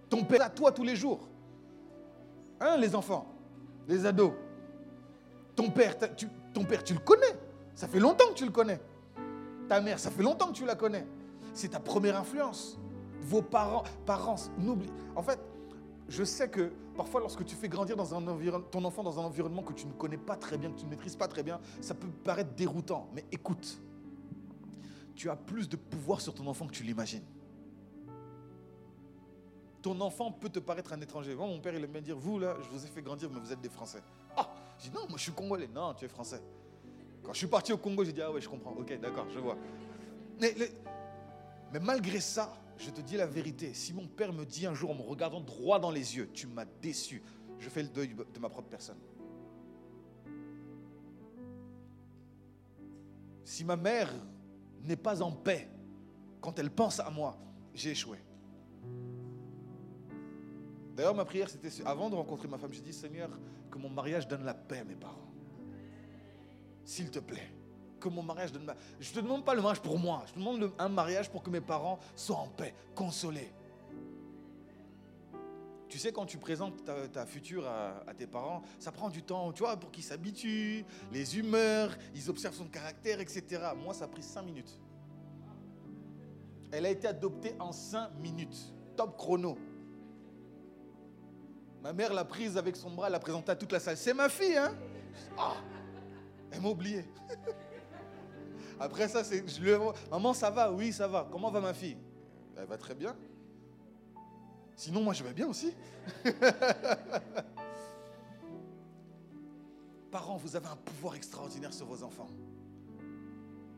ton 0.08 0.22
père 0.22 0.42
à 0.42 0.50
toi 0.50 0.70
tous 0.70 0.84
les 0.84 0.94
jours. 0.94 1.26
Hein, 2.60 2.76
les 2.76 2.94
enfants, 2.94 3.33
les 3.88 4.06
ados. 4.06 4.32
Ton 5.54 5.70
père, 5.70 5.96
tu, 6.16 6.26
le 6.54 6.98
connais. 6.98 7.38
Ça 7.74 7.88
fait 7.88 8.00
longtemps 8.00 8.28
que 8.28 8.34
tu 8.34 8.44
le 8.44 8.50
connais. 8.50 8.80
Ta 9.68 9.80
mère, 9.80 9.98
ça 9.98 10.10
fait 10.10 10.22
longtemps 10.22 10.48
que 10.48 10.52
tu 10.52 10.64
la 10.64 10.74
connais. 10.74 11.06
C'est 11.52 11.68
ta 11.68 11.80
première 11.80 12.16
influence. 12.16 12.78
Vos 13.20 13.42
parents, 13.42 13.84
parents, 14.04 14.36
n'oublie. 14.58 14.90
En 15.14 15.22
fait, 15.22 15.38
je 16.08 16.24
sais 16.24 16.48
que 16.48 16.72
parfois, 16.96 17.20
lorsque 17.20 17.44
tu 17.44 17.54
fais 17.54 17.68
grandir 17.68 17.96
ton 18.70 18.84
enfant 18.84 19.02
dans 19.02 19.18
un 19.18 19.24
environnement 19.24 19.62
que 19.62 19.72
tu 19.72 19.86
ne 19.86 19.92
connais 19.92 20.18
pas 20.18 20.36
très 20.36 20.58
bien, 20.58 20.70
que 20.70 20.78
tu 20.78 20.84
ne 20.84 20.90
maîtrises 20.90 21.16
pas 21.16 21.28
très 21.28 21.42
bien, 21.42 21.60
ça 21.80 21.94
peut 21.94 22.08
paraître 22.24 22.50
déroutant. 22.54 23.08
Mais 23.14 23.24
écoute, 23.32 23.80
tu 25.14 25.30
as 25.30 25.36
plus 25.36 25.68
de 25.68 25.76
pouvoir 25.76 26.20
sur 26.20 26.34
ton 26.34 26.46
enfant 26.46 26.66
que 26.66 26.72
tu 26.72 26.82
l'imagines. 26.82 27.22
Ton 29.84 30.00
enfant 30.00 30.32
peut 30.32 30.48
te 30.48 30.60
paraître 30.60 30.94
un 30.94 31.00
étranger. 31.02 31.34
Moi, 31.34 31.46
mon 31.46 31.60
père, 31.60 31.74
il 31.74 31.84
aime 31.84 31.90
bien 31.90 32.00
dire 32.00 32.16
Vous, 32.16 32.38
là, 32.38 32.56
je 32.62 32.68
vous 32.70 32.82
ai 32.86 32.88
fait 32.88 33.02
grandir, 33.02 33.28
mais 33.30 33.38
vous 33.38 33.52
êtes 33.52 33.60
des 33.60 33.68
Français. 33.68 34.02
Ah 34.34 34.48
Je 34.78 34.84
dis 34.84 34.94
Non, 34.94 35.02
moi, 35.06 35.18
je 35.18 35.24
suis 35.24 35.32
congolais. 35.32 35.68
Non, 35.68 35.92
tu 35.92 36.06
es 36.06 36.08
français. 36.08 36.40
Quand 37.22 37.34
je 37.34 37.38
suis 37.38 37.46
parti 37.46 37.70
au 37.70 37.76
Congo, 37.76 38.02
j'ai 38.02 38.14
dit 38.14 38.22
Ah 38.22 38.32
ouais, 38.32 38.40
je 38.40 38.48
comprends. 38.48 38.70
Ok, 38.70 38.98
d'accord, 38.98 39.26
je 39.28 39.38
vois. 39.38 39.58
Mais, 40.40 40.54
mais 41.70 41.80
malgré 41.80 42.18
ça, 42.18 42.56
je 42.78 42.88
te 42.88 43.02
dis 43.02 43.18
la 43.18 43.26
vérité. 43.26 43.74
Si 43.74 43.92
mon 43.92 44.06
père 44.06 44.32
me 44.32 44.46
dit 44.46 44.64
un 44.64 44.72
jour 44.72 44.90
en 44.90 44.94
me 44.94 45.02
regardant 45.02 45.42
droit 45.42 45.78
dans 45.78 45.90
les 45.90 46.16
yeux, 46.16 46.30
tu 46.32 46.46
m'as 46.46 46.64
déçu, 46.80 47.22
je 47.58 47.68
fais 47.68 47.82
le 47.82 47.90
deuil 47.90 48.14
de 48.32 48.38
ma 48.38 48.48
propre 48.48 48.70
personne. 48.70 48.98
Si 53.44 53.64
ma 53.64 53.76
mère 53.76 54.10
n'est 54.82 54.96
pas 54.96 55.20
en 55.20 55.30
paix 55.30 55.68
quand 56.40 56.58
elle 56.58 56.70
pense 56.70 57.00
à 57.00 57.10
moi, 57.10 57.36
j'ai 57.74 57.90
échoué. 57.90 58.16
D'ailleurs, 60.94 61.14
ma 61.14 61.24
prière, 61.24 61.50
c'était 61.50 61.70
avant 61.84 62.08
de 62.08 62.14
rencontrer 62.14 62.46
ma 62.46 62.56
femme, 62.56 62.72
j'ai 62.72 62.80
dit 62.80 62.92
Seigneur, 62.92 63.28
que 63.70 63.78
mon 63.78 63.90
mariage 63.90 64.28
donne 64.28 64.44
la 64.44 64.54
paix 64.54 64.78
à 64.78 64.84
mes 64.84 64.94
parents. 64.94 65.28
S'il 66.84 67.10
te 67.10 67.18
plaît, 67.18 67.52
que 67.98 68.08
mon 68.08 68.22
mariage 68.22 68.52
donne 68.52 68.66
la 68.66 68.76
Je 69.00 69.10
ne 69.10 69.14
te 69.16 69.20
demande 69.20 69.44
pas 69.44 69.54
le 69.54 69.62
mariage 69.62 69.80
pour 69.80 69.98
moi, 69.98 70.22
je 70.28 70.34
te 70.34 70.38
demande 70.38 70.70
un 70.78 70.88
mariage 70.88 71.30
pour 71.30 71.42
que 71.42 71.50
mes 71.50 71.60
parents 71.60 71.98
soient 72.14 72.36
en 72.36 72.48
paix, 72.48 72.74
consolés. 72.94 73.52
Tu 75.88 75.98
sais, 75.98 76.12
quand 76.12 76.26
tu 76.26 76.38
présentes 76.38 76.84
ta, 77.12 77.24
future 77.24 77.66
à, 77.68 78.14
tes 78.14 78.26
parents, 78.26 78.62
ça 78.78 78.90
prend 78.90 79.10
du 79.10 79.22
temps, 79.22 79.52
tu 79.52 79.62
vois, 79.62 79.76
pour 79.76 79.90
qu'ils 79.90 80.02
s'habituent, 80.02 80.84
les 81.12 81.38
humeurs, 81.38 81.96
ils 82.14 82.28
observent 82.28 82.54
son 82.56 82.66
caractère, 82.66 83.20
etc. 83.20 83.62
Moi, 83.76 83.94
ça 83.94 84.06
a 84.06 84.08
pris 84.08 84.22
cinq 84.22 84.42
minutes. 84.42 84.80
Elle 86.72 86.86
a 86.86 86.90
été 86.90 87.06
adoptée 87.06 87.54
en 87.60 87.70
cinq 87.70 88.10
minutes. 88.20 88.74
Top 88.96 89.16
chrono. 89.16 89.56
Ma 91.84 91.92
mère 91.92 92.12
l'a 92.14 92.24
prise 92.24 92.56
avec 92.56 92.74
son 92.76 92.90
bras, 92.90 93.10
l'a 93.10 93.20
présentée 93.20 93.52
à 93.52 93.56
toute 93.56 93.70
la 93.70 93.78
salle. 93.78 93.98
C'est 93.98 94.14
ma 94.14 94.30
fille, 94.30 94.56
hein 94.56 94.74
ah, 95.36 95.56
Elle 96.50 96.62
m'a 96.62 96.70
oublié. 96.70 97.04
Après 98.80 99.06
ça, 99.06 99.22
c'est, 99.22 99.46
je 99.46 99.60
lui 99.60 99.70
Maman, 100.10 100.32
ça 100.32 100.48
va? 100.48 100.72
Oui, 100.72 100.94
ça 100.94 101.06
va. 101.06 101.28
Comment 101.30 101.50
va 101.50 101.60
ma 101.60 101.74
fille? 101.74 101.98
Elle 102.56 102.64
va 102.64 102.78
très 102.78 102.94
bien. 102.94 103.14
Sinon, 104.74 105.02
moi, 105.02 105.12
je 105.12 105.22
vais 105.22 105.34
bien 105.34 105.46
aussi. 105.46 105.74
Parents, 110.10 110.38
vous 110.38 110.56
avez 110.56 110.68
un 110.68 110.76
pouvoir 110.76 111.16
extraordinaire 111.16 111.74
sur 111.74 111.84
vos 111.84 112.02
enfants. 112.02 112.30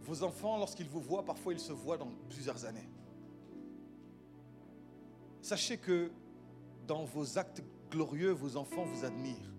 Vos 0.05 0.23
enfants, 0.23 0.59
lorsqu'ils 0.59 0.89
vous 0.89 1.01
voient, 1.01 1.25
parfois 1.25 1.55
ils 1.55 1.59
se 1.59 1.73
voient 1.73 1.99
dans 1.99 2.13
plusieurs 2.31 2.65
années. 2.65 2.89
Sachez 5.43 5.77
que 5.79 6.13
dans 6.87 7.05
vos 7.05 7.37
actes 7.37 7.65
glorieux, 7.91 8.31
vos 8.31 8.57
enfants 8.57 8.85
vous 8.85 9.05
admirent. 9.05 9.53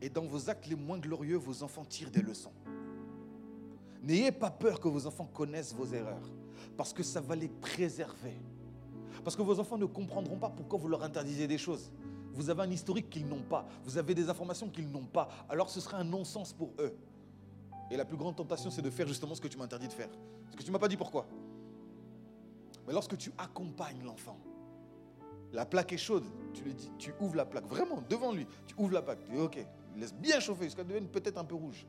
Et 0.00 0.08
dans 0.08 0.26
vos 0.26 0.50
actes 0.50 0.66
les 0.66 0.76
moins 0.76 0.98
glorieux, 0.98 1.36
vos 1.36 1.62
enfants 1.62 1.84
tirent 1.84 2.10
des 2.10 2.22
leçons. 2.22 2.52
N'ayez 4.02 4.32
pas 4.32 4.50
peur 4.50 4.78
que 4.78 4.88
vos 4.88 5.06
enfants 5.06 5.28
connaissent 5.32 5.74
vos 5.74 5.86
erreurs, 5.86 6.30
parce 6.76 6.92
que 6.92 7.02
ça 7.02 7.20
va 7.20 7.34
les 7.34 7.48
préserver. 7.48 8.36
Parce 9.24 9.34
que 9.34 9.42
vos 9.42 9.58
enfants 9.58 9.78
ne 9.78 9.86
comprendront 9.86 10.38
pas 10.38 10.50
pourquoi 10.50 10.78
vous 10.78 10.88
leur 10.88 11.02
interdisez 11.02 11.48
des 11.48 11.58
choses. 11.58 11.90
Vous 12.32 12.50
avez 12.50 12.62
un 12.62 12.70
historique 12.70 13.08
qu'ils 13.10 13.26
n'ont 13.26 13.42
pas. 13.42 13.66
Vous 13.84 13.98
avez 13.98 14.14
des 14.14 14.28
informations 14.28 14.68
qu'ils 14.68 14.88
n'ont 14.88 15.06
pas. 15.06 15.28
Alors 15.48 15.70
ce 15.70 15.80
sera 15.80 15.98
un 15.98 16.04
non-sens 16.04 16.52
pour 16.52 16.74
eux. 16.78 16.94
Et 17.90 17.96
la 17.96 18.04
plus 18.04 18.16
grande 18.16 18.36
tentation, 18.36 18.70
c'est 18.70 18.82
de 18.82 18.90
faire 18.90 19.08
justement 19.08 19.34
ce 19.34 19.40
que 19.40 19.48
tu 19.48 19.56
m'interdis 19.56 19.88
de 19.88 19.92
faire. 19.92 20.10
Parce 20.44 20.56
que 20.56 20.62
tu 20.62 20.68
ne 20.68 20.72
m'as 20.72 20.78
pas 20.78 20.88
dit 20.88 20.96
pourquoi. 20.96 21.26
Mais 22.86 22.92
lorsque 22.92 23.16
tu 23.16 23.32
accompagnes 23.38 24.02
l'enfant, 24.04 24.38
la 25.52 25.64
plaque 25.64 25.92
est 25.92 25.98
chaude, 25.98 26.24
tu 26.52 26.62
lui 26.62 26.74
dis, 26.74 26.90
tu 26.98 27.12
ouvres 27.20 27.36
la 27.36 27.46
plaque, 27.46 27.66
vraiment, 27.66 28.02
devant 28.08 28.32
lui, 28.32 28.46
tu 28.66 28.74
ouvres 28.78 28.92
la 28.92 29.02
plaque, 29.02 29.22
tu 29.24 29.30
dis, 29.30 29.38
ok, 29.38 29.64
laisse 29.96 30.14
bien 30.14 30.40
chauffer 30.40 30.64
jusqu'à 30.64 30.84
devienne 30.84 31.08
peut-être 31.08 31.38
un 31.38 31.44
peu 31.44 31.54
rouge. 31.54 31.86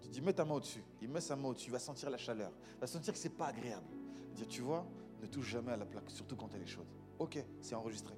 Tu 0.00 0.08
dis, 0.08 0.20
mets 0.20 0.32
ta 0.32 0.44
main 0.44 0.54
au-dessus. 0.54 0.84
Il 1.00 1.08
met 1.08 1.20
sa 1.20 1.36
main 1.36 1.48
au-dessus, 1.48 1.68
il 1.68 1.72
va 1.72 1.78
sentir 1.78 2.10
la 2.10 2.18
chaleur. 2.18 2.50
Il 2.76 2.80
va 2.80 2.86
sentir 2.86 3.12
que 3.12 3.18
ce 3.18 3.28
n'est 3.28 3.34
pas 3.34 3.46
agréable. 3.46 3.86
Dit, 4.34 4.46
tu 4.46 4.62
vois, 4.62 4.86
ne 5.20 5.26
touche 5.26 5.48
jamais 5.48 5.72
à 5.72 5.76
la 5.76 5.86
plaque, 5.86 6.10
surtout 6.10 6.36
quand 6.36 6.48
elle 6.54 6.62
est 6.62 6.66
chaude. 6.66 6.86
Ok, 7.18 7.42
c'est 7.60 7.74
enregistré. 7.74 8.14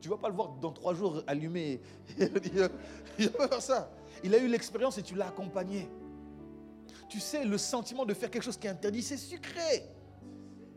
Tu 0.00 0.08
ne 0.08 0.14
vas 0.14 0.20
pas 0.20 0.28
le 0.28 0.34
voir 0.34 0.50
dans 0.60 0.72
trois 0.72 0.94
jours 0.94 1.22
allumé. 1.26 1.80
il 3.18 3.30
va 3.30 3.48
faire 3.48 3.62
ça. 3.62 3.90
Il 4.22 4.34
a 4.34 4.38
eu 4.38 4.48
l'expérience 4.48 4.98
et 4.98 5.02
tu 5.02 5.14
l'as 5.14 5.28
accompagné. 5.28 5.88
Tu 7.08 7.20
sais, 7.20 7.44
le 7.44 7.58
sentiment 7.58 8.04
de 8.04 8.14
faire 8.14 8.30
quelque 8.30 8.42
chose 8.42 8.56
qui 8.56 8.66
est 8.66 8.70
interdit, 8.70 9.02
c'est 9.02 9.16
sucré. 9.16 9.88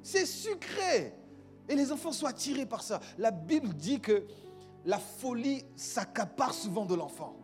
C'est 0.02 0.26
sucré. 0.26 1.14
Et 1.72 1.76
les 1.76 1.90
enfants 1.94 2.12
sont 2.12 2.26
attirés 2.26 2.66
par 2.66 2.84
ça. 2.84 3.00
La 3.18 3.32
Bible 3.32 3.70
dit 3.70 4.02
que 4.02 4.26
la 4.84 5.00
folie 5.00 5.64
s'accapare 5.78 6.54
souvent 6.54 6.86
de 6.86 6.96
l'enfant. 6.96 7.38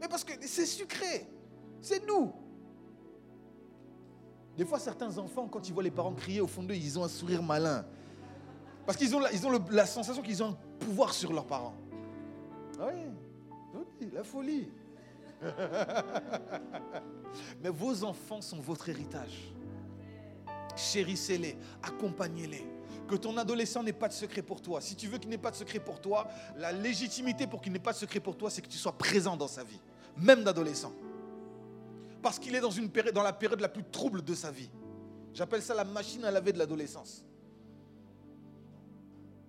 Mais 0.00 0.08
parce 0.08 0.24
que 0.24 0.32
c'est 0.40 0.66
sucré. 0.66 1.28
C'est 1.80 2.04
nous. 2.04 2.32
Des 4.56 4.64
fois, 4.64 4.80
certains 4.80 5.16
enfants, 5.16 5.46
quand 5.46 5.68
ils 5.68 5.72
voient 5.72 5.84
les 5.84 5.92
parents 5.92 6.12
crier 6.12 6.40
au 6.40 6.48
fond 6.48 6.64
d'eux, 6.64 6.74
ils 6.74 6.98
ont 6.98 7.04
un 7.04 7.08
sourire 7.08 7.40
malin. 7.40 7.86
Parce 8.84 8.98
qu'ils 8.98 9.14
ont, 9.14 9.20
la, 9.70 9.86
sensation 9.86 10.22
qu'ils 10.22 10.42
ont 10.42 10.48
un 10.48 10.58
pouvoir 10.80 11.14
sur 11.14 11.32
leurs 11.32 11.46
parents. 11.46 11.76
Ah 12.80 12.88
oui, 12.92 14.10
la 14.12 14.24
folie. 14.24 14.72
Mais 17.62 17.68
vos 17.68 18.02
enfants 18.02 18.40
sont 18.40 18.58
votre 18.58 18.88
héritage. 18.88 19.54
Chérissez-les, 20.74 21.56
accompagnez-les. 21.80 22.71
Que 23.08 23.16
ton 23.16 23.36
adolescent 23.36 23.82
n'ait 23.82 23.92
pas 23.92 24.08
de 24.08 24.12
secret 24.12 24.42
pour 24.42 24.62
toi. 24.62 24.80
Si 24.80 24.96
tu 24.96 25.08
veux 25.08 25.18
qu'il 25.18 25.30
n'ait 25.30 25.38
pas 25.38 25.50
de 25.50 25.56
secret 25.56 25.80
pour 25.80 26.00
toi, 26.00 26.28
la 26.56 26.72
légitimité 26.72 27.46
pour 27.46 27.60
qu'il 27.60 27.72
n'ait 27.72 27.78
pas 27.78 27.92
de 27.92 27.98
secret 27.98 28.20
pour 28.20 28.36
toi, 28.36 28.50
c'est 28.50 28.62
que 28.62 28.68
tu 28.68 28.78
sois 28.78 28.96
présent 28.96 29.36
dans 29.36 29.48
sa 29.48 29.64
vie, 29.64 29.80
même 30.16 30.44
d'adolescent 30.44 30.92
parce 32.22 32.38
qu'il 32.38 32.54
est 32.54 32.60
dans, 32.60 33.22
la 33.22 33.32
période 33.32 33.60
la 33.60 33.68
plus 33.68 33.82
trouble 33.82 34.22
de 34.22 34.34
sa 34.34 34.50
vie. 34.50 34.70
J'appelle 35.34 35.60
ça 35.60 35.74
la 35.74 35.84
machine 35.84 36.24
à 36.24 36.30
laver 36.30 36.52
de 36.52 36.58
l'adolescence. 36.58 37.24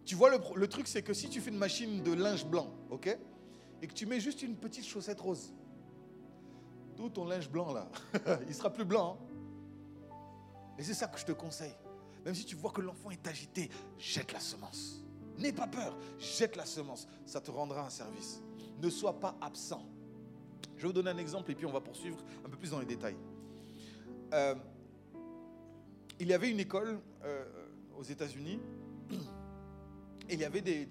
Tu 0.05 0.15
vois, 0.15 0.31
le, 0.31 0.39
le 0.55 0.67
truc, 0.67 0.87
c'est 0.87 1.03
que 1.03 1.13
si 1.13 1.29
tu 1.29 1.39
fais 1.39 1.51
une 1.51 1.57
machine 1.57 2.01
de 2.01 2.13
linge 2.13 2.45
blanc, 2.45 2.73
ok 2.89 3.17
Et 3.81 3.87
que 3.87 3.93
tu 3.93 4.05
mets 4.05 4.19
juste 4.19 4.41
une 4.41 4.55
petite 4.55 4.85
chaussette 4.85 5.21
rose, 5.21 5.53
tout 6.97 7.09
ton 7.09 7.25
linge 7.25 7.49
blanc 7.49 7.71
là, 7.71 7.87
il 8.47 8.55
sera 8.55 8.71
plus 8.71 8.85
blanc. 8.85 9.17
hein? 9.19 10.13
Et 10.77 10.83
c'est 10.83 10.95
ça 10.95 11.07
que 11.07 11.19
je 11.19 11.25
te 11.25 11.31
conseille. 11.31 11.75
Même 12.25 12.35
si 12.35 12.45
tu 12.45 12.55
vois 12.55 12.71
que 12.71 12.81
l'enfant 12.81 13.11
est 13.11 13.27
agité, 13.27 13.69
jette 13.97 14.31
la 14.31 14.39
semence. 14.39 15.03
N'aie 15.37 15.51
pas 15.51 15.67
peur, 15.67 15.97
jette 16.19 16.55
la 16.55 16.65
semence. 16.65 17.07
Ça 17.25 17.41
te 17.41 17.51
rendra 17.51 17.85
un 17.85 17.89
service. 17.89 18.41
Ne 18.81 18.89
sois 18.89 19.19
pas 19.19 19.35
absent. 19.41 19.85
Je 20.77 20.83
vais 20.83 20.87
vous 20.87 20.93
donner 20.93 21.09
un 21.09 21.17
exemple 21.17 21.51
et 21.51 21.55
puis 21.55 21.65
on 21.65 21.71
va 21.71 21.81
poursuivre 21.81 22.17
un 22.45 22.49
peu 22.49 22.57
plus 22.57 22.71
dans 22.71 22.79
les 22.79 22.85
détails. 22.85 23.17
Euh, 24.33 24.55
il 26.19 26.27
y 26.27 26.33
avait 26.33 26.49
une 26.49 26.59
école 26.59 26.99
euh, 27.23 27.45
aux 27.97 28.03
États-Unis 28.03 28.59
il 30.29 30.39
y 30.39 30.45
avait 30.45 30.61
des, 30.61 30.87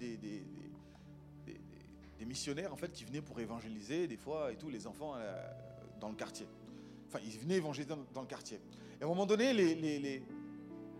missionnaires 2.25 2.71
en 2.71 2.77
fait 2.77 2.91
qui 2.93 3.03
venaient 3.03 3.21
pour 3.21 3.39
évangéliser 3.41 4.07
des 4.07 4.15
fois 4.15 4.51
et 4.51 4.55
tous 4.55 4.69
les 4.69 4.87
enfants 4.87 5.13
euh, 5.17 5.51
dans 5.99 6.07
le 6.09 6.15
quartier. 6.15 6.47
Enfin, 7.07 7.19
ils 7.23 7.37
venaient 7.37 7.57
évangéliser 7.57 7.93
dans, 8.13 8.21
le 8.21 8.27
quartier. 8.27 8.59
Et 8.99 9.03
à 9.03 9.05
un 9.05 9.09
moment 9.09 9.25
donné, 9.25 9.53
les- 9.53 10.23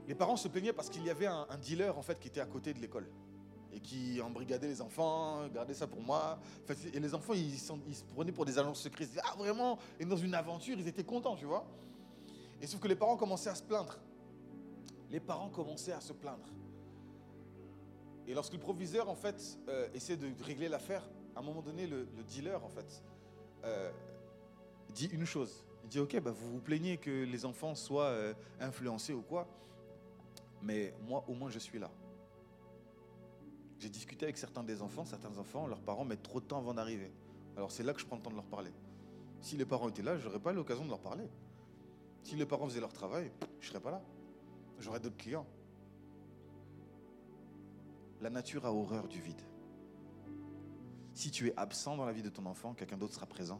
les 0.07 0.15
parents 0.15 0.35
se 0.35 0.47
plaignaient 0.47 0.73
parce 0.73 0.89
qu'il 0.89 1.03
y 1.03 1.09
avait 1.09 1.27
un, 1.27 1.47
dealer 1.61 1.97
en 1.97 2.01
fait 2.01 2.19
qui 2.19 2.27
était 2.27 2.41
à 2.41 2.45
côté 2.45 2.73
de 2.73 2.79
l'école 2.79 3.07
et 3.71 3.79
qui 3.79 4.21
embrigadait 4.21 4.67
les 4.67 4.81
enfants, 4.81 5.47
gardez 5.47 5.73
ça 5.73 5.87
pour 5.87 6.01
moi. 6.01 6.39
Et 6.93 6.99
les 6.99 7.13
enfants, 7.15 7.33
ils, 7.33 7.57
se 7.57 8.03
prenaient 8.13 8.31
pour 8.31 8.45
des. 8.45 8.59
Ils 8.59 9.07
disaient, 9.07 9.21
ah 9.23 9.35
vraiment 9.35 9.79
Et 9.99 10.05
dans 10.05 10.17
une 10.17 10.35
aventure, 10.35 10.77
ils 10.77 10.87
étaient 10.87 11.03
contents, 11.03 11.35
tu 11.35 11.45
vois. 11.45 11.65
Et 12.61 12.67
sauf 12.67 12.79
que 12.79 12.87
les 12.87 12.95
parents 12.95 13.17
commençaient 13.17 13.49
à 13.49 13.55
se 13.55 13.63
plaindre. 13.63 13.97
Les 15.09 15.19
parents 15.19 15.49
commençaient 15.49 15.91
à 15.91 16.01
se 16.01 16.13
plaindre. 16.13 16.45
Et 18.27 18.33
lorsque 18.33 18.53
le 18.53 18.59
proviseur, 18.59 19.09
en 19.09 19.15
fait, 19.15 19.57
euh, 19.67 19.87
essaie 19.93 20.17
de 20.17 20.27
régler 20.43 20.69
l'affaire, 20.69 21.03
à 21.35 21.39
un 21.39 21.43
moment 21.43 21.61
donné, 21.61 21.87
le, 21.87 22.07
le 22.15 22.23
dealer, 22.23 22.63
en 22.63 22.69
fait, 22.69 23.03
euh, 23.65 23.91
dit 24.93 25.07
une 25.07 25.25
chose. 25.25 25.63
Il 25.83 25.89
dit, 25.89 25.99
ok, 25.99 26.19
bah, 26.21 26.31
vous 26.31 26.53
vous 26.53 26.61
plaignez 26.61 26.97
que 26.97 27.23
les 27.25 27.45
enfants 27.45 27.75
soient 27.75 28.05
euh, 28.05 28.33
influencés 28.59 29.13
ou 29.13 29.21
quoi, 29.21 29.47
mais 30.63 30.93
moi, 31.05 31.23
au 31.27 31.33
moins, 31.33 31.49
je 31.49 31.59
suis 31.59 31.77
là. 31.77 31.91
J'ai 33.79 33.89
discuté 33.89 34.25
avec 34.25 34.37
certains 34.37 34.63
des 34.63 34.81
enfants, 34.81 35.03
certains 35.03 35.37
enfants, 35.37 35.67
leurs 35.67 35.81
parents 35.81 36.05
mettent 36.05 36.23
trop 36.23 36.39
de 36.39 36.45
temps 36.45 36.59
avant 36.59 36.73
d'arriver. 36.73 37.11
Alors 37.57 37.69
c'est 37.69 37.83
là 37.83 37.93
que 37.93 37.99
je 37.99 38.05
prends 38.05 38.15
le 38.15 38.21
temps 38.21 38.29
de 38.31 38.35
leur 38.35 38.45
parler. 38.45 38.71
Si 39.41 39.57
les 39.57 39.65
parents 39.65 39.89
étaient 39.89 40.01
là, 40.01 40.17
je 40.17 40.25
n'aurais 40.25 40.39
pas 40.39 40.53
l'occasion 40.53 40.85
de 40.85 40.89
leur 40.89 41.01
parler. 41.01 41.27
Si 42.23 42.37
les 42.37 42.45
parents 42.45 42.65
faisaient 42.65 42.79
leur 42.79 42.93
travail, 42.93 43.29
je 43.59 43.67
ne 43.67 43.71
serais 43.71 43.81
pas 43.81 43.91
là. 43.91 44.01
J'aurais 44.79 45.01
d'autres 45.01 45.17
clients. 45.17 45.45
La 48.21 48.29
nature 48.29 48.65
a 48.65 48.73
horreur 48.73 49.09
du 49.09 49.19
vide. 49.19 49.41
Si 51.13 51.29
tu 51.29 51.49
es 51.49 51.53
absent 51.57 51.97
dans 51.97 52.05
la 52.05 52.13
vie 52.13 52.23
de 52.23 52.29
ton 52.29 52.45
enfant, 52.45 52.73
quelqu'un 52.73 52.97
d'autre 52.97 53.13
sera 53.13 53.25
présent. 53.25 53.59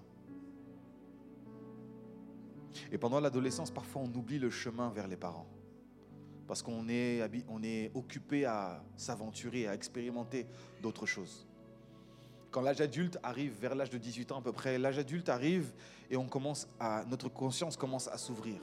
Et 2.92 2.98
pendant 2.98 3.20
l'adolescence, 3.20 3.72
parfois 3.72 4.04
on 4.04 4.14
oublie 4.16 4.40
le 4.40 4.50
chemin 4.50 4.90
vers 4.90 5.08
les 5.08 5.18
parents. 5.18 5.48
Parce 6.48 6.62
qu'on 6.62 6.88
est, 6.90 7.22
on 7.48 7.64
est 7.64 7.92
occupé 7.94 8.46
à 8.46 8.84
s'aventurer, 8.98 9.68
à 9.68 9.74
expérimenter 9.74 10.46
d'autres 10.82 11.06
choses. 11.06 11.48
Quand 12.52 12.62
l'âge 12.62 12.82
adulte 12.82 13.18
arrive, 13.24 13.54
vers 13.60 13.74
l'âge 13.74 13.90
de 13.90 13.98
18 13.98 14.32
ans 14.32 14.40
à 14.40 14.42
peu 14.42 14.52
près, 14.52 14.78
l'âge 14.78 15.00
adulte 15.00 15.30
arrive 15.30 15.74
et 16.12 16.18
notre 17.08 17.30
conscience 17.30 17.76
commence 17.76 18.08
à 18.08 18.18
s'ouvrir. 18.18 18.62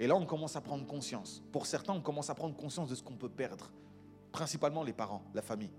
Et 0.00 0.06
là, 0.06 0.14
on 0.14 0.24
commence 0.24 0.56
à 0.56 0.60
prendre 0.60 0.86
conscience. 0.86 1.42
Pour 1.52 1.66
certains, 1.66 1.92
on 1.92 2.00
commence 2.00 2.30
à 2.30 2.34
prendre 2.34 2.56
conscience 2.56 2.88
de 2.88 2.94
ce 2.94 3.02
qu'on 3.02 3.16
peut 3.16 3.28
perdre. 3.28 3.70
Principalement 4.32 4.84
les 4.84 4.92
parents, 4.92 5.22
la 5.34 5.42
famille. 5.42 5.72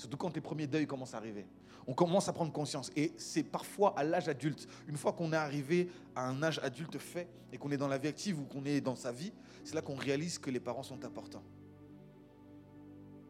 Surtout 0.00 0.16
quand 0.16 0.34
les 0.34 0.40
premiers 0.40 0.66
deuils 0.66 0.86
commencent 0.86 1.12
à 1.12 1.18
arriver. 1.18 1.44
On 1.86 1.92
commence 1.92 2.26
à 2.26 2.32
prendre 2.32 2.50
conscience. 2.50 2.90
Et 2.96 3.12
c'est 3.18 3.42
parfois 3.42 3.92
à 3.98 4.02
l'âge 4.02 4.30
adulte, 4.30 4.66
une 4.88 4.96
fois 4.96 5.12
qu'on 5.12 5.30
est 5.34 5.36
arrivé 5.36 5.90
à 6.16 6.26
un 6.26 6.42
âge 6.42 6.58
adulte 6.62 6.96
fait 6.96 7.28
et 7.52 7.58
qu'on 7.58 7.70
est 7.70 7.76
dans 7.76 7.86
la 7.86 7.98
vie 7.98 8.08
active 8.08 8.40
ou 8.40 8.44
qu'on 8.44 8.64
est 8.64 8.80
dans 8.80 8.96
sa 8.96 9.12
vie, 9.12 9.30
c'est 9.62 9.74
là 9.74 9.82
qu'on 9.82 9.96
réalise 9.96 10.38
que 10.38 10.48
les 10.48 10.58
parents 10.58 10.82
sont 10.82 11.04
importants. 11.04 11.42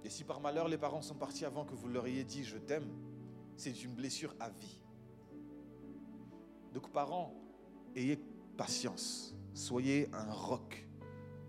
Et 0.05 0.11
si 0.11 0.23
par 0.23 0.41
malheur 0.41 0.69
les 0.69 0.79
parents 0.79 1.03
sont 1.03 1.17
partis 1.17 1.45
avant 1.45 1.65
que 1.65 1.75
vous 1.75 1.89
leur 1.89 2.07
ayez 2.07 2.23
dit 2.23 2.45
je 2.45 2.57
t'aime, 2.57 2.87
c'est 3.57 3.83
une 3.83 3.93
blessure 3.93 4.33
à 4.39 4.49
vie. 4.49 4.81
Donc 6.73 6.89
parents, 6.93 7.35
ayez 7.97 8.17
patience. 8.57 9.35
Soyez 9.55 10.09
un 10.13 10.31
roc 10.31 10.87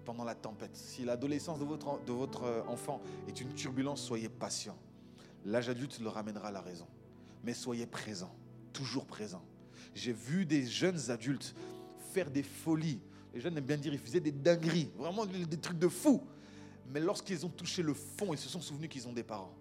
pendant 0.03 0.23
la 0.23 0.33
tempête. 0.33 0.75
Si 0.75 1.05
l'adolescence 1.05 1.59
de 1.59 1.63
votre, 1.63 2.03
de 2.05 2.11
votre 2.11 2.43
euh, 2.45 2.63
enfant 2.67 3.01
est 3.27 3.39
une 3.39 3.53
turbulence, 3.53 4.01
soyez 4.01 4.27
patient. 4.27 4.75
L'âge 5.45 5.69
adulte 5.69 5.99
le 5.99 6.09
ramènera 6.09 6.49
à 6.49 6.51
la 6.51 6.61
raison. 6.61 6.87
Mais 7.43 7.53
soyez 7.53 7.85
présent, 7.85 8.33
toujours 8.73 9.05
présent. 9.05 9.43
J'ai 9.95 10.13
vu 10.13 10.45
des 10.45 10.65
jeunes 10.65 11.09
adultes 11.09 11.55
faire 12.11 12.29
des 12.29 12.43
folies. 12.43 12.99
Les 13.33 13.39
jeunes 13.39 13.57
aiment 13.57 13.65
bien 13.65 13.77
dire, 13.77 13.93
ils 13.93 13.99
faisaient 13.99 14.19
des 14.19 14.31
dingueries, 14.31 14.91
vraiment 14.97 15.25
des, 15.25 15.57
trucs 15.57 15.79
de 15.79 15.87
fou. 15.87 16.21
Mais 16.89 16.99
lorsqu'ils 16.99 17.45
ont 17.45 17.49
touché 17.49 17.81
le 17.81 17.93
fond, 17.93 18.33
ils 18.33 18.37
se 18.37 18.49
sont 18.49 18.61
souvenus 18.61 18.89
qu'ils 18.89 19.07
ont 19.07 19.13
des 19.13 19.23
parents. 19.23 19.53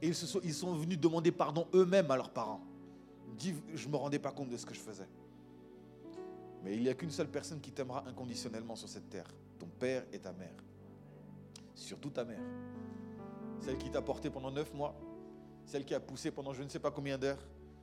Et 0.00 0.08
ils, 0.08 0.14
sont, 0.14 0.74
venus 0.74 0.98
demander 0.98 1.30
pardon 1.30 1.66
eux-mêmes 1.74 2.10
à 2.10 2.16
leurs 2.16 2.30
parents. 2.30 2.60
Disent, 3.38 3.62
je 3.74 3.86
ne 3.86 3.92
me 3.92 3.96
rendais 3.96 4.18
pas 4.18 4.32
compte 4.32 4.50
de 4.50 4.56
ce 4.56 4.66
que 4.66 4.74
je 4.74 4.80
faisais. 4.80 5.08
Mais 6.62 6.76
il 6.76 6.82
n'y 6.82 6.88
a 6.88 6.94
qu'une 6.94 7.10
seule 7.10 7.28
personne 7.28 7.60
qui 7.60 7.72
t'aimera 7.72 8.04
inconditionnellement 8.06 8.76
sur 8.76 8.88
cette 8.88 9.08
terre, 9.08 9.26
ton 9.58 9.66
père 9.66 10.04
et 10.12 10.18
ta 10.18 10.32
mère. 10.32 10.54
Surtout 11.74 12.10
ta 12.10 12.24
mère. 12.24 12.42
Celle 13.62 13.78
qui 13.78 13.90
t'a 13.90 14.02
porté 14.02 14.28
pendant 14.28 14.50
neuf 14.50 14.74
mois, 14.74 14.94
celle 15.64 15.84
qui 15.84 15.94
a 15.94 16.00
poussé 16.00 16.32
pendant 16.32 16.52
je 16.52 16.64
ne 16.64 16.68
sais 16.68 16.80
pas 16.80 16.90
combien 16.90 17.16
d'heures, 17.16 17.38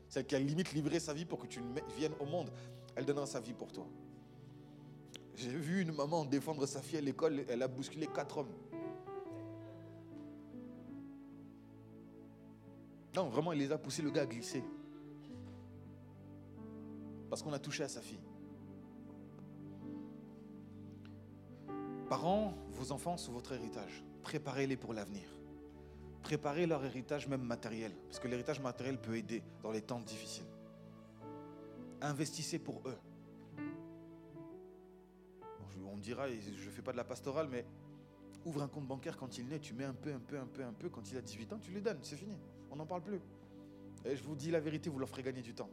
celle 0.09 0.25
qui 0.25 0.35
a 0.35 0.39
limite 0.39 0.73
livré 0.73 0.99
sa 0.99 1.13
vie 1.13 1.23
pour 1.23 1.39
que 1.39 1.47
tu 1.47 1.61
viennes 1.97 2.13
au 2.19 2.25
monde, 2.25 2.51
elle 2.95 3.05
donnera 3.05 3.25
sa 3.25 3.39
vie 3.39 3.53
pour 3.53 3.71
toi. 3.71 3.87
J'ai 5.35 5.51
vu 5.51 5.81
une 5.81 5.93
maman 5.93 6.25
défendre 6.25 6.65
sa 6.65 6.81
fille 6.81 6.97
à 6.97 7.01
l'école, 7.01 7.45
elle 7.47 7.63
a 7.63 7.69
bousculé 7.69 8.07
quatre 8.07 8.39
hommes. 8.39 8.53
Non, 13.15 13.29
vraiment, 13.29 13.53
elle 13.53 13.59
les 13.59 13.71
a 13.71 13.77
poussés, 13.77 14.01
le 14.01 14.11
gars 14.11 14.23
a 14.23 14.25
glissé. 14.25 14.61
Parce 17.29 17.41
qu'on 17.41 17.53
a 17.53 17.59
touché 17.59 17.83
à 17.83 17.87
sa 17.87 18.01
fille. 18.01 18.19
Parents, 22.09 22.53
vos 22.71 22.91
enfants 22.91 23.15
sont 23.15 23.31
votre 23.31 23.53
héritage. 23.53 24.03
Préparez-les 24.23 24.75
pour 24.75 24.93
l'avenir. 24.93 25.38
Préparez 26.23 26.65
leur 26.65 26.83
héritage 26.83 27.27
même 27.27 27.41
matériel. 27.41 27.91
Parce 28.07 28.19
que 28.19 28.27
l'héritage 28.27 28.59
matériel 28.59 28.99
peut 28.99 29.15
aider 29.15 29.41
dans 29.63 29.71
les 29.71 29.81
temps 29.81 29.99
difficiles. 29.99 30.45
Investissez 32.01 32.59
pour 32.59 32.81
eux. 32.87 32.97
On 35.91 35.95
me 35.95 36.01
dira, 36.01 36.27
je 36.29 36.65
ne 36.65 36.71
fais 36.71 36.81
pas 36.81 36.91
de 36.91 36.97
la 36.97 37.03
pastorale, 37.03 37.47
mais 37.49 37.65
ouvre 38.45 38.61
un 38.61 38.67
compte 38.67 38.87
bancaire 38.87 39.17
quand 39.17 39.37
il 39.37 39.47
naît, 39.47 39.59
tu 39.59 39.73
mets 39.73 39.85
un 39.85 39.93
peu, 39.93 40.13
un 40.13 40.19
peu, 40.19 40.37
un 40.37 40.45
peu, 40.45 40.63
un 40.63 40.73
peu. 40.73 40.89
Quand 40.89 41.09
il 41.11 41.17
a 41.17 41.21
18 41.21 41.53
ans, 41.53 41.59
tu 41.59 41.71
lui 41.71 41.81
donnes, 41.81 41.99
c'est 42.03 42.15
fini. 42.15 42.37
On 42.71 42.75
n'en 42.75 42.85
parle 42.85 43.01
plus. 43.01 43.19
Et 44.05 44.15
je 44.15 44.23
vous 44.23 44.35
dis 44.35 44.51
la 44.51 44.59
vérité, 44.59 44.89
vous 44.89 44.99
leur 44.99 45.09
ferez 45.09 45.23
gagner 45.23 45.41
du 45.41 45.53
temps. 45.53 45.69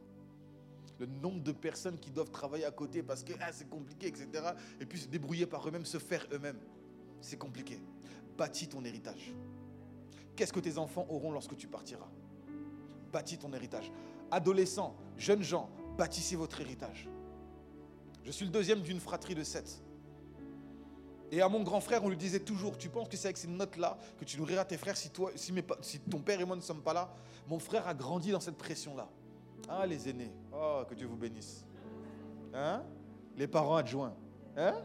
Le 0.99 1.05
nombre 1.05 1.41
de 1.41 1.51
personnes 1.51 1.99
qui 1.99 2.11
doivent 2.11 2.31
travailler 2.31 2.65
à 2.65 2.71
côté 2.71 3.03
parce 3.03 3.23
que 3.23 3.33
ah, 3.39 3.51
c'est 3.51 3.69
compliqué, 3.69 4.07
etc. 4.07 4.27
Et 4.79 4.85
puis 4.85 4.99
se 4.99 5.07
débrouiller 5.07 5.45
par 5.45 5.67
eux-mêmes, 5.67 5.85
se 5.85 5.99
faire 5.99 6.25
eux-mêmes. 6.31 6.59
C'est 7.21 7.37
compliqué. 7.37 7.79
Bâtis 8.37 8.67
ton 8.67 8.83
héritage. 8.83 9.33
Qu'est-ce 10.37 10.53
que 10.53 10.59
tes 10.59 10.77
enfants 10.77 11.07
auront 11.09 11.31
lorsque 11.31 11.57
tu 11.57 11.67
partiras? 11.67 12.07
Bâtis 13.11 13.39
ton 13.39 13.51
héritage. 13.53 13.91
Adolescents, 14.29 14.95
jeunes 15.17 15.41
gens, 15.41 15.69
bâtissez 15.97 16.35
votre 16.35 16.61
héritage. 16.61 17.09
Je 18.23 18.31
suis 18.31 18.45
le 18.45 18.51
deuxième 18.51 18.81
d'une 18.81 18.99
fratrie 18.99 19.33
de 19.33 19.43
sept. 19.43 19.81
Et 21.31 21.41
à 21.41 21.49
mon 21.49 21.63
grand 21.63 21.81
frère, 21.81 22.03
on 22.03 22.09
lui 22.09 22.17
disait 22.17 22.39
toujours, 22.39 22.77
tu 22.77 22.87
penses 22.87 23.09
que 23.09 23.17
c'est 23.17 23.27
avec 23.27 23.37
ces 23.37 23.47
notes-là 23.47 23.97
que 24.19 24.25
tu 24.25 24.37
nourriras 24.37 24.63
tes 24.63 24.77
frères 24.77 24.95
si, 24.95 25.09
ton 25.09 26.19
père 26.19 26.39
et 26.39 26.45
moi 26.45 26.55
ne 26.55 26.61
sommes 26.61 26.83
pas 26.83 26.93
là? 26.93 27.13
Mon 27.47 27.57
frère 27.57 27.87
a 27.87 27.95
grandi 27.95 28.31
dans 28.31 28.39
cette 28.39 28.57
pression-là. 28.57 29.09
Ah, 29.67 29.87
les 29.87 30.07
aînés. 30.07 30.31
Oh, 30.53 30.83
que 30.87 30.93
Dieu 30.93 31.07
vous 31.07 31.17
bénisse. 31.17 31.65
Hein? 32.53 32.83
Les 33.35 33.47
parents 33.47 33.75
adjoints. 33.75 34.13
Hein? 34.55 34.75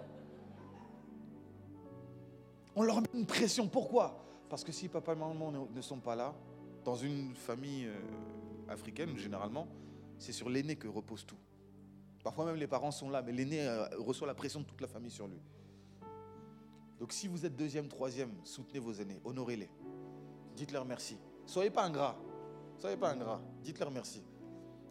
On 2.75 2.83
leur 2.83 3.03
met 3.03 3.09
une 3.13 3.27
pression. 3.27 3.69
Pourquoi? 3.69 4.19
Parce 4.53 4.65
que 4.65 4.73
si 4.73 4.87
papa 4.87 5.15
et 5.15 5.17
maman 5.17 5.51
ne 5.51 5.81
sont 5.81 5.99
pas 5.99 6.15
là, 6.15 6.35
dans 6.85 6.95
une 6.95 7.35
famille 7.35 7.87
euh, 7.87 7.99
africaine, 8.69 9.17
généralement, 9.17 9.67
c'est 10.19 10.33
sur 10.33 10.51
l'aîné 10.51 10.77
que 10.77 10.89
repose 10.89 11.25
tout. 11.25 11.39
Parfois 12.23 12.45
même 12.45 12.57
les 12.57 12.67
parents 12.67 12.91
sont 12.91 13.09
là, 13.09 13.23
mais 13.23 13.33
l'aîné 13.33 13.67
euh, 13.67 13.89
reçoit 13.97 14.27
la 14.27 14.35
pression 14.35 14.61
de 14.61 14.67
toute 14.67 14.83
la 14.83 14.89
famille 14.89 15.11
sur 15.11 15.27
lui. 15.27 15.41
Donc 17.01 17.15
si 17.15 17.29
vous 17.29 17.47
êtes 17.47 17.57
deuxième, 17.57 17.89
troisième, 17.89 18.29
soutenez 18.45 18.79
vos 18.79 18.93
aînés, 18.93 19.23
honorez-les. 19.25 19.71
Dites-leur 20.55 20.85
merci. 20.85 21.17
Soyez 21.47 21.71
pas 21.71 21.87
ingrat. 21.87 22.19
Soyez 22.77 22.99
pas 22.99 23.11
ingrat. 23.11 23.41
Dites-leur 23.63 23.91
merci. 23.91 24.23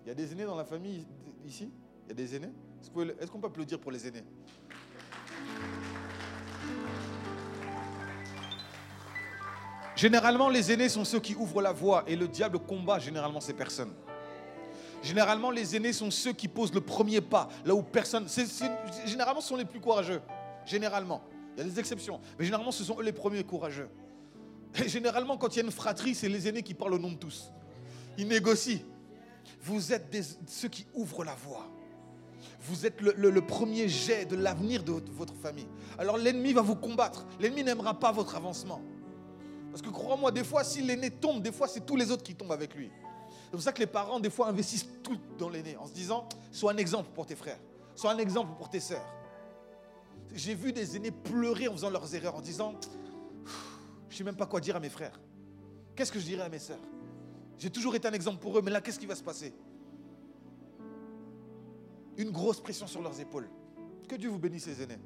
Il 0.03 0.07
y 0.07 0.11
a 0.11 0.15
des 0.15 0.31
aînés 0.31 0.45
dans 0.45 0.57
la 0.57 0.65
famille 0.65 1.05
ici? 1.45 1.71
Il 2.05 2.07
y 2.07 2.11
a 2.13 2.15
des 2.15 2.35
aînés? 2.35 2.51
Est-ce 3.19 3.29
qu'on 3.29 3.39
peut 3.39 3.45
applaudir 3.45 3.79
pour 3.79 3.91
les 3.91 4.07
aînés? 4.07 4.23
Généralement, 10.01 10.49
les 10.49 10.71
aînés 10.71 10.89
sont 10.89 11.05
ceux 11.05 11.19
qui 11.19 11.35
ouvrent 11.35 11.61
la 11.61 11.73
voie 11.73 12.03
et 12.07 12.15
le 12.15 12.27
diable 12.27 12.57
combat 12.57 12.97
généralement 12.97 13.39
ces 13.39 13.53
personnes. 13.53 13.93
Généralement, 15.03 15.51
les 15.51 15.75
aînés 15.75 15.93
sont 15.93 16.09
ceux 16.09 16.33
qui 16.33 16.47
posent 16.47 16.73
le 16.73 16.81
premier 16.81 17.21
pas, 17.21 17.49
là 17.65 17.75
où 17.75 17.83
personne. 17.83 18.25
généralement, 19.05 19.41
ce 19.41 19.49
sont 19.49 19.57
les 19.57 19.65
plus 19.65 19.79
courageux. 19.79 20.19
Généralement. 20.65 21.21
Il 21.55 21.59
y 21.59 21.61
a 21.61 21.69
des 21.69 21.79
exceptions. 21.79 22.19
Mais 22.39 22.45
généralement, 22.45 22.71
ce 22.71 22.83
sont 22.83 22.99
eux 22.99 23.03
les 23.03 23.11
premiers 23.11 23.43
courageux. 23.43 23.89
Et 24.83 24.89
généralement, 24.89 25.37
quand 25.37 25.55
il 25.55 25.59
y 25.59 25.61
a 25.61 25.65
une 25.65 25.71
fratrie, 25.71 26.15
c'est 26.15 26.29
les 26.29 26.47
aînés 26.47 26.63
qui 26.63 26.73
parlent 26.73 26.95
au 26.95 26.99
nom 26.99 27.11
de 27.11 27.17
tous. 27.17 27.51
Ils 28.17 28.27
négocient. 28.27 28.79
Vous 29.61 29.93
êtes 29.93 30.17
ceux 30.47 30.69
qui 30.69 30.87
ouvrent 30.95 31.23
la 31.23 31.35
voie. 31.35 31.67
Vous 32.61 32.87
êtes 32.87 32.99
le, 33.01 33.41
premier 33.41 33.87
jet 33.87 34.25
de 34.25 34.35
l'avenir 34.35 34.83
de 34.83 34.93
votre 35.11 35.35
famille. 35.35 35.67
Alors 35.99 36.17
l'ennemi 36.17 36.53
va 36.53 36.63
vous 36.63 36.75
combattre. 36.75 37.27
L'ennemi 37.39 37.63
n'aimera 37.63 37.99
pas 37.99 38.11
votre 38.11 38.35
avancement. 38.35 38.81
Parce 39.71 39.81
que 39.81 39.89
crois-moi, 39.89 40.31
des 40.31 40.43
fois, 40.43 40.63
si 40.63 40.81
l'aîné 40.81 41.09
tombe, 41.09 41.41
des 41.41 41.51
fois, 41.51 41.67
c'est 41.67 41.85
tous 41.85 41.95
les 41.95 42.11
autres 42.11 42.23
qui 42.23 42.35
tombent 42.35 42.51
avec 42.51 42.75
lui. 42.75 42.91
C'est 43.45 43.51
pour 43.51 43.61
ça 43.61 43.71
que 43.71 43.79
les 43.79 43.87
parents, 43.87 44.19
des 44.19 44.29
fois, 44.29 44.47
investissent 44.47 44.87
tout 45.01 45.17
dans 45.37 45.49
l'aîné 45.49 45.77
en 45.77 45.87
se 45.87 45.93
disant, 45.93 46.27
sois 46.51 46.73
un 46.73 46.77
exemple 46.77 47.09
pour 47.13 47.25
tes 47.25 47.35
frères, 47.35 47.59
sois 47.95 48.11
un 48.11 48.17
exemple 48.17 48.51
pour 48.57 48.69
tes 48.69 48.79
sœurs. 48.79 49.05
J'ai 50.33 50.55
vu 50.55 50.71
des 50.71 50.95
aînés 50.95 51.11
pleurer 51.11 51.67
en 51.67 51.73
faisant 51.73 51.89
leurs 51.89 52.13
erreurs, 52.15 52.35
en 52.35 52.41
disant, 52.41 52.75
je 54.09 54.13
ne 54.13 54.17
sais 54.17 54.23
même 54.23 54.35
pas 54.35 54.45
quoi 54.45 54.59
dire 54.59 54.75
à 54.75 54.79
mes 54.79 54.89
frères. 54.89 55.19
Qu'est-ce 55.95 56.11
que 56.11 56.19
je 56.19 56.25
dirais 56.25 56.43
à 56.43 56.49
mes 56.49 56.59
sœurs? 56.59 56.79
J'ai 57.57 57.69
toujours 57.69 57.95
été 57.95 58.07
un 58.07 58.13
exemple 58.13 58.39
pour 58.39 58.57
eux, 58.57 58.61
mais 58.61 58.71
là, 58.71 58.81
qu'est-ce 58.81 58.99
qui 58.99 59.05
va 59.05 59.15
se 59.15 59.23
passer? 59.23 59.53
Une 62.17 62.31
grosse 62.31 62.59
pression 62.59 62.87
sur 62.87 63.01
leurs 63.01 63.19
épaules. 63.19 63.49
Que 64.07 64.15
Dieu 64.15 64.29
vous 64.29 64.39
bénisse, 64.39 64.67
les 64.67 64.81
aînés. 64.81 64.99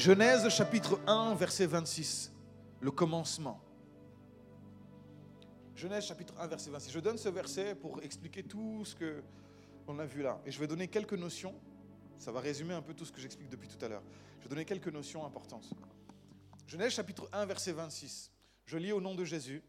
Genèse 0.00 0.48
chapitre 0.48 0.98
1, 1.06 1.34
verset 1.34 1.66
26, 1.66 2.32
le 2.80 2.90
commencement. 2.90 3.60
Genèse 5.74 6.06
chapitre 6.06 6.32
1, 6.38 6.46
verset 6.46 6.70
26. 6.70 6.90
Je 6.90 7.00
donne 7.00 7.18
ce 7.18 7.28
verset 7.28 7.74
pour 7.74 8.02
expliquer 8.02 8.42
tout 8.42 8.82
ce 8.86 8.94
que 8.94 9.22
on 9.86 9.98
a 9.98 10.06
vu 10.06 10.22
là. 10.22 10.40
Et 10.46 10.52
je 10.52 10.58
vais 10.58 10.66
donner 10.66 10.88
quelques 10.88 11.12
notions. 11.12 11.54
Ça 12.16 12.32
va 12.32 12.40
résumer 12.40 12.72
un 12.72 12.80
peu 12.80 12.94
tout 12.94 13.04
ce 13.04 13.12
que 13.12 13.20
j'explique 13.20 13.50
depuis 13.50 13.68
tout 13.68 13.84
à 13.84 13.88
l'heure. 13.88 14.02
Je 14.38 14.44
vais 14.44 14.48
donner 14.48 14.64
quelques 14.64 14.88
notions 14.88 15.26
importantes. 15.26 15.68
Genèse 16.66 16.92
chapitre 16.92 17.28
1, 17.34 17.44
verset 17.44 17.72
26. 17.72 18.32
Je 18.64 18.78
lis 18.78 18.92
au 18.92 19.02
nom 19.02 19.14
de 19.14 19.26
Jésus. 19.26 19.62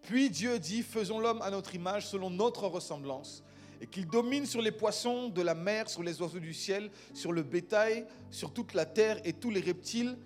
Puis 0.00 0.30
Dieu 0.30 0.58
dit, 0.58 0.82
faisons 0.82 1.20
l'homme 1.20 1.42
à 1.42 1.50
notre 1.50 1.74
image, 1.74 2.06
selon 2.06 2.30
notre 2.30 2.66
ressemblance, 2.66 3.44
et 3.80 3.86
qu'il 3.86 4.06
domine 4.06 4.46
sur 4.46 4.60
les 4.60 4.72
poissons 4.72 5.28
de 5.28 5.42
la 5.42 5.54
mer, 5.54 5.88
sur 5.88 6.02
les 6.02 6.20
oiseaux 6.20 6.38
du 6.38 6.54
ciel, 6.54 6.90
sur 7.14 7.32
le 7.32 7.42
bétail, 7.42 8.06
sur 8.30 8.52
toute 8.52 8.74
la 8.74 8.84
terre 8.84 9.20
et 9.24 9.32
tous 9.32 9.50
les 9.50 9.60
reptiles 9.60 10.18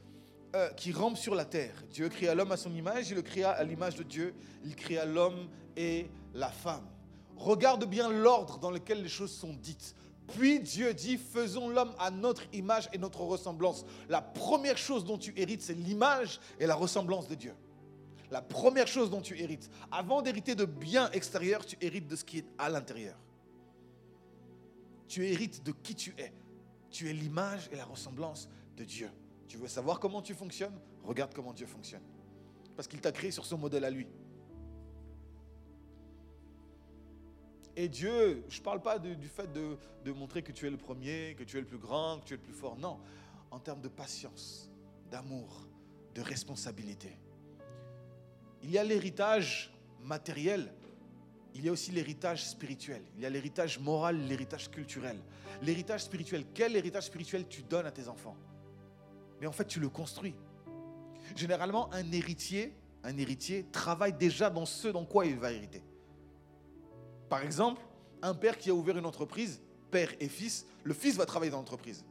euh, 0.55 0.69
qui 0.71 0.93
rampent 0.93 1.19
sur 1.19 1.35
la 1.35 1.45
terre. 1.45 1.75
Dieu 1.91 2.09
créa 2.09 2.35
l'homme 2.35 2.53
à 2.53 2.57
son 2.57 2.75
image, 2.75 3.11
il 3.11 3.17
le 3.17 3.23
créa 3.23 3.51
à 3.51 3.63
l'image 3.65 3.97
de 3.97 4.03
Dieu, 4.03 4.35
il 4.65 4.75
créa 4.75 5.05
l'homme 5.05 5.49
et 5.77 6.09
la 6.35 6.49
femme. 6.49 6.87
Regarde 7.37 7.85
bien 7.87 8.09
l'ordre 8.09 8.59
dans 8.59 8.71
lequel 8.71 9.03
les 9.03 9.09
choses 9.09 9.33
sont 9.33 9.53
dites. 9.53 9.95
Puis 10.37 10.61
Dieu 10.61 10.95
dit, 10.95 11.19
faisons 11.19 11.69
l'homme 11.69 11.95
à 11.99 12.11
notre 12.11 12.43
image 12.53 12.89
et 12.93 12.99
notre 12.99 13.21
ressemblance. 13.21 13.85
La 14.09 14.23
première 14.23 14.79
chose 14.79 15.05
dont 15.05 15.19
tu 15.19 15.35
hérites, 15.37 15.63
c'est 15.63 15.75
l'image 15.75 16.41
et 16.59 16.67
la 16.67 16.75
ressemblance 16.75 17.29
de 17.29 17.35
Dieu. 17.35 17.55
La 18.31 18.41
première 18.41 18.87
chose 18.87 19.11
dont 19.11 19.21
tu 19.21 19.39
hérites. 19.39 19.71
Avant 19.93 20.23
d'hériter 20.23 20.55
de 20.55 20.65
biens 20.65 21.11
extérieurs, 21.13 21.67
tu 21.67 21.77
hérites 21.81 22.09
de 22.09 22.17
ce 22.17 22.25
qui 22.25 22.39
est 22.39 22.47
à 22.59 22.69
l'intérieur. 22.69 23.17
Tu 25.09 25.27
hérites 25.27 25.63
de 25.63 25.73
qui 25.73 25.95
tu 25.95 26.15
es. 26.19 26.33
Tu 26.91 27.09
es 27.09 27.13
l'image 27.13 27.69
et 27.73 27.77
la 27.77 27.85
ressemblance 27.85 28.49
de 28.77 28.85
Dieu. 28.85 29.11
Tu 29.49 29.57
veux 29.57 29.69
savoir 29.69 30.01
comment 30.01 30.23
tu 30.23 30.35
fonctionnes? 30.35 30.79
Regarde 31.03 31.35
comment 31.35 31.53
Dieu 31.53 31.67
fonctionne. 31.67 32.03
Parce 32.77 32.89
qu'il 32.89 33.01
t'a 33.01 33.13
créé 33.13 33.31
sur 33.31 33.45
son 33.45 33.59
modèle 33.59 33.85
à 33.85 33.91
lui. 33.91 34.07
Et 37.77 37.89
Dieu, 37.89 38.45
je 38.49 38.59
ne 38.59 38.65
parle 38.65 38.81
pas 38.81 38.99
du 38.99 39.29
fait 39.29 39.53
de, 39.53 39.77
de, 40.05 40.13
montrer 40.13 40.43
que 40.43 40.53
tu 40.53 40.67
es 40.67 40.71
le 40.71 40.77
premier, 40.77 41.35
que 41.37 41.43
tu 41.43 41.57
es 41.57 41.61
le 41.61 41.67
plus 41.67 41.79
grand, 41.79 42.21
que 42.21 42.25
tu 42.25 42.35
es 42.35 42.37
le 42.37 42.43
plus 42.43 42.53
fort. 42.53 42.77
Non, 42.77 43.01
en 43.51 43.59
termes 43.59 43.81
de 43.81 43.89
patience, 43.89 44.71
d'amour, 45.11 45.67
de 46.15 46.21
responsabilité. 46.21 47.19
Il 48.63 48.71
y 48.71 48.79
a 48.79 48.85
l'héritage 48.85 49.73
matériel, 50.01 50.73
il 51.55 51.65
y 51.65 51.69
a 51.69 51.73
aussi 51.73 51.93
l'héritage 51.93 52.45
spirituel. 52.45 53.03
Il 53.17 53.23
y 53.23 53.27
a 53.27 53.31
l'héritage 53.31 53.79
moral, 53.79 54.19
l'héritage 54.27 54.71
culturel. 54.71 55.17
L'héritage 55.63 56.03
spirituel, 56.03 56.45
quel 56.53 56.75
héritage 56.77 57.05
spirituel 57.05 57.47
tu 57.49 57.63
donnes 57.63 57.87
à 57.87 57.93
tes 57.93 58.09
enfants? 58.09 58.37
Mais 59.41 59.47
en 59.47 59.53
fait, 59.53 59.67
tu 59.67 59.79
le 59.79 59.89
construis. 59.89 60.35
Généralement, 61.37 61.93
un 61.93 62.13
héritier, 62.13 62.75
travaille 63.73 64.13
déjà 64.13 64.51
dans 64.51 64.67
ce 64.67 64.89
dans 64.89 65.05
quoi 65.05 65.27
il 65.27 65.39
va 65.39 65.53
hériter. 65.53 65.83
Par 67.29 67.43
exemple, 67.43 67.81
un 68.23 68.35
père 68.35 68.59
qui 68.59 68.71
a 68.71 68.75
ouvert 68.75 68.99
une 68.99 69.07
entreprise, 69.07 69.61
père 69.91 70.13
et 70.21 70.29
fils, 70.29 70.67
le 70.83 70.93
fils 70.93 71.17
va 71.17 71.25
travailler 71.25 71.51
dans 71.51 71.59
l'entreprise. 71.59 72.05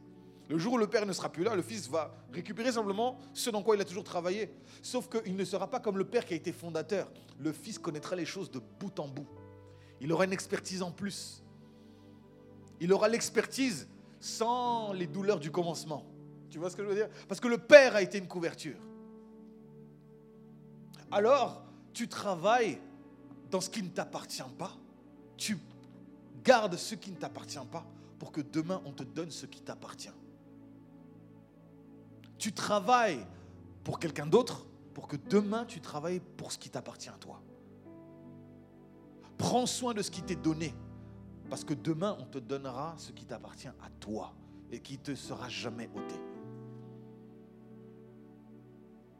Le 0.48 0.58
jour 0.58 0.74
où 0.74 0.78
le 0.78 0.86
père 0.86 1.06
ne 1.06 1.12
sera 1.12 1.30
plus 1.30 1.42
là, 1.42 1.54
le 1.54 1.62
fils 1.62 1.88
va 1.88 2.14
récupérer 2.32 2.70
simplement 2.72 3.18
ce 3.32 3.48
dans 3.50 3.62
quoi 3.62 3.76
il 3.76 3.80
a 3.80 3.84
toujours 3.84 4.04
travaillé. 4.04 4.52
Sauf 4.82 5.08
qu'il 5.08 5.36
ne 5.36 5.44
sera 5.44 5.70
pas 5.70 5.80
comme 5.80 5.96
le 5.96 6.04
père 6.04 6.24
qui 6.26 6.34
a 6.34 6.36
été 6.36 6.52
fondateur. 6.52 7.10
Le 7.38 7.52
fils 7.52 7.78
connaîtra 7.78 8.14
les 8.14 8.26
choses 8.26 8.50
de 8.50 8.60
bout 8.78 8.98
en 9.00 9.08
bout. 9.08 9.26
Il 10.00 10.12
aura 10.12 10.26
une 10.26 10.32
expertise 10.32 10.82
en 10.82 10.90
plus. 10.90 11.42
Il 12.80 12.92
aura 12.92 13.08
l'expertise 13.08 13.88
sans 14.20 14.92
les 14.92 15.06
douleurs 15.06 15.40
du 15.40 15.50
commencement. 15.50 16.04
Tu 16.50 16.58
vois 16.58 16.68
ce 16.68 16.76
que 16.76 16.82
je 16.82 16.88
veux 16.88 16.94
dire? 16.94 17.08
Parce 17.26 17.40
que 17.40 17.48
le 17.48 17.58
père 17.58 17.96
a 17.96 18.02
été 18.02 18.18
une 18.18 18.28
couverture. 18.28 18.78
Alors, 21.10 21.64
tu 21.92 22.06
travailles 22.06 22.78
dans 23.50 23.60
ce 23.60 23.70
qui 23.70 23.82
ne 23.82 23.88
t'appartient 23.88 24.42
pas. 24.58 24.72
Tu 25.36 25.58
gardes 26.44 26.76
ce 26.76 26.94
qui 26.94 27.10
ne 27.10 27.16
t'appartient 27.16 27.58
pas 27.70 27.86
pour 28.18 28.30
que 28.30 28.40
demain 28.40 28.82
on 28.84 28.92
te 28.92 29.02
donne 29.02 29.30
ce 29.30 29.46
qui 29.46 29.60
t'appartient. 29.60 30.10
Tu 32.38 32.52
travailles 32.52 33.24
pour 33.84 33.98
quelqu'un 33.98 34.26
d'autre 34.26 34.66
pour 34.94 35.08
que 35.08 35.16
demain 35.16 35.64
tu 35.64 35.80
travailles 35.80 36.20
pour 36.36 36.52
ce 36.52 36.58
qui 36.58 36.70
t'appartient 36.70 37.08
à 37.08 37.18
toi. 37.18 37.42
Prends 39.36 39.66
soin 39.66 39.94
de 39.94 40.02
ce 40.02 40.10
qui 40.10 40.22
t'est 40.22 40.36
donné 40.36 40.74
parce 41.50 41.64
que 41.64 41.74
demain 41.74 42.16
on 42.20 42.24
te 42.24 42.38
donnera 42.38 42.94
ce 42.96 43.12
qui 43.12 43.24
t'appartient 43.24 43.68
à 43.68 43.90
toi 44.00 44.34
et 44.70 44.80
qui 44.80 44.98
te 44.98 45.14
sera 45.14 45.48
jamais 45.48 45.88
ôté. 45.94 46.14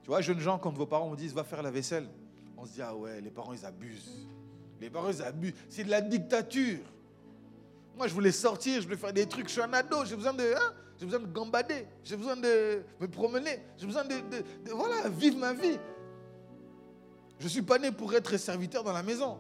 Tu 0.02 0.08
vois, 0.08 0.20
jeunes 0.20 0.40
gens, 0.40 0.58
quand 0.58 0.72
vos 0.72 0.86
parents 0.86 1.08
vous 1.08 1.16
disent 1.16 1.32
va 1.32 1.44
faire 1.44 1.62
la 1.62 1.70
vaisselle, 1.70 2.08
on 2.56 2.66
se 2.66 2.72
dit 2.72 2.82
ah 2.82 2.94
ouais, 2.94 3.20
les 3.20 3.30
parents 3.30 3.52
ils 3.52 3.64
abusent. 3.64 4.28
Les 4.80 4.90
parents 4.90 5.10
ils 5.10 5.22
abusent. 5.22 5.54
C'est 5.68 5.84
de 5.84 5.90
la 5.90 6.00
dictature. 6.00 6.80
Moi, 7.96 8.08
je 8.08 8.12
voulais 8.12 8.32
sortir, 8.32 8.80
je 8.80 8.86
voulais 8.86 8.96
faire 8.96 9.12
des 9.12 9.26
trucs. 9.26 9.46
Je 9.48 9.52
suis 9.52 9.62
un 9.62 9.72
ado, 9.72 10.04
j'ai 10.04 10.16
besoin 10.16 10.34
de. 10.34 10.42
Hein, 10.42 10.74
j'ai 10.98 11.06
besoin 11.06 11.20
de 11.20 11.26
gambader, 11.26 11.86
j'ai 12.04 12.16
besoin 12.16 12.36
de 12.36 12.82
me 13.00 13.08
promener, 13.08 13.60
j'ai 13.76 13.86
besoin 13.86 14.04
de, 14.04 14.14
vivre 15.10 15.38
ma 15.38 15.52
vie. 15.52 15.78
Je 17.38 17.44
ne 17.44 17.48
suis 17.48 17.62
pas 17.62 17.78
né 17.78 17.90
pour 17.90 18.14
être 18.14 18.36
serviteur 18.36 18.84
dans 18.84 18.92
la 18.92 19.02
maison. 19.02 19.38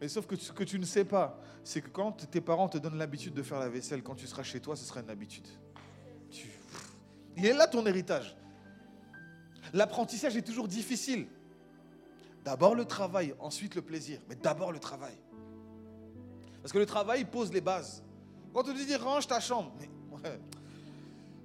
Mais 0.00 0.08
sauf 0.08 0.26
que 0.26 0.36
ce 0.36 0.52
que 0.52 0.64
tu 0.64 0.78
ne 0.78 0.84
sais 0.84 1.04
pas, 1.04 1.40
c'est 1.64 1.80
que 1.80 1.88
quand 1.88 2.12
tes 2.30 2.40
parents 2.40 2.68
te 2.68 2.78
donnent 2.78 2.98
l'habitude 2.98 3.34
de 3.34 3.42
faire 3.42 3.58
la 3.58 3.68
vaisselle, 3.68 4.02
quand 4.02 4.14
tu 4.14 4.26
seras 4.26 4.42
chez 4.42 4.60
toi, 4.60 4.76
ce 4.76 4.84
sera 4.84 5.00
une 5.00 5.10
habitude. 5.10 5.46
Il 7.36 7.46
est 7.46 7.52
là 7.52 7.66
ton 7.66 7.84
héritage. 7.86 8.36
L'apprentissage 9.72 10.36
est 10.36 10.42
toujours 10.42 10.68
difficile. 10.68 11.26
D'abord 12.44 12.74
le 12.74 12.84
travail, 12.84 13.34
ensuite 13.38 13.74
le 13.74 13.82
plaisir, 13.82 14.20
mais 14.28 14.34
d'abord 14.34 14.72
le 14.72 14.78
travail. 14.78 15.16
Parce 16.60 16.72
que 16.72 16.78
le 16.78 16.86
travail 16.86 17.24
pose 17.24 17.52
les 17.52 17.60
bases. 17.60 18.02
Quand 18.52 18.60
on 18.68 18.74
te 18.74 18.84
dit 18.84 18.96
range 18.96 19.26
ta 19.26 19.40
chambre, 19.40 19.72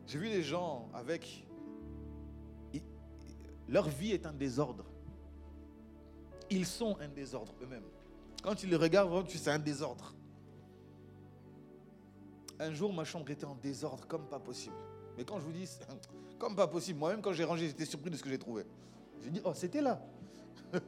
j'ai 0.08 0.20
vu 0.20 0.30
des 0.30 0.44
gens 0.44 0.90
avec... 0.94 1.46
Leur 3.70 3.90
vie 3.90 4.12
est 4.14 4.26
un 4.26 4.34
désordre. 4.34 4.86
Ils 6.50 6.66
sont 6.66 6.98
un 7.02 7.10
désordre 7.10 7.54
eux-mêmes. 7.62 7.84
Quand 8.42 8.56
tu 8.56 8.66
les 8.68 8.78
regardes, 8.78 9.28
tu 9.28 9.38
sais, 9.38 9.44
c'est 9.44 9.52
un 9.52 9.60
désordre. 9.60 10.14
Un 12.60 12.74
jour, 12.74 12.94
ma 12.94 13.04
chambre 13.04 13.30
était 13.30 13.46
en 13.46 13.56
désordre 13.56 14.08
comme 14.08 14.26
pas 14.26 14.40
possible. 14.40 14.76
Mais 15.18 15.26
quand 15.26 15.40
je 15.40 15.46
vous 15.46 15.52
dis, 15.52 15.70
comme 16.40 16.56
pas 16.56 16.68
possible, 16.68 17.00
moi-même 17.00 17.22
quand 17.22 17.34
j'ai 17.34 17.44
rangé, 17.44 17.68
j'étais 17.68 17.86
surpris 17.86 18.10
de 18.10 18.16
ce 18.16 18.24
que 18.24 18.30
j'ai 18.30 18.40
trouvé. 18.40 18.64
J'ai 19.22 19.32
dit, 19.32 19.42
oh, 19.44 19.54
c'était 19.54 19.82
là. 19.82 20.02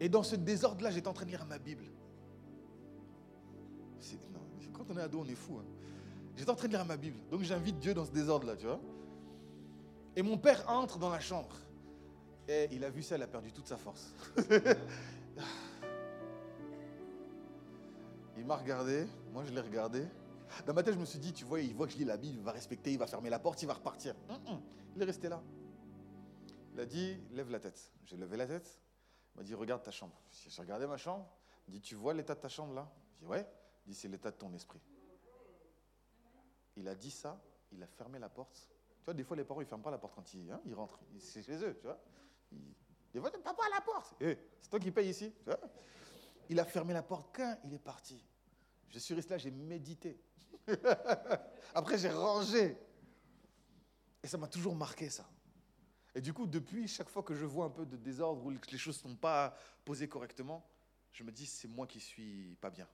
Et 0.00 0.08
dans 0.08 0.22
ce 0.22 0.36
désordre-là, 0.36 0.92
j'étais 0.92 1.08
en 1.08 1.12
train 1.12 1.24
de 1.24 1.30
lire 1.30 1.44
ma 1.46 1.58
Bible. 1.58 1.84
quand 4.72 4.84
on 4.90 4.96
est 4.96 5.02
ado, 5.02 5.20
on 5.20 5.28
est 5.28 5.34
fou. 5.34 5.58
Hein. 5.58 5.64
J'étais 6.38 6.50
en 6.52 6.54
train 6.54 6.68
de 6.68 6.72
lire 6.72 6.84
ma 6.84 6.96
Bible. 6.96 7.18
Donc 7.32 7.42
j'invite 7.42 7.80
Dieu 7.80 7.92
dans 7.94 8.04
ce 8.04 8.12
désordre-là, 8.12 8.54
tu 8.54 8.66
vois. 8.66 8.80
Et 10.14 10.22
mon 10.22 10.38
père 10.38 10.64
entre 10.70 10.96
dans 10.98 11.10
la 11.10 11.18
chambre. 11.18 11.56
Et 12.46 12.68
il 12.70 12.84
a 12.84 12.90
vu 12.90 13.02
ça, 13.02 13.16
il 13.16 13.22
a 13.22 13.26
perdu 13.26 13.52
toute 13.52 13.66
sa 13.66 13.76
force. 13.76 14.14
il 18.36 18.46
m'a 18.46 18.56
regardé, 18.56 19.04
moi 19.32 19.42
je 19.44 19.52
l'ai 19.52 19.60
regardé. 19.60 20.06
Dans 20.64 20.74
ma 20.74 20.84
tête, 20.84 20.94
je 20.94 20.98
me 21.00 21.04
suis 21.04 21.18
dit, 21.18 21.32
tu 21.32 21.44
vois, 21.44 21.60
il 21.60 21.74
voit 21.74 21.88
que 21.88 21.92
je 21.92 21.98
lis 21.98 22.04
la 22.04 22.16
Bible, 22.16 22.38
il 22.38 22.44
va 22.44 22.52
respecter, 22.52 22.92
il 22.92 22.98
va 22.98 23.08
fermer 23.08 23.30
la 23.30 23.40
porte, 23.40 23.60
il 23.62 23.66
va 23.66 23.74
repartir. 23.74 24.14
Il 24.94 25.02
est 25.02 25.04
resté 25.04 25.28
là. 25.28 25.42
Il 26.72 26.80
a 26.80 26.86
dit, 26.86 27.18
lève 27.32 27.50
la 27.50 27.58
tête. 27.58 27.92
J'ai 28.04 28.16
levé 28.16 28.36
la 28.36 28.46
tête. 28.46 28.80
Il 29.34 29.38
m'a 29.38 29.42
dit, 29.42 29.54
regarde 29.54 29.82
ta 29.82 29.90
chambre. 29.90 30.14
J'ai 30.30 30.62
regardé 30.62 30.86
ma 30.86 30.98
chambre. 30.98 31.28
Il 31.66 31.74
dit, 31.74 31.80
tu 31.80 31.96
vois 31.96 32.14
l'état 32.14 32.36
de 32.36 32.40
ta 32.40 32.48
chambre 32.48 32.74
là? 32.74 32.88
J'ai 33.10 33.26
dit, 33.26 33.26
ouais. 33.26 33.44
Il 33.86 33.92
dit, 33.92 33.98
c'est 33.98 34.08
l'état 34.08 34.30
de 34.30 34.36
ton 34.36 34.54
esprit. 34.54 34.80
Il 36.78 36.88
a 36.88 36.94
dit 36.94 37.10
ça, 37.10 37.40
il 37.72 37.82
a 37.82 37.86
fermé 37.86 38.18
la 38.18 38.28
porte. 38.28 38.68
Tu 38.98 39.04
vois, 39.04 39.14
des 39.14 39.24
fois, 39.24 39.36
les 39.36 39.44
parents, 39.44 39.60
ils 39.60 39.66
ferment 39.66 39.82
pas 39.82 39.90
la 39.90 39.98
porte 39.98 40.14
quand 40.14 40.32
ils, 40.34 40.50
hein, 40.50 40.60
ils 40.64 40.74
rentrent. 40.74 41.00
C'est 41.18 41.42
chez 41.42 41.56
eux, 41.62 41.76
tu 41.78 41.86
vois. 41.86 42.00
des 43.12 43.20
fois, 43.20 43.30
papa 43.30 43.62
à 43.66 43.74
la 43.74 43.80
porte. 43.80 44.14
Eh, 44.20 44.38
c'est 44.62 44.70
toi 44.70 44.78
qui 44.78 44.90
payes 44.90 45.10
ici. 45.10 45.32
Il 46.48 46.58
a 46.60 46.64
fermé 46.64 46.94
la 46.94 47.02
porte 47.02 47.34
quand 47.34 47.58
il 47.64 47.74
est 47.74 47.78
parti. 47.78 48.24
Je 48.90 48.98
suis 48.98 49.14
resté 49.14 49.34
là, 49.34 49.38
j'ai 49.38 49.50
médité. 49.50 50.18
Après, 51.74 51.98
j'ai 51.98 52.10
rangé. 52.10 52.78
Et 54.22 54.28
ça 54.28 54.38
m'a 54.38 54.48
toujours 54.48 54.74
marqué, 54.74 55.10
ça. 55.10 55.28
Et 56.14 56.20
du 56.20 56.32
coup, 56.32 56.46
depuis, 56.46 56.88
chaque 56.88 57.08
fois 57.08 57.22
que 57.22 57.34
je 57.34 57.44
vois 57.44 57.66
un 57.66 57.70
peu 57.70 57.86
de 57.86 57.96
désordre 57.96 58.46
ou 58.46 58.54
que 58.54 58.70
les 58.70 58.78
choses 58.78 58.96
ne 59.04 59.10
sont 59.10 59.16
pas 59.16 59.56
posées 59.84 60.08
correctement, 60.08 60.64
je 61.12 61.22
me 61.22 61.32
dis, 61.32 61.46
c'est 61.46 61.68
moi 61.68 61.86
qui 61.86 62.00
suis 62.00 62.56
pas 62.60 62.70
bien. 62.70 62.88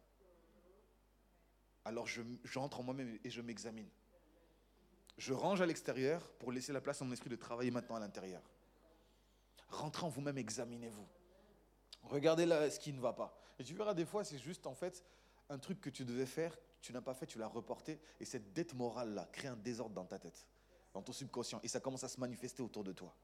Alors 1.84 2.06
j'entre 2.44 2.80
en 2.80 2.82
moi-même 2.82 3.18
et 3.22 3.30
je 3.30 3.40
m'examine. 3.40 3.88
Je 5.16 5.32
range 5.32 5.60
à 5.60 5.66
l'extérieur 5.66 6.28
pour 6.38 6.50
laisser 6.50 6.72
la 6.72 6.80
place 6.80 7.00
à 7.02 7.04
mon 7.04 7.12
esprit 7.12 7.30
de 7.30 7.36
travailler 7.36 7.70
maintenant 7.70 7.96
à 7.96 8.00
l'intérieur. 8.00 8.42
Rentrez 9.68 10.06
en 10.06 10.08
vous-même, 10.08 10.38
examinez-vous. 10.38 11.06
Regardez 12.02 12.46
là 12.46 12.68
ce 12.70 12.78
qui 12.78 12.92
ne 12.92 13.00
va 13.00 13.12
pas. 13.12 13.38
Et 13.58 13.64
tu 13.64 13.74
verras 13.74 13.94
des 13.94 14.04
fois, 14.04 14.24
c'est 14.24 14.38
juste 14.38 14.66
en 14.66 14.74
fait 14.74 15.04
un 15.48 15.58
truc 15.58 15.80
que 15.80 15.90
tu 15.90 16.04
devais 16.04 16.26
faire, 16.26 16.56
tu 16.80 16.92
n'as 16.92 17.00
pas 17.00 17.14
fait, 17.14 17.26
tu 17.26 17.38
l'as 17.38 17.46
reporté. 17.46 18.00
Et 18.20 18.24
cette 18.24 18.52
dette 18.52 18.74
morale-là 18.74 19.28
crée 19.32 19.48
un 19.48 19.56
désordre 19.56 19.94
dans 19.94 20.04
ta 20.04 20.18
tête, 20.18 20.46
dans 20.92 21.02
ton 21.02 21.12
subconscient. 21.12 21.60
Et 21.62 21.68
ça 21.68 21.80
commence 21.80 22.04
à 22.04 22.08
se 22.08 22.18
manifester 22.18 22.62
autour 22.62 22.84
de 22.84 22.92
toi. 22.92 23.14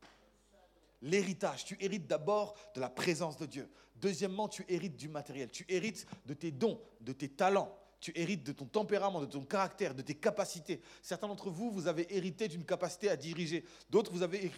L'héritage, 1.02 1.64
tu 1.64 1.76
hérites 1.80 2.06
d'abord 2.06 2.54
de 2.74 2.80
la 2.80 2.90
présence 2.90 3.36
de 3.38 3.46
Dieu. 3.46 3.70
Deuxièmement, 3.96 4.48
tu 4.48 4.64
hérites 4.68 4.96
du 4.96 5.08
matériel. 5.08 5.50
Tu 5.50 5.64
hérites 5.68 6.06
de 6.26 6.34
tes 6.34 6.52
dons, 6.52 6.80
de 7.00 7.12
tes 7.12 7.28
talents. 7.28 7.74
Tu 8.01 8.12
hérites 8.14 8.44
de 8.44 8.53
ton 8.53 8.64
tempérament, 8.64 9.20
de 9.20 9.26
ton 9.26 9.44
caractère, 9.44 9.94
de 9.94 10.03
tes 10.03 10.14
capacités. 10.14 10.80
Certains 11.03 11.28
d'entre 11.28 11.51
vous, 11.51 11.70
vous 11.70 11.86
avez 11.86 12.07
hérité 12.14 12.48
d'une 12.48 12.64
capacité 12.64 13.11
à 13.11 13.16
diriger. 13.16 13.64
D'autres, 13.90 14.11
vous 14.11 14.22
avez 14.22 14.51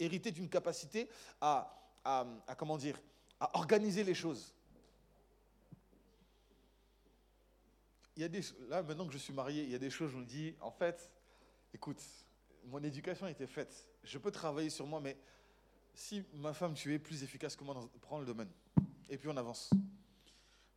hérité 0.00 0.32
d'une 0.32 0.48
capacité 0.48 1.08
à, 1.40 1.72
à, 2.04 2.26
à, 2.46 3.58
organiser 3.58 4.02
les 4.02 4.14
choses. 4.14 4.52
Il 8.16 8.22
y 8.22 8.24
a 8.24 8.28
des, 8.28 8.40
là, 8.68 8.82
maintenant 8.82 9.06
que 9.06 9.12
je 9.12 9.18
suis 9.18 9.32
marié, 9.32 9.62
il 9.62 9.70
y 9.70 9.76
a 9.76 9.78
des 9.78 9.90
choses, 9.90 10.10
je 10.10 10.16
me 10.16 10.24
dis, 10.24 10.56
en 10.60 10.72
fait, 10.72 11.08
écoute, 11.72 12.02
mon 12.64 12.82
éducation 12.82 13.26
a 13.26 13.30
été 13.30 13.46
faite. 13.46 13.86
Je 14.02 14.18
peux 14.18 14.32
travailler 14.32 14.70
sur 14.70 14.88
moi, 14.88 15.00
mais 15.00 15.16
si 15.94 16.24
ma 16.34 16.52
femme, 16.52 16.74
tu 16.74 16.92
es 16.92 16.98
plus 16.98 17.22
efficace 17.22 17.54
que 17.54 17.62
moi, 17.62 17.76
prends 18.00 18.18
le 18.18 18.26
domaine. 18.26 18.50
Et 19.08 19.16
puis 19.16 19.28
on 19.28 19.36
avance. 19.36 19.70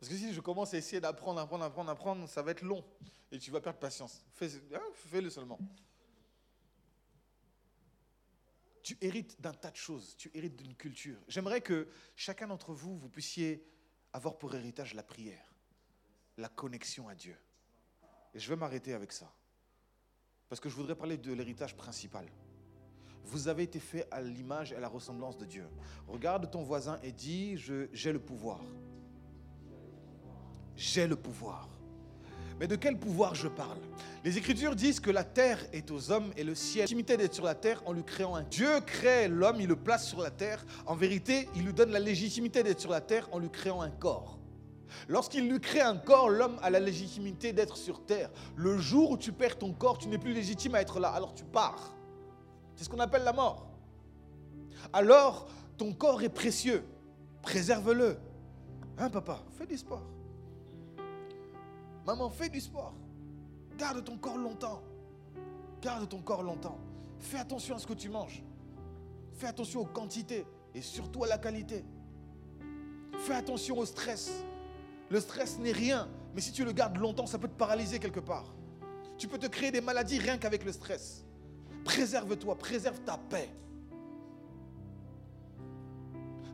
Parce 0.02 0.10
que 0.10 0.18
si 0.18 0.34
je 0.34 0.40
commence 0.40 0.74
à 0.74 0.78
essayer 0.78 1.00
d'apprendre, 1.00 1.38
apprendre, 1.38 1.62
apprendre, 1.62 1.88
apprendre, 1.88 2.28
ça 2.28 2.42
va 2.42 2.50
être 2.50 2.62
long. 2.62 2.84
Et 3.30 3.38
tu 3.38 3.52
vas 3.52 3.60
perdre 3.60 3.78
patience. 3.78 4.24
Hein, 4.40 4.80
fais-le 4.94 5.30
seulement. 5.30 5.60
tu 8.82 8.98
hérites 9.00 9.40
d'un 9.40 9.52
tas 9.52 9.70
de 9.70 9.76
choses, 9.76 10.16
tu 10.16 10.28
hérites 10.34 10.56
d'une 10.56 10.74
culture. 10.74 11.18
J'aimerais 11.28 11.60
que 11.60 11.86
chacun 12.16 12.48
d'entre 12.48 12.72
vous, 12.72 12.96
vous 12.96 13.08
puissiez 13.08 13.64
avoir 14.12 14.38
pour 14.38 14.52
héritage 14.56 14.94
la 14.94 15.04
prière, 15.04 15.54
la 16.36 16.48
connexion 16.48 17.08
à 17.08 17.14
Dieu. 17.14 17.38
Et 18.34 18.40
je 18.40 18.48
vais 18.48 18.56
m'arrêter 18.56 18.94
avec 18.94 19.12
ça. 19.12 19.32
Parce 20.48 20.58
que 20.58 20.68
je 20.68 20.74
voudrais 20.74 20.96
parler 20.96 21.16
de 21.16 21.32
l'héritage 21.32 21.76
principal. 21.76 22.26
Vous 23.22 23.46
avez 23.46 23.62
été 23.62 23.78
fait 23.78 24.08
à 24.10 24.20
l'image 24.20 24.72
et 24.72 24.74
à 24.74 24.80
la 24.80 24.88
ressemblance 24.88 25.38
de 25.38 25.46
Dieu. 25.46 25.68
Regarde 26.08 26.50
ton 26.50 26.64
voisin 26.64 26.98
et 27.04 27.12
dis, 27.12 27.56
j'ai 27.56 28.12
le 28.12 28.20
pouvoir. 28.20 28.60
J'ai 30.82 31.06
le 31.06 31.14
pouvoir. 31.14 31.68
Mais 32.58 32.66
de 32.66 32.74
quel 32.74 32.98
pouvoir 32.98 33.36
je 33.36 33.46
parle? 33.46 33.78
Les 34.24 34.36
Écritures 34.36 34.74
disent 34.74 34.98
que 34.98 35.12
la 35.12 35.22
terre 35.22 35.64
est 35.72 35.92
aux 35.92 36.10
hommes 36.10 36.32
et 36.36 36.42
le 36.42 36.56
ciel. 36.56 36.88
D'être 37.04 37.34
sur 37.34 37.44
la 37.44 37.54
terre 37.54 37.80
en 37.86 37.92
lui 37.92 38.02
créant 38.02 38.34
un. 38.34 38.42
Dieu 38.42 38.80
crée 38.84 39.28
l'homme, 39.28 39.60
il 39.60 39.68
le 39.68 39.76
place 39.76 40.08
sur 40.08 40.20
la 40.20 40.32
terre. 40.32 40.66
En 40.84 40.96
vérité, 40.96 41.48
il 41.54 41.64
lui 41.66 41.72
donne 41.72 41.92
la 41.92 42.00
légitimité 42.00 42.64
d'être 42.64 42.80
sur 42.80 42.90
la 42.90 43.00
terre 43.00 43.28
en 43.30 43.38
lui 43.38 43.48
créant 43.48 43.80
un 43.80 43.90
corps. 43.90 44.40
Lorsqu'il 45.06 45.48
lui 45.48 45.60
crée 45.60 45.82
un 45.82 45.96
corps, 45.96 46.28
l'homme 46.28 46.58
a 46.62 46.68
la 46.68 46.80
légitimité 46.80 47.52
d'être 47.52 47.76
sur 47.76 48.04
terre. 48.04 48.30
Le 48.56 48.76
jour 48.76 49.12
où 49.12 49.16
tu 49.16 49.30
perds 49.30 49.58
ton 49.58 49.72
corps, 49.72 49.98
tu 49.98 50.08
n'es 50.08 50.18
plus 50.18 50.32
légitime 50.32 50.74
à 50.74 50.80
être 50.80 50.98
là, 50.98 51.10
alors 51.10 51.32
tu 51.32 51.44
pars. 51.44 51.94
C'est 52.74 52.82
ce 52.82 52.88
qu'on 52.88 52.98
appelle 52.98 53.22
la 53.22 53.32
mort. 53.32 53.70
Alors, 54.92 55.46
ton 55.78 55.92
corps 55.92 56.24
est 56.24 56.28
précieux. 56.28 56.84
Préserve-le. 57.40 58.18
Hein, 58.98 59.10
papa? 59.10 59.44
Fais 59.56 59.66
du 59.66 59.78
sport. 59.78 60.02
Maman, 62.06 62.30
fais 62.30 62.48
du 62.48 62.60
sport. 62.60 62.94
Garde 63.78 64.04
ton 64.04 64.16
corps 64.16 64.38
longtemps. 64.38 64.82
Garde 65.80 66.08
ton 66.08 66.20
corps 66.20 66.42
longtemps. 66.42 66.78
Fais 67.18 67.38
attention 67.38 67.76
à 67.76 67.78
ce 67.78 67.86
que 67.86 67.94
tu 67.94 68.08
manges. 68.08 68.42
Fais 69.34 69.46
attention 69.46 69.80
aux 69.80 69.86
quantités 69.86 70.44
et 70.74 70.82
surtout 70.82 71.24
à 71.24 71.28
la 71.28 71.38
qualité. 71.38 71.84
Fais 73.18 73.34
attention 73.34 73.78
au 73.78 73.86
stress. 73.86 74.44
Le 75.10 75.20
stress 75.20 75.58
n'est 75.58 75.72
rien, 75.72 76.08
mais 76.34 76.40
si 76.40 76.52
tu 76.52 76.64
le 76.64 76.72
gardes 76.72 76.96
longtemps, 76.96 77.26
ça 77.26 77.38
peut 77.38 77.48
te 77.48 77.56
paralyser 77.56 77.98
quelque 77.98 78.20
part. 78.20 78.52
Tu 79.18 79.28
peux 79.28 79.38
te 79.38 79.46
créer 79.46 79.70
des 79.70 79.80
maladies 79.80 80.18
rien 80.18 80.38
qu'avec 80.38 80.64
le 80.64 80.72
stress. 80.72 81.24
Préserve-toi, 81.84 82.56
préserve 82.56 83.00
ta 83.00 83.18
paix. 83.18 83.48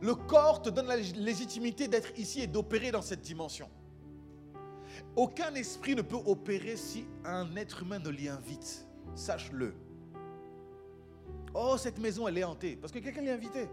Le 0.01 0.15
corps 0.15 0.61
te 0.61 0.69
donne 0.69 0.87
la 0.87 0.97
légitimité 0.97 1.87
d'être 1.87 2.17
ici 2.17 2.41
et 2.41 2.47
d'opérer 2.47 2.91
dans 2.91 3.01
cette 3.01 3.21
dimension. 3.21 3.69
Aucun 5.15 5.53
esprit 5.55 5.95
ne 5.95 6.01
peut 6.01 6.19
opérer 6.25 6.77
si 6.77 7.05
un 7.25 7.55
être 7.55 7.83
humain 7.83 7.99
ne 7.99 8.09
l'y 8.09 8.27
invite. 8.27 8.85
Sache-le. 9.15 9.73
Oh, 11.53 11.75
cette 11.77 11.99
maison, 11.99 12.27
elle 12.27 12.37
est 12.37 12.43
hantée. 12.43 12.75
Parce 12.75 12.93
que 12.93 12.99
quelqu'un 12.99 13.21
l'y 13.21 13.29
a 13.29 13.33
invité. 13.33 13.67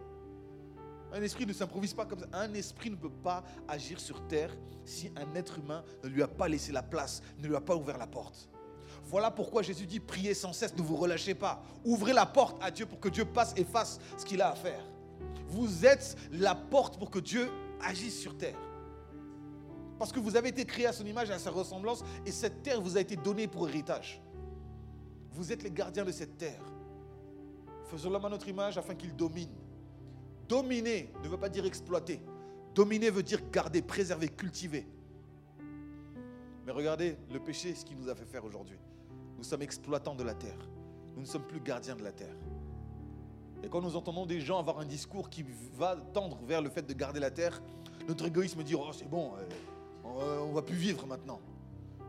Un 1.12 1.22
esprit 1.22 1.46
ne 1.46 1.52
s'improvise 1.52 1.94
pas 1.94 2.04
comme 2.04 2.18
ça. 2.18 2.26
Un 2.32 2.52
esprit 2.54 2.90
ne 2.90 2.96
peut 2.96 3.10
pas 3.10 3.44
agir 3.68 4.00
sur 4.00 4.26
terre 4.26 4.50
si 4.84 5.10
un 5.16 5.34
être 5.34 5.58
humain 5.58 5.84
ne 6.02 6.08
lui 6.08 6.22
a 6.22 6.28
pas 6.28 6.48
laissé 6.48 6.72
la 6.72 6.82
place, 6.82 7.22
ne 7.38 7.48
lui 7.48 7.56
a 7.56 7.60
pas 7.60 7.76
ouvert 7.76 7.98
la 7.98 8.06
porte. 8.06 8.48
Voilà 9.04 9.30
pourquoi 9.30 9.62
Jésus 9.62 9.86
dit 9.86 10.00
priez 10.00 10.34
sans 10.34 10.52
cesse, 10.52 10.76
ne 10.76 10.82
vous 10.82 10.96
relâchez 10.96 11.34
pas. 11.34 11.62
Ouvrez 11.84 12.12
la 12.12 12.26
porte 12.26 12.58
à 12.62 12.70
Dieu 12.70 12.86
pour 12.86 12.98
que 12.98 13.08
Dieu 13.08 13.24
passe 13.24 13.54
et 13.56 13.64
fasse 13.64 14.00
ce 14.16 14.24
qu'il 14.24 14.42
a 14.42 14.50
à 14.50 14.54
faire. 14.54 14.84
Vous 15.48 15.86
êtes 15.86 16.16
la 16.32 16.54
porte 16.54 16.98
pour 16.98 17.10
que 17.10 17.20
Dieu 17.20 17.48
agisse 17.80 18.18
sur 18.18 18.36
terre. 18.36 18.58
Parce 19.98 20.12
que 20.12 20.20
vous 20.20 20.36
avez 20.36 20.50
été 20.50 20.64
créé 20.64 20.86
à 20.86 20.92
son 20.92 21.06
image 21.06 21.30
et 21.30 21.32
à 21.32 21.38
sa 21.38 21.50
ressemblance, 21.50 22.04
et 22.24 22.30
cette 22.30 22.62
terre 22.62 22.80
vous 22.80 22.96
a 22.96 23.00
été 23.00 23.16
donnée 23.16 23.48
pour 23.48 23.68
héritage. 23.68 24.20
Vous 25.32 25.52
êtes 25.52 25.62
les 25.62 25.70
gardiens 25.70 26.04
de 26.04 26.12
cette 26.12 26.36
terre. 26.36 26.62
Faisons-la 27.90 28.18
à 28.18 28.28
notre 28.28 28.48
image 28.48 28.78
afin 28.78 28.94
qu'il 28.94 29.14
domine. 29.14 29.54
Dominer 30.48 31.12
ne 31.22 31.28
veut 31.28 31.38
pas 31.38 31.48
dire 31.48 31.64
exploiter. 31.64 32.20
Dominer 32.74 33.10
veut 33.10 33.22
dire 33.22 33.40
garder, 33.50 33.80
préserver, 33.82 34.28
cultiver. 34.28 34.86
Mais 36.64 36.72
regardez, 36.72 37.16
le 37.32 37.38
péché, 37.38 37.74
ce 37.74 37.84
qu'il 37.84 37.96
nous 37.96 38.08
a 38.08 38.14
fait 38.14 38.24
faire 38.24 38.44
aujourd'hui. 38.44 38.78
Nous 39.38 39.44
sommes 39.44 39.62
exploitants 39.62 40.14
de 40.14 40.24
la 40.24 40.34
terre. 40.34 40.58
Nous 41.14 41.22
ne 41.22 41.26
sommes 41.26 41.46
plus 41.46 41.60
gardiens 41.60 41.96
de 41.96 42.02
la 42.02 42.12
terre. 42.12 42.34
Et 43.62 43.68
quand 43.68 43.80
nous 43.80 43.96
entendons 43.96 44.26
des 44.26 44.40
gens 44.40 44.58
avoir 44.58 44.78
un 44.78 44.84
discours 44.84 45.30
qui 45.30 45.44
va 45.76 45.96
tendre 46.12 46.38
vers 46.44 46.60
le 46.60 46.68
fait 46.68 46.82
de 46.82 46.92
garder 46.92 47.20
la 47.20 47.30
terre, 47.30 47.62
notre 48.08 48.26
égoïsme 48.26 48.62
dit 48.62 48.74
Oh, 48.74 48.92
c'est 48.92 49.08
bon, 49.08 49.32
euh, 50.20 50.40
on 50.40 50.52
va 50.52 50.62
plus 50.62 50.76
vivre 50.76 51.06
maintenant. 51.06 51.40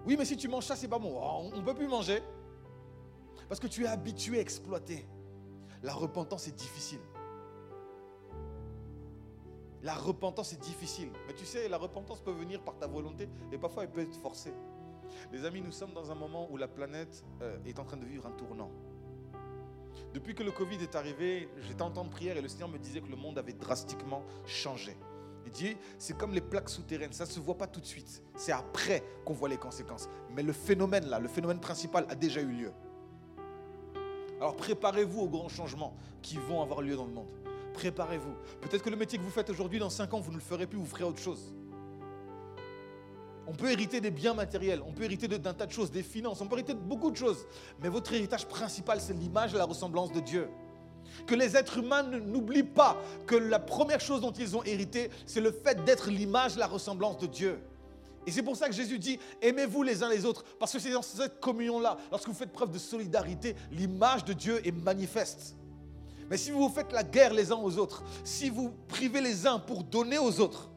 Oui, 0.05 0.15
mais 0.17 0.25
si 0.25 0.37
tu 0.37 0.47
manges 0.47 0.65
ça, 0.65 0.75
c'est 0.75 0.87
pas 0.87 0.99
bon. 0.99 1.13
Oh, 1.15 1.49
on 1.53 1.57
ne 1.57 1.61
peut 1.61 1.73
plus 1.73 1.87
manger. 1.87 2.21
Parce 3.49 3.59
que 3.59 3.67
tu 3.67 3.83
es 3.83 3.87
habitué 3.87 4.37
à 4.37 4.41
exploiter. 4.41 5.05
La 5.83 5.93
repentance 5.93 6.47
est 6.47 6.55
difficile. 6.55 6.99
La 9.83 9.93
repentance 9.95 10.53
est 10.53 10.61
difficile. 10.61 11.09
Mais 11.27 11.33
tu 11.33 11.45
sais, 11.45 11.69
la 11.69 11.77
repentance 11.77 12.19
peut 12.19 12.31
venir 12.31 12.61
par 12.61 12.77
ta 12.77 12.87
volonté 12.87 13.29
et 13.51 13.57
parfois 13.57 13.83
elle 13.83 13.91
peut 13.91 14.01
être 14.01 14.15
forcée. 14.15 14.53
Les 15.31 15.45
amis, 15.45 15.61
nous 15.61 15.71
sommes 15.71 15.93
dans 15.93 16.11
un 16.11 16.15
moment 16.15 16.47
où 16.51 16.57
la 16.57 16.67
planète 16.67 17.23
euh, 17.41 17.57
est 17.65 17.79
en 17.79 17.85
train 17.85 17.97
de 17.97 18.05
vivre 18.05 18.25
un 18.25 18.31
tournant. 18.31 18.71
Depuis 20.13 20.35
que 20.35 20.43
le 20.43 20.51
Covid 20.51 20.77
est 20.77 20.95
arrivé, 20.95 21.49
j'étais 21.61 21.81
en 21.81 21.91
temps 21.91 22.03
de 22.03 22.09
prière 22.09 22.37
et 22.37 22.41
le 22.41 22.47
Seigneur 22.47 22.69
me 22.69 22.77
disait 22.77 23.01
que 23.01 23.09
le 23.09 23.15
monde 23.15 23.37
avait 23.37 23.53
drastiquement 23.53 24.23
changé. 24.45 24.97
C'est 25.97 26.17
comme 26.17 26.33
les 26.33 26.41
plaques 26.41 26.69
souterraines, 26.69 27.13
ça 27.13 27.25
ne 27.25 27.29
se 27.29 27.39
voit 27.39 27.57
pas 27.57 27.67
tout 27.67 27.79
de 27.79 27.85
suite. 27.85 28.23
C'est 28.35 28.51
après 28.51 29.03
qu'on 29.25 29.33
voit 29.33 29.49
les 29.49 29.57
conséquences. 29.57 30.09
Mais 30.35 30.43
le 30.43 30.53
phénomène 30.53 31.07
là, 31.07 31.19
le 31.19 31.27
phénomène 31.27 31.59
principal 31.59 32.05
a 32.09 32.15
déjà 32.15 32.41
eu 32.41 32.51
lieu. 32.51 32.71
Alors 34.39 34.55
préparez-vous 34.55 35.21
aux 35.21 35.29
grands 35.29 35.49
changements 35.49 35.95
qui 36.21 36.37
vont 36.37 36.61
avoir 36.61 36.81
lieu 36.81 36.95
dans 36.95 37.05
le 37.05 37.13
monde. 37.13 37.29
Préparez-vous. 37.73 38.33
Peut-être 38.61 38.83
que 38.83 38.89
le 38.89 38.95
métier 38.95 39.17
que 39.17 39.23
vous 39.23 39.29
faites 39.29 39.49
aujourd'hui, 39.49 39.79
dans 39.79 39.89
5 39.89 40.13
ans, 40.13 40.19
vous 40.19 40.31
ne 40.31 40.37
le 40.37 40.41
ferez 40.41 40.67
plus, 40.67 40.77
vous 40.77 40.85
ferez 40.85 41.03
autre 41.03 41.19
chose. 41.19 41.53
On 43.47 43.53
peut 43.53 43.71
hériter 43.71 44.01
des 44.01 44.11
biens 44.11 44.33
matériels, 44.33 44.81
on 44.85 44.91
peut 44.91 45.03
hériter 45.03 45.27
d'un 45.27 45.53
tas 45.53 45.65
de 45.65 45.71
choses, 45.71 45.89
des 45.89 46.03
finances, 46.03 46.41
on 46.41 46.47
peut 46.47 46.55
hériter 46.55 46.73
de 46.73 46.79
beaucoup 46.79 47.09
de 47.09 47.15
choses. 47.15 47.47
Mais 47.81 47.87
votre 47.87 48.11
héritage 48.13 48.45
principal, 48.45 48.99
c'est 48.99 49.13
l'image 49.13 49.53
et 49.53 49.57
la 49.57 49.65
ressemblance 49.65 50.11
de 50.11 50.19
Dieu. 50.19 50.49
Que 51.25 51.35
les 51.35 51.55
êtres 51.55 51.79
humains 51.79 52.03
n'oublient 52.03 52.63
pas 52.63 52.97
que 53.25 53.35
la 53.35 53.59
première 53.59 53.99
chose 53.99 54.21
dont 54.21 54.31
ils 54.31 54.55
ont 54.55 54.63
hérité, 54.63 55.09
c'est 55.25 55.41
le 55.41 55.51
fait 55.51 55.83
d'être 55.85 56.09
l'image 56.09 56.57
la 56.57 56.67
ressemblance 56.67 57.17
de 57.17 57.27
Dieu. 57.27 57.59
Et 58.25 58.31
c'est 58.31 58.43
pour 58.43 58.57
ça 58.57 58.67
que 58.67 58.75
Jésus 58.75 58.99
dit, 58.99 59.19
aimez-vous 59.41 59.83
les 59.83 60.03
uns 60.03 60.09
les 60.09 60.25
autres, 60.25 60.43
parce 60.59 60.73
que 60.73 60.79
c'est 60.79 60.91
dans 60.91 61.01
cette 61.01 61.39
communion-là, 61.39 61.97
lorsque 62.11 62.27
vous 62.27 62.33
faites 62.33 62.51
preuve 62.51 62.71
de 62.71 62.77
solidarité, 62.77 63.55
l'image 63.71 64.25
de 64.25 64.33
Dieu 64.33 64.65
est 64.67 64.73
manifeste. 64.73 65.55
Mais 66.29 66.35
si 66.35 66.51
vous 66.51 66.67
faites 66.67 66.91
la 66.91 67.03
guerre 67.03 67.33
les 67.33 67.53
uns 67.53 67.57
aux 67.57 67.77
autres, 67.77 68.03
si 68.25 68.49
vous 68.49 68.73
privez 68.89 69.21
les 69.21 69.47
uns 69.47 69.59
pour 69.59 69.83
donner 69.83 70.17
aux 70.17 70.41
autres, 70.41 70.69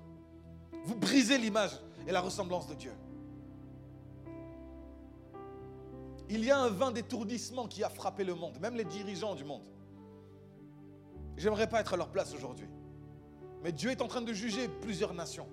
vous 0.85 0.95
brisez 0.95 1.39
l'image 1.39 1.73
et 2.07 2.13
la 2.13 2.21
ressemblance 2.21 2.69
de 2.69 2.75
Dieu. 2.75 2.93
Il 6.29 6.45
y 6.45 6.53
a 6.53 6.59
un 6.59 6.69
vin 6.69 6.93
d'étourdissement 6.93 7.67
qui 7.67 7.83
a 7.83 7.89
frappé 7.89 8.23
le 8.23 8.37
monde, 8.37 8.59
même 8.61 8.77
les 8.77 8.85
dirigeants 8.85 9.35
du 9.35 9.45
monde. 9.45 9.63
J'aimerais 11.41 11.67
pas 11.67 11.81
être 11.81 11.95
à 11.95 11.97
leur 11.97 12.11
place 12.11 12.35
aujourd'hui. 12.35 12.69
Mais 13.63 13.73
Dieu 13.73 13.91
est 13.91 14.03
en 14.03 14.09
train 14.09 14.21
de 14.21 14.33
juger 14.33 14.69
plusieurs 14.69 15.15
nations. 15.15 15.47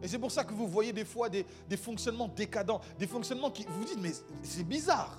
Et 0.00 0.06
c'est 0.06 0.18
pour 0.18 0.30
ça 0.30 0.44
que 0.44 0.54
vous 0.54 0.68
voyez 0.68 0.92
des 0.92 1.04
fois 1.04 1.28
des, 1.28 1.44
fonctionnements 1.76 2.28
décadents, 2.28 2.80
des 3.00 3.08
fonctionnements 3.08 3.50
qui 3.50 3.66
vous 3.68 3.84
dites, 3.84 3.98
mais 4.00 4.12
c'est 4.44 4.62
bizarre. 4.62 5.18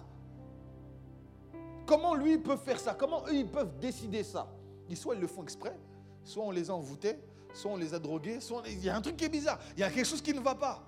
Comment 1.85 2.15
lui 2.15 2.37
peut 2.37 2.55
faire 2.55 2.79
ça? 2.79 2.93
Comment 2.93 3.25
eux 3.27 3.35
ils 3.35 3.47
peuvent 3.47 3.77
décider 3.81 4.23
ça? 4.23 4.47
Soit 4.95 5.15
ils 5.15 5.21
le 5.21 5.27
font 5.27 5.43
exprès, 5.43 5.77
soit 6.23 6.45
on 6.45 6.51
les 6.51 6.69
a 6.69 6.73
envoûtés, 6.73 7.19
soit 7.53 7.71
on 7.71 7.77
les 7.77 7.93
a 7.93 7.99
drogués, 7.99 8.39
soit 8.39 8.63
il 8.67 8.79
y 8.79 8.89
a 8.89 8.95
un 8.95 9.01
truc 9.01 9.17
qui 9.17 9.25
est 9.25 9.29
bizarre, 9.29 9.59
il 9.75 9.81
y 9.81 9.83
a 9.83 9.89
quelque 9.89 10.07
chose 10.07 10.21
qui 10.21 10.33
ne 10.33 10.39
va 10.39 10.55
pas. 10.55 10.81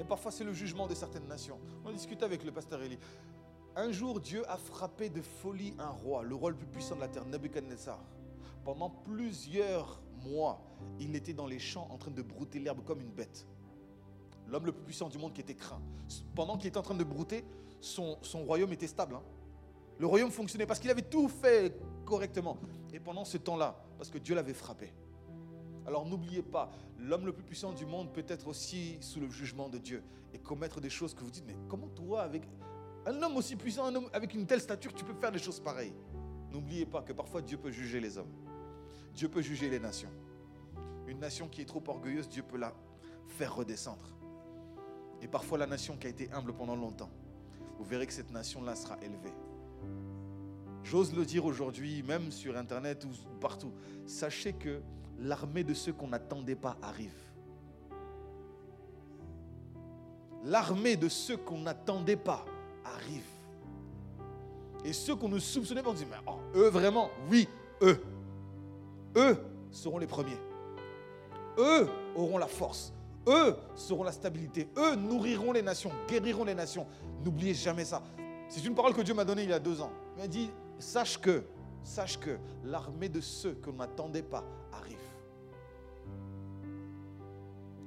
Et 0.00 0.04
parfois 0.04 0.32
c'est 0.32 0.44
le 0.44 0.52
jugement 0.52 0.88
de 0.88 0.94
certaines 0.96 1.28
nations. 1.28 1.60
On 1.84 1.92
discute 1.92 2.24
avec 2.24 2.44
le 2.44 2.50
pasteur 2.50 2.82
Eli. 2.82 2.98
Un 3.78 3.92
jour, 3.92 4.20
Dieu 4.20 4.42
a 4.50 4.56
frappé 4.56 5.10
de 5.10 5.20
folie 5.20 5.74
un 5.78 5.90
roi, 5.90 6.22
le 6.22 6.34
roi 6.34 6.48
le 6.48 6.56
plus 6.56 6.66
puissant 6.66 6.96
de 6.96 7.00
la 7.00 7.08
terre, 7.08 7.26
Nebuchadnezzar. 7.26 7.98
Pendant 8.64 8.88
plusieurs 8.88 10.00
mois, 10.24 10.62
il 10.98 11.14
était 11.14 11.34
dans 11.34 11.46
les 11.46 11.58
champs 11.58 11.86
en 11.90 11.98
train 11.98 12.10
de 12.10 12.22
brouter 12.22 12.58
l'herbe 12.58 12.82
comme 12.86 13.02
une 13.02 13.10
bête. 13.10 13.46
L'homme 14.48 14.64
le 14.64 14.72
plus 14.72 14.84
puissant 14.84 15.10
du 15.10 15.18
monde 15.18 15.34
qui 15.34 15.42
était 15.42 15.54
craint. 15.54 15.82
Pendant 16.34 16.56
qu'il 16.56 16.68
était 16.68 16.78
en 16.78 16.82
train 16.82 16.94
de 16.94 17.04
brouter, 17.04 17.44
son, 17.80 18.16
royaume 18.46 18.72
était 18.72 18.86
stable. 18.86 19.16
Hein. 19.16 19.22
Le 19.98 20.06
royaume 20.06 20.30
fonctionnait 20.30 20.66
parce 20.66 20.80
qu'il 20.80 20.90
avait 20.90 21.02
tout 21.02 21.28
fait 21.28 21.78
correctement. 22.06 22.56
Et 22.94 22.98
pendant 22.98 23.26
ce 23.26 23.36
temps-là, 23.36 23.76
parce 23.98 24.08
que 24.08 24.16
Dieu 24.16 24.34
l'avait 24.34 24.54
frappé. 24.54 24.94
Alors 25.86 26.06
n'oubliez 26.06 26.42
pas, 26.42 26.72
l'homme 26.98 27.26
le 27.26 27.32
plus 27.34 27.44
puissant 27.44 27.72
du 27.72 27.84
monde 27.84 28.10
peut 28.10 28.24
être 28.26 28.48
aussi 28.48 28.96
sous 29.02 29.20
le 29.20 29.28
jugement 29.28 29.68
de 29.68 29.76
Dieu 29.76 30.02
et 30.32 30.38
commettre 30.38 30.80
des 30.80 30.90
choses 30.90 31.12
que 31.12 31.22
vous 31.22 31.30
dites, 31.30 31.44
mais 31.46 31.56
comment 31.68 31.88
toi, 31.88 32.22
avec 32.22 32.42
un 33.06 33.22
homme 33.22 33.36
aussi 33.36 33.56
puissant, 33.56 33.86
un 33.86 33.94
homme 33.94 34.10
avec 34.12 34.34
une 34.34 34.46
telle 34.46 34.60
stature, 34.60 34.92
tu 34.92 35.04
peux 35.04 35.14
faire 35.14 35.32
des 35.32 35.38
choses 35.38 35.60
pareilles 35.60 35.94
N'oubliez 36.50 36.86
pas 36.86 37.02
que 37.02 37.12
parfois 37.12 37.42
Dieu 37.42 37.58
peut 37.58 37.70
juger 37.70 38.00
les 38.00 38.18
hommes. 38.18 38.32
Dieu 39.14 39.28
peut 39.28 39.42
juger 39.42 39.68
les 39.68 39.78
nations. 39.78 40.10
Une 41.06 41.18
nation 41.18 41.48
qui 41.48 41.60
est 41.60 41.66
trop 41.66 41.82
orgueilleuse, 41.86 42.28
Dieu 42.28 42.42
peut 42.42 42.56
la 42.56 42.74
faire 43.28 43.54
redescendre. 43.54 44.16
Et 45.20 45.28
parfois 45.28 45.58
la 45.58 45.66
nation 45.66 45.96
qui 45.96 46.06
a 46.06 46.10
été 46.10 46.30
humble 46.32 46.54
pendant 46.54 46.76
longtemps, 46.76 47.10
vous 47.78 47.84
verrez 47.84 48.06
que 48.06 48.12
cette 48.12 48.30
nation-là 48.30 48.74
sera 48.74 48.96
élevée. 49.02 49.34
J'ose 50.82 51.14
le 51.14 51.24
dire 51.24 51.44
aujourd'hui, 51.44 52.02
même 52.02 52.32
sur 52.32 52.56
Internet 52.56 53.04
ou 53.04 53.38
partout. 53.38 53.72
Sachez 54.06 54.52
que 54.52 54.80
l'armée 55.18 55.64
de 55.64 55.74
ceux 55.74 55.92
qu'on 55.92 56.08
n'attendait 56.08 56.56
pas 56.56 56.76
arrive. 56.80 57.12
L'armée 60.44 60.96
de 60.96 61.08
ceux 61.08 61.36
qu'on 61.36 61.58
n'attendait 61.58 62.16
pas 62.16 62.46
arrive. 62.94 63.24
Et 64.84 64.92
ceux 64.92 65.16
qu'on 65.16 65.28
ne 65.28 65.38
soupçonnait 65.38 65.82
on 65.84 65.92
dit, 65.92 66.06
mais 66.08 66.16
oh, 66.26 66.38
eux 66.54 66.68
vraiment, 66.68 67.10
oui, 67.30 67.48
eux. 67.82 68.00
Eux 69.16 69.36
seront 69.70 69.98
les 69.98 70.06
premiers. 70.06 70.38
Eux 71.58 71.88
auront 72.14 72.38
la 72.38 72.46
force. 72.46 72.92
Eux 73.26 73.56
seront 73.74 74.04
la 74.04 74.12
stabilité. 74.12 74.68
Eux 74.76 74.94
nourriront 74.94 75.52
les 75.52 75.62
nations, 75.62 75.90
guériront 76.06 76.44
les 76.44 76.54
nations. 76.54 76.86
N'oubliez 77.24 77.54
jamais 77.54 77.84
ça. 77.84 78.02
C'est 78.48 78.64
une 78.64 78.74
parole 78.74 78.94
que 78.94 79.00
Dieu 79.00 79.14
m'a 79.14 79.24
donnée 79.24 79.42
il 79.42 79.50
y 79.50 79.54
a 79.54 79.58
deux 79.58 79.80
ans. 79.80 79.90
Il 80.16 80.22
m'a 80.22 80.28
dit, 80.28 80.50
sache 80.78 81.20
que, 81.20 81.42
sache 81.82 82.18
que 82.18 82.38
l'armée 82.64 83.08
de 83.08 83.20
ceux 83.20 83.54
que 83.54 83.70
l'on 83.70 83.76
n'attendait 83.76 84.22
pas 84.22 84.44
arrive. 84.72 84.96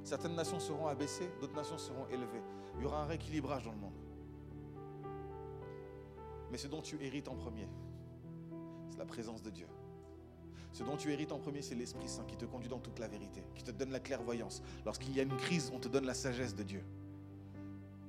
Certaines 0.04 0.34
nations 0.34 0.60
seront 0.60 0.88
abaissées, 0.88 1.30
d'autres 1.40 1.54
nations 1.54 1.78
seront 1.78 2.06
élevées. 2.08 2.42
Il 2.76 2.82
y 2.82 2.86
aura 2.86 3.02
un 3.02 3.06
rééquilibrage 3.06 3.64
dans 3.64 3.72
le 3.72 3.78
monde. 3.78 3.99
Mais 6.50 6.58
ce 6.58 6.68
dont 6.68 6.82
tu 6.82 7.02
hérites 7.02 7.28
en 7.28 7.34
premier, 7.34 7.68
c'est 8.88 8.98
la 8.98 9.06
présence 9.06 9.42
de 9.42 9.50
Dieu. 9.50 9.66
Ce 10.72 10.84
dont 10.84 10.96
tu 10.96 11.12
hérites 11.12 11.32
en 11.32 11.38
premier, 11.38 11.62
c'est 11.62 11.74
l'Esprit 11.74 12.08
Saint 12.08 12.24
qui 12.24 12.36
te 12.36 12.44
conduit 12.44 12.68
dans 12.68 12.78
toute 12.78 12.98
la 12.98 13.08
vérité, 13.08 13.42
qui 13.54 13.64
te 13.64 13.70
donne 13.70 13.90
la 13.90 14.00
clairvoyance. 14.00 14.62
Lorsqu'il 14.84 15.14
y 15.14 15.20
a 15.20 15.22
une 15.22 15.36
crise, 15.36 15.70
on 15.74 15.78
te 15.78 15.88
donne 15.88 16.06
la 16.06 16.14
sagesse 16.14 16.54
de 16.54 16.62
Dieu. 16.62 16.82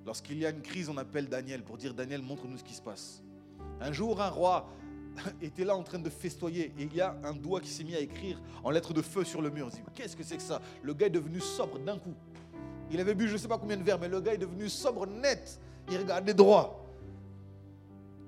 Lorsqu'il 0.06 0.38
y 0.38 0.46
a 0.46 0.50
une 0.50 0.62
crise, 0.62 0.90
on 0.90 0.98
appelle 0.98 1.28
Daniel 1.28 1.64
pour 1.64 1.78
dire 1.78 1.94
Daniel, 1.94 2.22
montre-nous 2.22 2.58
ce 2.58 2.64
qui 2.64 2.74
se 2.74 2.82
passe. 2.82 3.24
Un 3.80 3.92
jour, 3.92 4.22
un 4.22 4.30
roi 4.30 4.68
était 5.42 5.64
là 5.64 5.76
en 5.76 5.84
train 5.84 6.00
de 6.00 6.10
festoyer 6.10 6.74
et 6.78 6.84
il 6.84 6.94
y 6.96 7.02
a 7.02 7.16
un 7.24 7.34
doigt 7.34 7.62
qui 7.62 7.70
s'est 7.70 7.84
mis 7.84 7.96
à 7.96 8.00
écrire 8.00 8.42
en 8.64 8.70
lettres 8.70 8.94
de 8.94 9.02
feu 9.02 9.24
sur 9.24 9.42
le 9.42 9.50
mur. 9.50 9.68
Il 9.72 9.76
dit 9.76 9.82
Qu'est-ce 9.94 10.16
que 10.16 10.24
c'est 10.24 10.38
que 10.38 10.44
ça? 10.44 10.62
Le 10.82 10.94
gars 10.94 11.08
est 11.08 11.12
devenu 11.12 11.40
sobre 11.40 11.80
d'un 11.80 11.98
coup. 11.98 12.14
Il 12.92 13.00
avait 13.00 13.16
bu 13.16 13.28
je 13.28 13.34
ne 13.34 13.38
sais 13.38 13.48
pas 13.48 13.58
combien 13.58 13.78
de 13.78 13.84
verres, 13.84 14.00
mais 14.00 14.10
le 14.10 14.20
gars 14.22 14.34
est 14.34 14.40
devenu 14.40 14.70
sobre 14.70 15.08
net. 15.08 15.60
Il 15.90 15.98
regardait 15.98 16.34
droit. 16.34 16.81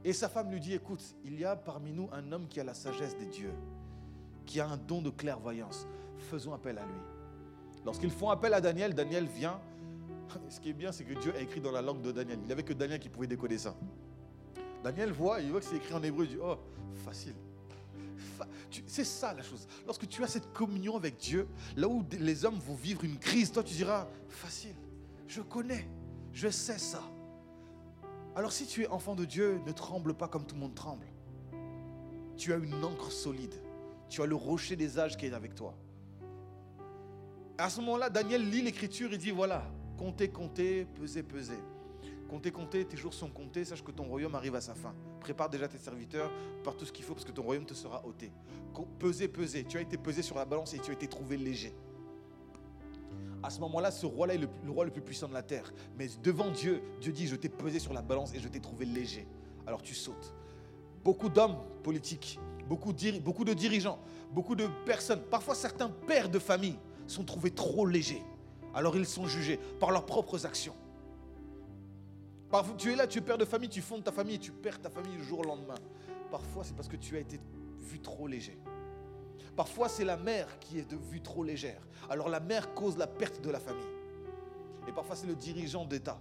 Et 0.03 0.13
sa 0.13 0.29
femme 0.29 0.51
lui 0.51 0.59
dit 0.59 0.73
Écoute, 0.73 1.15
il 1.23 1.39
y 1.39 1.45
a 1.45 1.55
parmi 1.55 1.91
nous 1.91 2.09
un 2.11 2.31
homme 2.31 2.47
qui 2.47 2.59
a 2.59 2.63
la 2.63 2.73
sagesse 2.73 3.17
des 3.17 3.25
dieux 3.25 3.53
qui 4.45 4.59
a 4.59 4.67
un 4.67 4.77
don 4.77 5.01
de 5.01 5.09
clairvoyance. 5.09 5.87
Faisons 6.29 6.53
appel 6.53 6.77
à 6.77 6.81
lui. 6.81 7.01
Lorsqu'ils 7.85 8.11
font 8.11 8.29
appel 8.29 8.53
à 8.53 8.61
Daniel, 8.61 8.93
Daniel 8.93 9.25
vient. 9.25 9.59
Ce 10.49 10.59
qui 10.59 10.69
est 10.69 10.73
bien, 10.73 10.91
c'est 10.91 11.03
que 11.03 11.19
Dieu 11.19 11.33
a 11.35 11.39
écrit 11.39 11.61
dans 11.61 11.71
la 11.71 11.81
langue 11.81 12.01
de 12.01 12.11
Daniel. 12.11 12.39
Il 12.41 12.45
n'y 12.45 12.51
avait 12.51 12.63
que 12.63 12.73
Daniel 12.73 12.99
qui 12.99 13.09
pouvait 13.09 13.27
décoder 13.27 13.57
ça. 13.57 13.75
Daniel 14.83 15.11
voit, 15.11 15.39
il 15.39 15.51
voit 15.51 15.59
que 15.59 15.65
c'est 15.65 15.77
écrit 15.77 15.93
en 15.93 16.03
hébreu, 16.03 16.25
il 16.25 16.31
dit, 16.31 16.37
oh, 16.41 16.57
facile. 17.05 17.35
C'est 18.87 19.03
ça 19.03 19.33
la 19.33 19.43
chose. 19.43 19.67
Lorsque 19.85 20.07
tu 20.07 20.23
as 20.23 20.27
cette 20.27 20.51
communion 20.51 20.97
avec 20.97 21.17
Dieu, 21.17 21.47
là 21.75 21.87
où 21.87 22.03
les 22.19 22.43
hommes 22.43 22.57
vont 22.59 22.73
vivre 22.73 23.03
une 23.03 23.19
crise, 23.19 23.51
toi 23.51 23.63
tu 23.63 23.75
diras, 23.75 24.07
facile, 24.27 24.75
je 25.27 25.41
connais, 25.41 25.87
je 26.33 26.49
sais 26.49 26.79
ça. 26.79 27.03
Alors 28.35 28.51
si 28.51 28.65
tu 28.65 28.83
es 28.83 28.87
enfant 28.87 29.15
de 29.15 29.25
Dieu, 29.25 29.61
ne 29.65 29.71
tremble 29.71 30.15
pas 30.15 30.27
comme 30.27 30.45
tout 30.45 30.55
le 30.55 30.61
monde 30.61 30.73
tremble. 30.73 31.05
Tu 32.35 32.51
as 32.51 32.57
une 32.57 32.83
encre 32.83 33.11
solide. 33.11 33.53
Tu 34.09 34.21
as 34.21 34.25
le 34.25 34.35
rocher 34.35 34.75
des 34.75 34.97
âges 34.97 35.17
qui 35.17 35.27
est 35.27 35.33
avec 35.33 35.53
toi. 35.53 35.75
À 37.59 37.69
ce 37.69 37.79
moment-là, 37.81 38.09
Daniel 38.09 38.49
lit 38.49 38.63
l'écriture 38.63 39.13
et 39.13 39.17
dit 39.17 39.29
voilà, 39.29 39.63
comptez, 39.97 40.29
comptez, 40.29 40.85
pesez, 40.85 41.21
pesez. 41.21 41.59
Comptez, 42.27 42.51
comptez, 42.51 42.85
tes 42.85 42.97
jours 42.97 43.13
sont 43.13 43.29
comptés, 43.29 43.63
sache 43.63 43.83
que 43.83 43.91
ton 43.91 44.05
royaume 44.05 44.33
arrive 44.33 44.55
à 44.55 44.61
sa 44.61 44.73
fin. 44.73 44.95
Prépare 45.19 45.51
déjà 45.51 45.67
tes 45.67 45.77
serviteurs, 45.77 46.31
par 46.63 46.75
tout 46.75 46.85
ce 46.85 46.91
qu'il 46.91 47.05
faut 47.05 47.13
parce 47.13 47.25
que 47.25 47.31
ton 47.31 47.43
royaume 47.43 47.65
te 47.65 47.75
sera 47.75 48.03
ôté. 48.03 48.31
Pesez, 48.97 49.27
pesez. 49.27 49.63
Tu 49.65 49.77
as 49.77 49.81
été 49.81 49.97
pesé 49.97 50.23
sur 50.23 50.35
la 50.37 50.45
balance 50.45 50.73
et 50.73 50.79
tu 50.79 50.89
as 50.89 50.93
été 50.95 51.07
trouvé 51.07 51.37
léger. 51.37 51.75
À 53.43 53.49
ce 53.49 53.59
moment-là, 53.59 53.91
ce 53.91 54.05
roi-là 54.05 54.35
est 54.35 54.37
le, 54.37 54.49
roi 54.69 54.85
le 54.85 54.91
plus 54.91 55.01
puissant 55.01 55.27
de 55.27 55.33
la 55.33 55.43
terre. 55.43 55.73
Mais 55.97 56.07
devant 56.23 56.49
Dieu, 56.49 56.81
Dieu 57.01 57.11
dit 57.11 57.27
Je 57.27 57.35
t'ai 57.35 57.49
pesé 57.49 57.79
sur 57.79 57.93
la 57.93 58.01
balance 58.01 58.33
et 58.33 58.39
je 58.39 58.47
t'ai 58.47 58.59
trouvé 58.59 58.85
léger. 58.85 59.27
Alors 59.67 59.81
tu 59.81 59.93
sautes. 59.93 60.33
Beaucoup 61.03 61.29
d'hommes 61.29 61.57
politiques 61.83 62.39
beaucoup, 62.67 62.93
de 62.93 63.53
dirigeants, 63.53 63.99
beaucoup 64.31 64.55
de 64.55 64.67
personnes, 64.85 65.21
parfois 65.21 65.55
certains 65.55 65.89
pères 65.89 66.29
de 66.29 66.39
famille 66.39 66.77
sont 67.07 67.23
trouvés 67.23 67.51
trop 67.51 67.85
légers. 67.85 68.23
Alors 68.73 68.95
ils 68.95 69.05
sont 69.05 69.27
jugés 69.27 69.59
par 69.79 69.91
leurs 69.91 70.05
propres 70.05 70.45
actions. 70.45 70.75
Parfois, 72.49 72.75
tu 72.77 72.91
es 72.91 72.95
là, 72.95 73.07
tu 73.07 73.17
es 73.17 73.21
père 73.21 73.37
de 73.37 73.45
famille, 73.45 73.69
tu 73.69 73.81
fondes 73.81 74.03
ta 74.03 74.11
famille 74.11 74.35
et 74.35 74.39
tu 74.39 74.51
perds 74.51 74.79
ta 74.79 74.89
famille 74.89 75.17
le 75.17 75.23
jour 75.23 75.39
au 75.39 75.43
lendemain. 75.43 75.75
Parfois, 76.29 76.63
c'est 76.63 76.75
parce 76.75 76.87
que 76.87 76.97
tu 76.97 77.15
as 77.17 77.19
été 77.19 77.39
vu 77.79 77.99
trop 77.99 78.27
léger. 78.27 78.59
Parfois, 79.55 79.87
c'est 79.87 80.05
la 80.05 80.17
mère 80.17 80.59
qui 80.59 80.79
est 80.79 80.93
vue 80.93 81.21
trop 81.21 81.43
légère. 81.43 81.81
Alors 82.09 82.29
la 82.29 82.39
mère 82.39 82.73
cause 82.73 82.97
la 82.97 83.07
perte 83.07 83.41
de 83.41 83.49
la 83.49 83.59
famille. 83.59 83.83
Et 84.87 84.91
parfois, 84.91 85.15
c'est 85.15 85.27
le 85.27 85.35
dirigeant 85.35 85.85
d'État, 85.85 86.19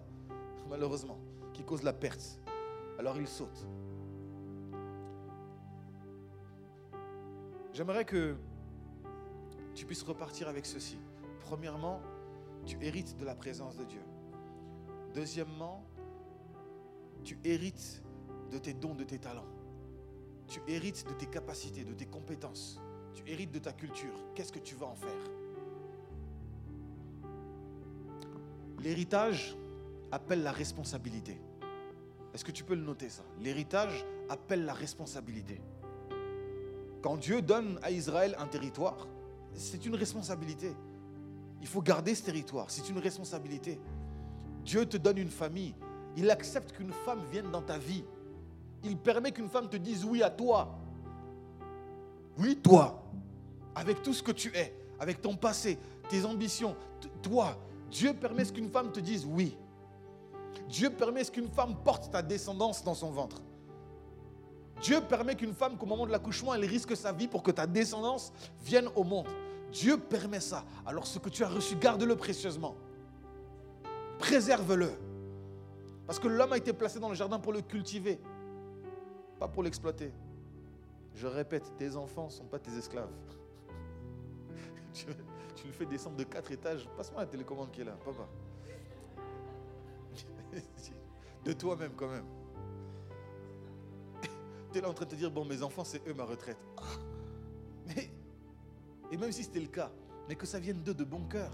malheureusement, 0.69 1.19
qui 1.53 1.65
cause 1.65 1.83
la 1.83 1.93
perte. 1.93 2.41
Alors 2.99 3.17
il 3.17 3.27
saute. 3.27 3.67
J'aimerais 7.73 8.05
que 8.05 8.37
tu 9.75 9.87
puisses 9.87 10.03
repartir 10.03 10.49
avec 10.49 10.67
ceci. 10.67 10.99
Premièrement, 11.41 12.01
tu 12.67 12.77
hérites 12.83 13.17
de 13.17 13.25
la 13.25 13.35
présence 13.35 13.77
de 13.77 13.85
Dieu. 13.85 14.03
Deuxièmement, 15.15 15.85
tu 17.25 17.39
hérites 17.45 18.03
de 18.51 18.59
tes 18.59 18.75
dons, 18.75 18.95
de 18.95 19.05
tes 19.05 19.19
talents. 19.19 19.49
Tu 20.49 20.61
hérites 20.69 21.07
de 21.09 21.15
tes 21.15 21.27
capacités, 21.27 21.83
de 21.83 21.95
tes 21.95 22.07
compétences. 22.07 22.79
Tu 23.15 23.31
hérites 23.31 23.53
de 23.53 23.59
ta 23.59 23.73
culture. 23.73 24.15
Qu'est-ce 24.35 24.53
que 24.53 24.59
tu 24.59 24.75
vas 24.75 24.87
en 24.87 24.95
faire? 24.95 25.11
L'héritage 28.81 29.57
appelle 30.11 30.43
la 30.43 30.53
responsabilité. 30.53 31.41
Est-ce 32.35 32.45
que 32.45 32.51
tu 32.51 32.65
peux 32.65 32.75
le 32.75 32.83
noter 32.83 33.09
ça? 33.09 33.23
L'héritage 33.41 34.05
appelle 34.29 34.65
la 34.65 34.73
responsabilité. 34.73 35.61
Quand 37.03 37.17
Dieu 37.17 37.43
donne 37.43 37.79
à 37.83 37.91
Israël 37.91 38.35
un 38.39 38.47
territoire, 38.47 39.07
c'est 39.55 39.85
une 39.87 39.95
responsabilité. 39.95 40.73
Il 41.61 41.67
faut 41.67 41.83
garder 41.83 42.15
ce 42.15 42.25
territoire, 42.25 42.71
c'est 42.71 42.89
une 42.89 42.99
responsabilité. 42.99 43.79
Dieu 44.65 44.87
te 44.87 44.97
donne 44.97 45.19
une 45.19 45.31
famille, 45.31 45.75
il 46.17 46.31
accepte 46.31 46.73
qu'une 46.73 46.93
femme 46.93 47.21
vienne 47.31 47.51
dans 47.51 47.63
ta 47.63 47.79
vie. 47.79 48.05
Il 48.85 48.97
permet 48.97 49.33
qu'une 49.33 49.49
femme 49.49 49.69
te 49.69 49.77
dise 49.77 50.05
oui 50.05 50.23
à 50.23 50.31
toi. 50.31 50.79
Oui, 52.39 52.57
toi. 52.57 53.03
Avec 53.75 54.03
tout 54.03 54.13
ce 54.13 54.23
que 54.23 54.33
tu 54.33 54.55
es, 54.55 54.75
avec 54.99 55.21
ton 55.23 55.35
passé, 55.35 55.79
tes 56.09 56.25
ambitions, 56.25 56.77
toi. 57.23 57.57
Dieu 57.91 58.15
permet 58.15 58.45
qu'une 58.45 58.71
femme 58.71 58.93
te 58.93 59.01
dise 59.01 59.27
oui. 59.27 59.57
Dieu 60.69 60.91
permet 60.91 61.25
qu'une 61.25 61.49
femme 61.49 61.77
porte 61.83 62.11
ta 62.11 62.23
descendance 62.23 62.85
dans 62.85 62.95
son 62.95 63.11
ventre. 63.11 63.43
Dieu 64.83 65.01
permet 65.01 65.37
qu'une 65.37 65.55
femme, 65.55 65.77
qu'au 65.77 65.87
moment 65.87 66.07
de 66.07 66.13
l'accouchement, 66.13 66.55
elle 66.55 66.65
risque 66.65 66.97
sa 66.97 67.13
vie 67.13 67.29
pour 67.29 67.43
que 67.43 67.51
ta 67.51 67.67
descendance 67.67 68.33
vienne 68.63 68.89
au 68.97 69.05
monde. 69.05 69.29
Dieu 69.71 69.97
permet 69.97 70.41
ça. 70.41 70.65
Alors 70.85 71.07
ce 71.07 71.19
que 71.19 71.29
tu 71.29 71.45
as 71.45 71.49
reçu, 71.49 71.77
garde-le 71.77 72.17
précieusement. 72.17 72.75
Préserve-le. 74.19 74.91
Parce 76.07 76.19
que 76.19 76.29
l'homme 76.29 76.53
a 76.53 76.57
été 76.57 76.73
placé 76.73 76.99
dans 76.99 77.09
le 77.09 77.15
jardin 77.15 77.39
pour 77.39 77.53
le 77.53 77.63
cultiver, 77.63 78.21
pas 79.39 79.49
pour 79.49 79.63
l'exploiter. 79.63 80.13
Je 81.15 81.27
répète, 81.27 81.77
tes 81.77 81.97
enfants 81.97 82.27
ne 82.27 82.31
sont 82.31 82.45
pas 82.45 82.59
tes 82.59 82.73
esclaves. 82.73 83.13
tu, 84.93 85.07
le 85.67 85.73
fais 85.73 85.87
descendre 85.87 86.17
de 86.17 86.25
quatre 86.25 86.51
étages. 86.51 86.89
Passe-moi 86.97 87.23
la 87.23 87.27
télécommande 87.27 87.71
qui 87.71 87.83
est 87.83 87.85
là, 87.85 87.97
papa. 88.05 88.29
de 91.45 91.53
toi-même 91.53 91.93
quand 91.97 92.09
même. 92.09 92.27
Tu 94.73 94.79
es 94.79 94.81
là 94.81 94.89
en 94.89 94.95
train 94.95 95.05
de 95.05 95.11
te 95.11 95.17
dire, 95.17 95.31
bon, 95.31 95.45
mes 95.45 95.63
enfants, 95.63 95.85
c'est 95.85 96.07
eux 96.09 96.15
ma 96.15 96.25
retraite. 96.25 96.59
Mais, 97.87 98.11
et 99.11 99.17
même 99.17 99.33
si 99.33 99.45
c'était 99.45 99.61
le 99.61 99.67
cas, 99.67 99.91
mais 100.29 100.37
que 100.37 100.47
ça 100.47 100.59
vienne 100.59 100.83
d'eux 100.83 100.95
de 100.95 101.05
bon 101.05 101.25
cœur 101.25 101.51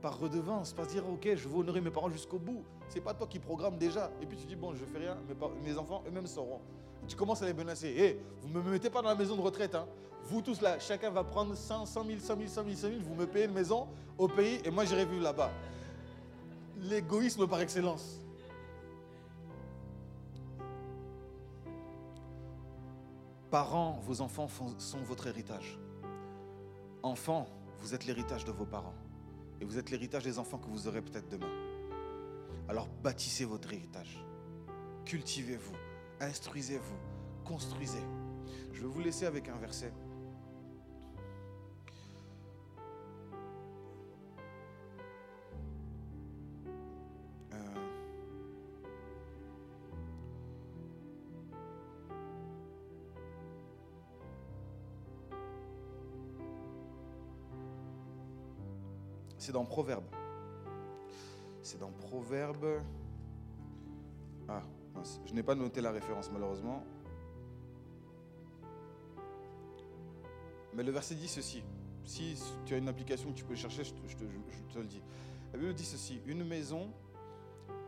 par 0.00 0.18
redevance, 0.18 0.72
pas 0.72 0.84
dire 0.84 1.08
ok, 1.08 1.34
je 1.34 1.48
veux 1.48 1.58
honorer 1.60 1.80
mes 1.80 1.90
parents 1.90 2.10
jusqu'au 2.10 2.38
bout. 2.38 2.64
C'est 2.88 3.00
pas 3.00 3.14
toi 3.14 3.26
qui 3.26 3.38
programme 3.38 3.78
déjà. 3.78 4.10
Et 4.20 4.26
puis 4.26 4.36
tu 4.36 4.44
dis 4.46 4.56
bon, 4.56 4.74
je 4.74 4.84
fais 4.84 4.98
rien, 4.98 5.16
mes, 5.64 5.78
enfants 5.78 6.02
eux-mêmes 6.06 6.26
sauront. 6.26 6.60
Tu 7.08 7.16
commences 7.16 7.42
à 7.42 7.46
les 7.46 7.54
menacer. 7.54 7.88
Hé, 7.88 8.20
vous 8.40 8.48
ne 8.48 8.62
me 8.62 8.70
mettez 8.70 8.90
pas 8.90 9.02
dans 9.02 9.08
la 9.08 9.14
maison 9.14 9.36
de 9.36 9.40
retraite. 9.40 9.74
Hein. 9.74 9.86
Vous 10.24 10.40
tous 10.40 10.60
là, 10.60 10.78
chacun 10.78 11.10
va 11.10 11.24
prendre 11.24 11.54
100, 11.54 11.86
100 11.86 12.04
000, 12.06 12.18
100 12.20 12.36
000, 12.36 12.48
100 12.48 12.64
000, 12.64 12.76
100 12.76 12.88
000. 12.88 13.00
Vous 13.02 13.14
me 13.14 13.26
payez 13.26 13.46
une 13.46 13.52
maison 13.52 13.88
au 14.16 14.28
pays 14.28 14.60
et 14.64 14.70
moi 14.70 14.84
j'irai 14.84 15.04
vivre 15.04 15.22
là-bas. 15.22 15.50
L'égoïsme 16.78 17.46
par 17.46 17.60
excellence. 17.60 18.20
Parents, 23.50 24.00
vos 24.04 24.20
enfants 24.22 24.48
sont 24.78 25.02
votre 25.02 25.26
héritage. 25.26 25.78
Enfants, 27.02 27.46
vous 27.80 27.94
êtes 27.94 28.06
l'héritage 28.06 28.44
de 28.44 28.52
vos 28.52 28.64
parents. 28.64 28.94
Et 29.60 29.64
vous 29.64 29.78
êtes 29.78 29.90
l'héritage 29.90 30.24
des 30.24 30.38
enfants 30.38 30.58
que 30.58 30.68
vous 30.68 30.88
aurez 30.88 31.02
peut-être 31.02 31.28
demain. 31.28 31.50
Alors 32.68 32.88
bâtissez 33.02 33.44
votre 33.44 33.72
héritage. 33.72 34.24
Cultivez-vous. 35.04 35.91
Instruisez-vous. 36.22 37.44
Construisez. 37.44 37.98
Je 38.72 38.82
vais 38.82 38.86
vous 38.86 39.00
laisser 39.00 39.26
avec 39.26 39.48
un 39.48 39.56
verset. 39.56 39.92
C'est 59.38 59.50
dans 59.50 59.64
Proverbe. 59.64 60.04
C'est 61.64 61.80
dans 61.80 61.90
Proverbe. 61.90 62.80
Je 65.24 65.34
n'ai 65.34 65.42
pas 65.42 65.54
noté 65.54 65.80
la 65.80 65.90
référence 65.90 66.30
malheureusement. 66.30 66.84
Mais 70.74 70.82
le 70.82 70.92
verset 70.92 71.14
dit 71.14 71.28
ceci. 71.28 71.62
Si 72.04 72.36
tu 72.66 72.74
as 72.74 72.78
une 72.78 72.88
application 72.88 73.30
que 73.30 73.36
tu 73.36 73.44
peux 73.44 73.54
chercher, 73.54 73.84
je 73.84 73.92
te, 73.92 74.00
je 74.08 74.16
te 74.16 74.78
le 74.78 74.86
dis. 74.86 75.02
La 75.52 75.58
Bible 75.58 75.74
dit 75.74 75.84
ceci. 75.84 76.20
Une 76.26 76.44
maison 76.44 76.90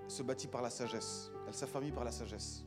se 0.06 0.22
bâtit 0.22 0.46
par 0.46 0.62
la 0.62 0.70
sagesse. 0.70 1.32
Elle 1.46 1.54
s'affermit 1.54 1.90
par 1.90 2.04
la 2.04 2.12
sagesse. 2.12 2.64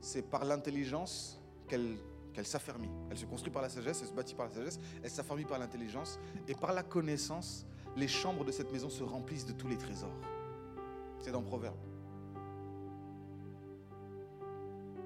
C'est 0.00 0.22
par 0.22 0.44
l'intelligence 0.44 1.40
qu'elle 1.68 1.96
qu'elle 2.34 2.46
s'affermit. 2.46 2.90
Elle 3.10 3.16
se 3.16 3.24
construit 3.24 3.52
par 3.52 3.62
la 3.62 3.68
sagesse, 3.68 4.00
elle 4.02 4.08
se 4.08 4.12
bâtit 4.12 4.34
par 4.34 4.46
la 4.46 4.52
sagesse, 4.52 4.78
elle 5.02 5.10
s'affermit 5.10 5.44
par 5.44 5.58
l'intelligence 5.58 6.18
et 6.48 6.54
par 6.54 6.72
la 6.72 6.82
connaissance, 6.82 7.64
les 7.96 8.08
chambres 8.08 8.44
de 8.44 8.50
cette 8.50 8.72
maison 8.72 8.90
se 8.90 9.04
remplissent 9.04 9.46
de 9.46 9.52
tous 9.52 9.68
les 9.68 9.78
trésors. 9.78 10.12
C'est 11.20 11.30
dans 11.30 11.42
Proverbe. 11.42 11.78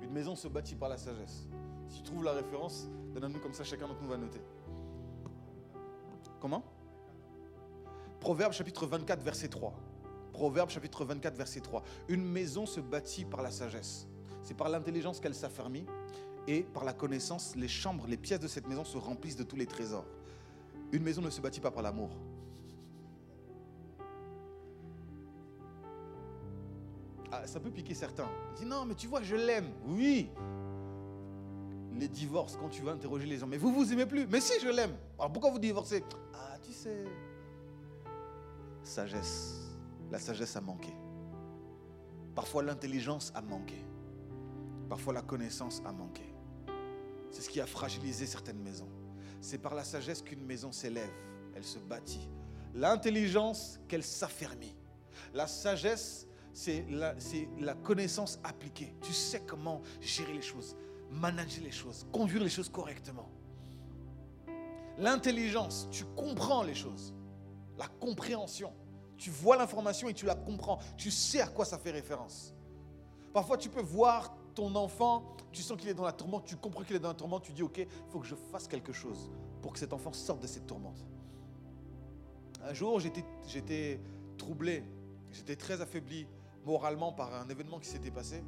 Une 0.08 0.14
maison 0.14 0.34
se 0.34 0.48
bâtit 0.48 0.74
par 0.74 0.88
la 0.88 0.96
sagesse. 0.96 1.46
Si 1.86 1.98
tu 1.98 2.02
trouves 2.02 2.24
la 2.24 2.32
référence, 2.32 2.88
donne-nous 3.12 3.40
comme 3.40 3.52
ça, 3.52 3.62
chacun 3.62 3.86
d'entre 3.86 4.00
nous 4.00 4.08
va 4.08 4.16
noter. 4.16 4.40
Comment? 6.40 6.64
Proverbe 8.18 8.54
chapitre 8.54 8.86
24, 8.86 9.22
verset 9.22 9.48
3. 9.48 9.74
Proverbe 10.32 10.70
chapitre 10.70 11.04
24, 11.04 11.36
verset 11.36 11.60
3. 11.60 11.82
Une 12.08 12.24
maison 12.24 12.64
se 12.64 12.80
bâtit 12.80 13.26
par 13.26 13.42
la 13.42 13.50
sagesse. 13.50 14.08
C'est 14.42 14.56
par 14.56 14.70
l'intelligence 14.70 15.20
qu'elle 15.20 15.34
s'affermit 15.34 15.84
et 16.46 16.62
par 16.62 16.84
la 16.84 16.94
connaissance, 16.94 17.54
les 17.54 17.68
chambres, 17.68 18.06
les 18.06 18.16
pièces 18.16 18.40
de 18.40 18.48
cette 18.48 18.66
maison 18.66 18.86
se 18.86 18.96
remplissent 18.96 19.36
de 19.36 19.44
tous 19.44 19.56
les 19.56 19.66
trésors. 19.66 20.06
Une 20.90 21.02
maison 21.02 21.20
ne 21.20 21.28
se 21.28 21.42
bâtit 21.42 21.60
pas 21.60 21.70
par 21.70 21.82
l'amour. 21.82 22.08
Ça 27.48 27.60
peut 27.60 27.70
piquer 27.70 27.94
certains. 27.94 28.28
Ils 28.52 28.58
disent 28.60 28.68
non, 28.68 28.84
mais 28.84 28.94
tu 28.94 29.06
vois, 29.06 29.22
je 29.22 29.36
l'aime. 29.36 29.72
Oui. 29.86 30.30
Les 31.94 32.08
divorces, 32.08 32.56
quand 32.56 32.68
tu 32.68 32.82
vas 32.82 32.92
interroger 32.92 33.26
les 33.26 33.38
gens, 33.38 33.46
mais 33.46 33.56
vous 33.56 33.72
vous 33.72 33.92
aimez 33.92 34.06
plus. 34.06 34.26
Mais 34.26 34.40
si, 34.40 34.52
je 34.60 34.68
l'aime. 34.68 34.94
Alors 35.18 35.32
pourquoi 35.32 35.50
vous 35.50 35.58
divorcez? 35.58 36.04
Ah, 36.34 36.56
tu 36.62 36.72
sais. 36.72 37.04
Sagesse. 38.82 39.56
La 40.10 40.18
sagesse 40.18 40.56
a 40.56 40.60
manqué. 40.60 40.92
Parfois 42.34 42.62
l'intelligence 42.62 43.32
a 43.34 43.42
manqué. 43.42 43.84
Parfois 44.88 45.12
la 45.12 45.22
connaissance 45.22 45.82
a 45.84 45.92
manqué. 45.92 46.22
C'est 47.30 47.42
ce 47.42 47.48
qui 47.50 47.60
a 47.60 47.66
fragilisé 47.66 48.26
certaines 48.26 48.60
maisons. 48.60 48.88
C'est 49.40 49.58
par 49.58 49.74
la 49.74 49.84
sagesse 49.84 50.22
qu'une 50.22 50.44
maison 50.44 50.72
s'élève, 50.72 51.10
elle 51.54 51.64
se 51.64 51.78
bâtit. 51.78 52.28
L'intelligence 52.74 53.80
qu'elle 53.88 54.02
s'affermit. 54.04 54.74
La 55.34 55.46
sagesse, 55.46 56.26
c'est 56.52 56.84
la, 56.90 57.74
connaissance 57.74 58.38
appliquée. 58.44 58.94
Tu 59.00 59.12
sais 59.12 59.42
comment 59.46 59.80
gérer 60.00 60.32
les 60.32 60.42
choses, 60.42 60.76
manager 61.10 61.62
les 61.62 61.70
choses, 61.70 62.06
conduire 62.12 62.42
les 62.42 62.48
choses 62.48 62.68
correctement. 62.68 63.28
L'intelligence, 64.98 65.88
tu 65.90 66.04
comprends 66.16 66.62
les 66.62 66.74
choses. 66.74 67.14
La 67.78 67.86
compréhension. 67.86 68.72
Tu 69.16 69.30
vois 69.30 69.56
l'information 69.56 70.08
et 70.08 70.14
tu 70.14 70.26
la 70.26 70.34
comprends. 70.34 70.78
Tu 70.96 71.10
sais 71.10 71.40
à 71.40 71.46
quoi 71.46 71.64
ça 71.64 71.78
fait 71.78 71.92
référence. 71.92 72.54
Parfois, 73.32 73.56
tu 73.56 73.68
peux 73.68 73.82
voir 73.82 74.34
ton 74.54 74.74
enfant, 74.74 75.36
tu 75.52 75.62
sens 75.62 75.78
qu'il 75.78 75.88
est 75.88 75.94
dans 75.94 76.04
la 76.04 76.12
tourmente, 76.12 76.44
tu 76.44 76.56
comprends 76.56 76.82
qu'il 76.82 76.96
est 76.96 77.00
dans 77.00 77.08
la 77.08 77.14
tourmente, 77.14 77.44
tu 77.44 77.52
dis, 77.52 77.62
OK, 77.62 77.78
il 77.78 77.86
faut 78.10 78.18
que 78.18 78.26
je 78.26 78.34
fasse 78.34 78.66
quelque 78.66 78.92
chose 78.92 79.30
pour 79.62 79.72
que 79.72 79.78
cet 79.78 79.92
enfant 79.92 80.12
sorte 80.12 80.42
de 80.42 80.48
cette 80.48 80.66
tourmente. 80.66 81.06
Un 82.64 82.74
jour, 82.74 82.98
j'étais 82.98 84.00
troublé, 84.36 84.82
j'étais 85.30 85.54
très 85.54 85.80
affaibli 85.80 86.26
moralement 86.68 87.12
par 87.12 87.34
un 87.34 87.48
événement 87.48 87.78
qui 87.78 87.88
s'était 87.88 88.10
passé. 88.10 88.44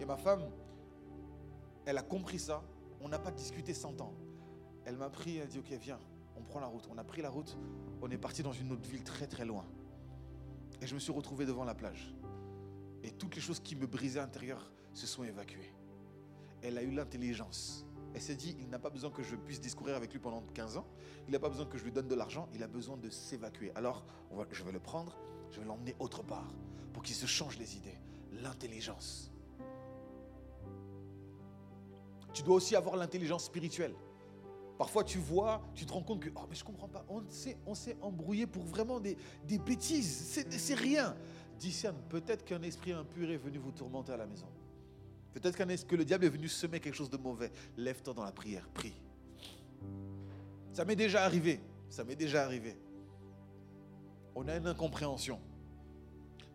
Et 0.00 0.06
ma 0.06 0.16
femme, 0.16 0.42
elle 1.84 1.98
a 1.98 2.02
compris 2.02 2.38
ça. 2.38 2.62
On 3.02 3.08
n'a 3.08 3.18
pas 3.18 3.30
discuté 3.30 3.74
100 3.74 4.00
ans. 4.00 4.14
Elle 4.86 4.96
m'a 4.96 5.10
pris, 5.10 5.36
elle 5.36 5.42
a 5.42 5.46
dit, 5.46 5.58
OK, 5.58 5.70
viens, 5.72 5.98
on 6.36 6.42
prend 6.42 6.60
la 6.60 6.66
route. 6.66 6.88
On 6.90 6.96
a 6.96 7.04
pris 7.04 7.20
la 7.20 7.28
route, 7.28 7.58
on 8.00 8.10
est 8.10 8.16
parti 8.16 8.42
dans 8.42 8.52
une 8.52 8.72
autre 8.72 8.88
ville 8.88 9.04
très 9.04 9.26
très 9.26 9.44
loin. 9.44 9.66
Et 10.80 10.86
je 10.86 10.94
me 10.94 10.98
suis 10.98 11.12
retrouvé 11.12 11.44
devant 11.44 11.64
la 11.64 11.74
plage. 11.74 12.14
Et 13.02 13.10
toutes 13.10 13.34
les 13.34 13.42
choses 13.42 13.60
qui 13.60 13.76
me 13.76 13.86
brisaient 13.86 14.20
à 14.20 14.30
se 14.94 15.06
sont 15.06 15.22
évacués. 15.22 15.74
Elle 16.62 16.78
a 16.78 16.82
eu 16.82 16.90
l'intelligence. 16.90 17.84
Elle 18.14 18.22
s'est 18.22 18.34
dit, 18.34 18.56
il 18.60 18.68
n'a 18.70 18.78
pas 18.78 18.90
besoin 18.90 19.10
que 19.10 19.22
je 19.22 19.36
puisse 19.36 19.60
discourir 19.60 19.94
avec 19.94 20.12
lui 20.12 20.20
pendant 20.20 20.42
15 20.54 20.78
ans. 20.78 20.86
Il 21.26 21.32
n'a 21.32 21.38
pas 21.38 21.48
besoin 21.48 21.66
que 21.66 21.76
je 21.76 21.84
lui 21.84 21.92
donne 21.92 22.08
de 22.08 22.14
l'argent. 22.14 22.48
Il 22.54 22.62
a 22.62 22.68
besoin 22.68 22.96
de 22.96 23.10
s'évacuer. 23.10 23.72
Alors, 23.74 24.04
je 24.50 24.62
vais 24.64 24.72
le 24.72 24.80
prendre, 24.80 25.18
je 25.50 25.60
vais 25.60 25.66
l'emmener 25.66 25.94
autre 25.98 26.22
part 26.22 26.48
pour 27.02 27.08
qu'il 27.08 27.16
se 27.16 27.26
change 27.26 27.58
les 27.58 27.76
idées. 27.76 27.98
L'intelligence. 28.42 29.32
Tu 32.32 32.44
dois 32.44 32.54
aussi 32.54 32.76
avoir 32.76 32.94
l'intelligence 32.96 33.44
spirituelle. 33.44 33.94
Parfois, 34.78 35.02
tu 35.02 35.18
vois, 35.18 35.60
tu 35.74 35.84
te 35.84 35.92
rends 35.92 36.02
compte 36.02 36.20
que, 36.20 36.30
oh, 36.34 36.46
mais 36.48 36.54
je 36.54 36.62
comprends 36.62 36.88
pas, 36.88 37.04
on 37.08 37.24
s'est, 37.28 37.58
on 37.66 38.06
embrouillé 38.06 38.46
pour 38.46 38.62
vraiment 38.62 39.00
des, 39.00 39.16
bêtises, 39.58 40.44
c'est, 40.48 40.74
rien. 40.74 41.16
Discerne, 41.58 41.96
peut-être 42.08 42.44
qu'un 42.44 42.62
esprit 42.62 42.92
impur 42.92 43.30
est 43.30 43.36
venu 43.36 43.58
vous 43.58 43.72
tourmenter 43.72 44.12
à 44.12 44.16
la 44.16 44.26
maison. 44.26 44.46
Peut-être 45.34 45.56
que 45.86 45.96
le 45.96 46.04
diable 46.04 46.24
est 46.24 46.30
venu 46.30 46.48
semer 46.48 46.78
quelque 46.78 46.94
chose 46.94 47.10
de 47.10 47.16
mauvais. 47.16 47.50
Lève-toi 47.76 48.14
dans 48.14 48.24
la 48.24 48.32
prière, 48.32 48.68
prie. 48.70 48.94
Ça 50.72 50.84
m'est 50.84 50.96
déjà 50.96 51.24
arrivé, 51.24 51.60
ça 51.88 52.04
m'est 52.04 52.16
déjà 52.16 52.44
arrivé. 52.44 52.76
On 54.34 54.46
a 54.46 54.56
une 54.56 54.68
incompréhension. 54.68 55.40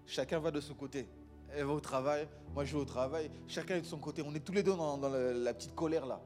Chacun 0.08 0.40
va 0.40 0.52
de 0.52 0.62
son 0.62 0.74
côté. 0.74 1.06
Elle 1.54 1.66
va 1.66 1.74
au 1.74 1.80
travail, 1.80 2.28
moi 2.54 2.64
je 2.64 2.74
vais 2.76 2.82
au 2.82 2.86
travail, 2.86 3.30
chacun 3.48 3.76
est 3.76 3.82
de 3.82 3.86
son 3.86 4.00
côté. 4.00 4.22
On 4.26 4.34
est 4.34 4.40
tous 4.40 4.54
les 4.54 4.64
deux 4.64 4.76
dans, 4.76 4.98
la, 4.98 5.54
petite 5.54 5.76
colère 5.76 6.06
là. 6.06 6.22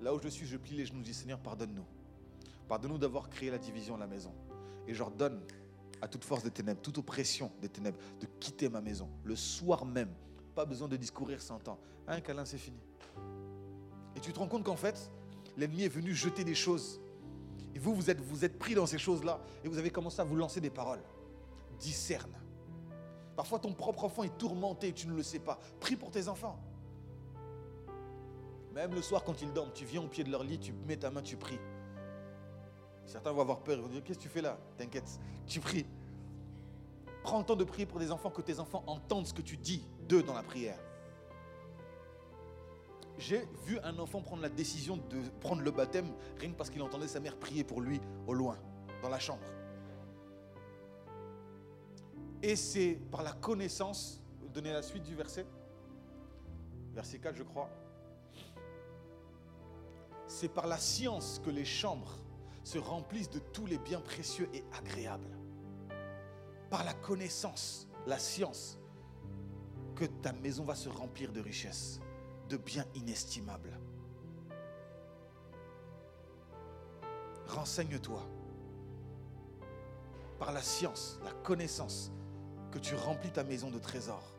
Là 0.00 0.14
où 0.14 0.20
je 0.20 0.28
suis, 0.28 0.46
je 0.46 0.56
plie 0.56 0.76
les 0.76 0.86
genoux, 0.86 1.00
je 1.00 1.04
dis 1.04 1.14
Seigneur, 1.14 1.38
pardonne-nous. 1.38 1.84
Pardonne-nous 2.68 2.98
d'avoir 2.98 3.28
créé 3.28 3.50
la 3.50 3.58
division 3.58 3.96
à 3.96 3.98
la 3.98 4.06
maison. 4.06 4.32
Et 4.86 4.94
j'ordonne 4.94 5.40
à 6.00 6.08
toute 6.08 6.24
force 6.24 6.42
des 6.42 6.50
ténèbres, 6.50 6.80
toute 6.80 6.98
oppression 6.98 7.50
des 7.60 7.68
ténèbres, 7.68 7.98
de 8.20 8.26
quitter 8.40 8.68
ma 8.68 8.80
maison 8.80 9.08
le 9.24 9.36
soir 9.36 9.84
même. 9.84 10.10
Pas 10.54 10.64
besoin 10.64 10.88
de 10.88 10.96
discourir 10.96 11.42
100 11.42 11.68
ans. 11.68 11.78
Un 12.06 12.20
câlin, 12.20 12.44
c'est 12.44 12.58
fini. 12.58 12.80
Et 14.16 14.20
tu 14.20 14.32
te 14.32 14.38
rends 14.38 14.48
compte 14.48 14.64
qu'en 14.64 14.76
fait, 14.76 15.10
l'ennemi 15.56 15.82
est 15.82 15.88
venu 15.88 16.14
jeter 16.14 16.44
des 16.44 16.54
choses. 16.54 17.00
Et 17.74 17.78
vous, 17.78 17.94
vous 17.94 18.10
êtes 18.10 18.58
pris 18.58 18.74
dans 18.74 18.86
ces 18.86 18.98
choses-là 18.98 19.40
et 19.64 19.68
vous 19.68 19.78
avez 19.78 19.90
commencé 19.90 20.20
à 20.20 20.24
vous 20.24 20.36
lancer 20.36 20.60
des 20.60 20.70
paroles. 20.70 21.02
Discerne. 21.78 22.37
Parfois, 23.38 23.60
ton 23.60 23.72
propre 23.72 24.02
enfant 24.02 24.24
est 24.24 24.36
tourmenté 24.36 24.88
et 24.88 24.92
tu 24.92 25.06
ne 25.06 25.14
le 25.14 25.22
sais 25.22 25.38
pas. 25.38 25.60
Prie 25.78 25.94
pour 25.94 26.10
tes 26.10 26.26
enfants. 26.26 26.58
Même 28.74 28.92
le 28.92 29.00
soir, 29.00 29.22
quand 29.22 29.40
ils 29.40 29.52
dorment, 29.52 29.70
tu 29.72 29.84
viens 29.84 30.02
au 30.02 30.08
pied 30.08 30.24
de 30.24 30.30
leur 30.32 30.42
lit, 30.42 30.58
tu 30.58 30.72
mets 30.72 30.96
ta 30.96 31.08
main, 31.08 31.22
tu 31.22 31.36
pries. 31.36 31.60
Certains 33.06 33.30
vont 33.30 33.42
avoir 33.42 33.60
peur, 33.60 33.76
ils 33.76 33.82
vont 33.82 33.88
dire 33.88 34.02
Qu'est-ce 34.02 34.18
que 34.18 34.24
tu 34.24 34.28
fais 34.28 34.42
là? 34.42 34.58
T'inquiète, 34.76 35.20
tu 35.46 35.60
pries. 35.60 35.86
Prends 37.22 37.38
le 37.38 37.44
temps 37.44 37.54
de 37.54 37.62
prier 37.62 37.86
pour 37.86 38.00
des 38.00 38.10
enfants, 38.10 38.30
que 38.30 38.42
tes 38.42 38.58
enfants 38.58 38.82
entendent 38.88 39.28
ce 39.28 39.34
que 39.34 39.42
tu 39.42 39.56
dis 39.56 39.86
d'eux 40.08 40.24
dans 40.24 40.34
la 40.34 40.42
prière. 40.42 40.80
J'ai 43.18 43.46
vu 43.66 43.78
un 43.84 44.00
enfant 44.00 44.20
prendre 44.20 44.42
la 44.42 44.48
décision 44.48 44.96
de 44.96 45.20
prendre 45.40 45.62
le 45.62 45.70
baptême 45.70 46.10
rien 46.40 46.50
que 46.50 46.56
parce 46.56 46.70
qu'il 46.70 46.82
entendait 46.82 47.06
sa 47.06 47.20
mère 47.20 47.36
prier 47.36 47.62
pour 47.62 47.82
lui 47.82 48.00
au 48.26 48.34
loin, 48.34 48.58
dans 49.00 49.08
la 49.08 49.20
chambre. 49.20 49.44
Et 52.42 52.56
c'est 52.56 52.98
par 53.10 53.22
la 53.22 53.32
connaissance, 53.32 54.20
donner 54.54 54.72
la 54.72 54.82
suite 54.82 55.02
du 55.02 55.14
verset, 55.14 55.46
verset 56.94 57.18
4 57.18 57.36
je 57.36 57.42
crois, 57.42 57.68
c'est 60.26 60.48
par 60.48 60.66
la 60.66 60.78
science 60.78 61.40
que 61.44 61.50
les 61.50 61.64
chambres 61.64 62.18
se 62.62 62.78
remplissent 62.78 63.30
de 63.30 63.38
tous 63.38 63.66
les 63.66 63.78
biens 63.78 64.00
précieux 64.00 64.48
et 64.52 64.62
agréables. 64.78 65.36
Par 66.70 66.84
la 66.84 66.92
connaissance, 66.92 67.88
la 68.06 68.18
science, 68.18 68.78
que 69.96 70.04
ta 70.04 70.32
maison 70.32 70.64
va 70.64 70.74
se 70.74 70.88
remplir 70.88 71.32
de 71.32 71.40
richesses, 71.40 71.98
de 72.48 72.56
biens 72.56 72.84
inestimables. 72.94 73.80
Renseigne-toi 77.46 78.22
par 80.38 80.52
la 80.52 80.62
science, 80.62 81.18
la 81.24 81.32
connaissance, 81.32 82.12
que 82.70 82.78
tu 82.78 82.94
remplis 82.94 83.30
ta 83.30 83.44
maison 83.44 83.70
de 83.70 83.78
trésors. 83.78 84.34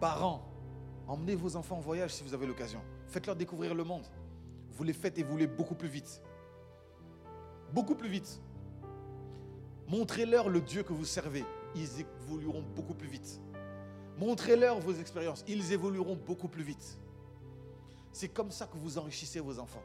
Parents, 0.00 0.42
emmenez 1.08 1.34
vos 1.34 1.56
enfants 1.56 1.76
en 1.76 1.80
voyage 1.80 2.12
si 2.12 2.22
vous 2.22 2.34
avez 2.34 2.46
l'occasion. 2.46 2.80
Faites-leur 3.08 3.36
découvrir 3.36 3.74
le 3.74 3.84
monde. 3.84 4.06
Vous 4.72 4.84
les 4.84 4.92
faites 4.92 5.18
évoluer 5.18 5.46
beaucoup 5.46 5.74
plus 5.74 5.88
vite. 5.88 6.22
Beaucoup 7.72 7.94
plus 7.94 8.08
vite. 8.08 8.40
Montrez-leur 9.88 10.48
le 10.48 10.60
Dieu 10.60 10.82
que 10.82 10.92
vous 10.92 11.04
servez. 11.04 11.44
Ils 11.74 12.00
évolueront 12.00 12.62
beaucoup 12.74 12.94
plus 12.94 13.08
vite. 13.08 13.40
Montrez-leur 14.18 14.80
vos 14.80 14.94
expériences. 14.94 15.44
Ils 15.48 15.72
évolueront 15.72 16.16
beaucoup 16.16 16.48
plus 16.48 16.62
vite. 16.62 16.98
C'est 18.12 18.28
comme 18.28 18.50
ça 18.50 18.66
que 18.66 18.76
vous 18.76 18.98
enrichissez 18.98 19.40
vos 19.40 19.58
enfants. 19.58 19.82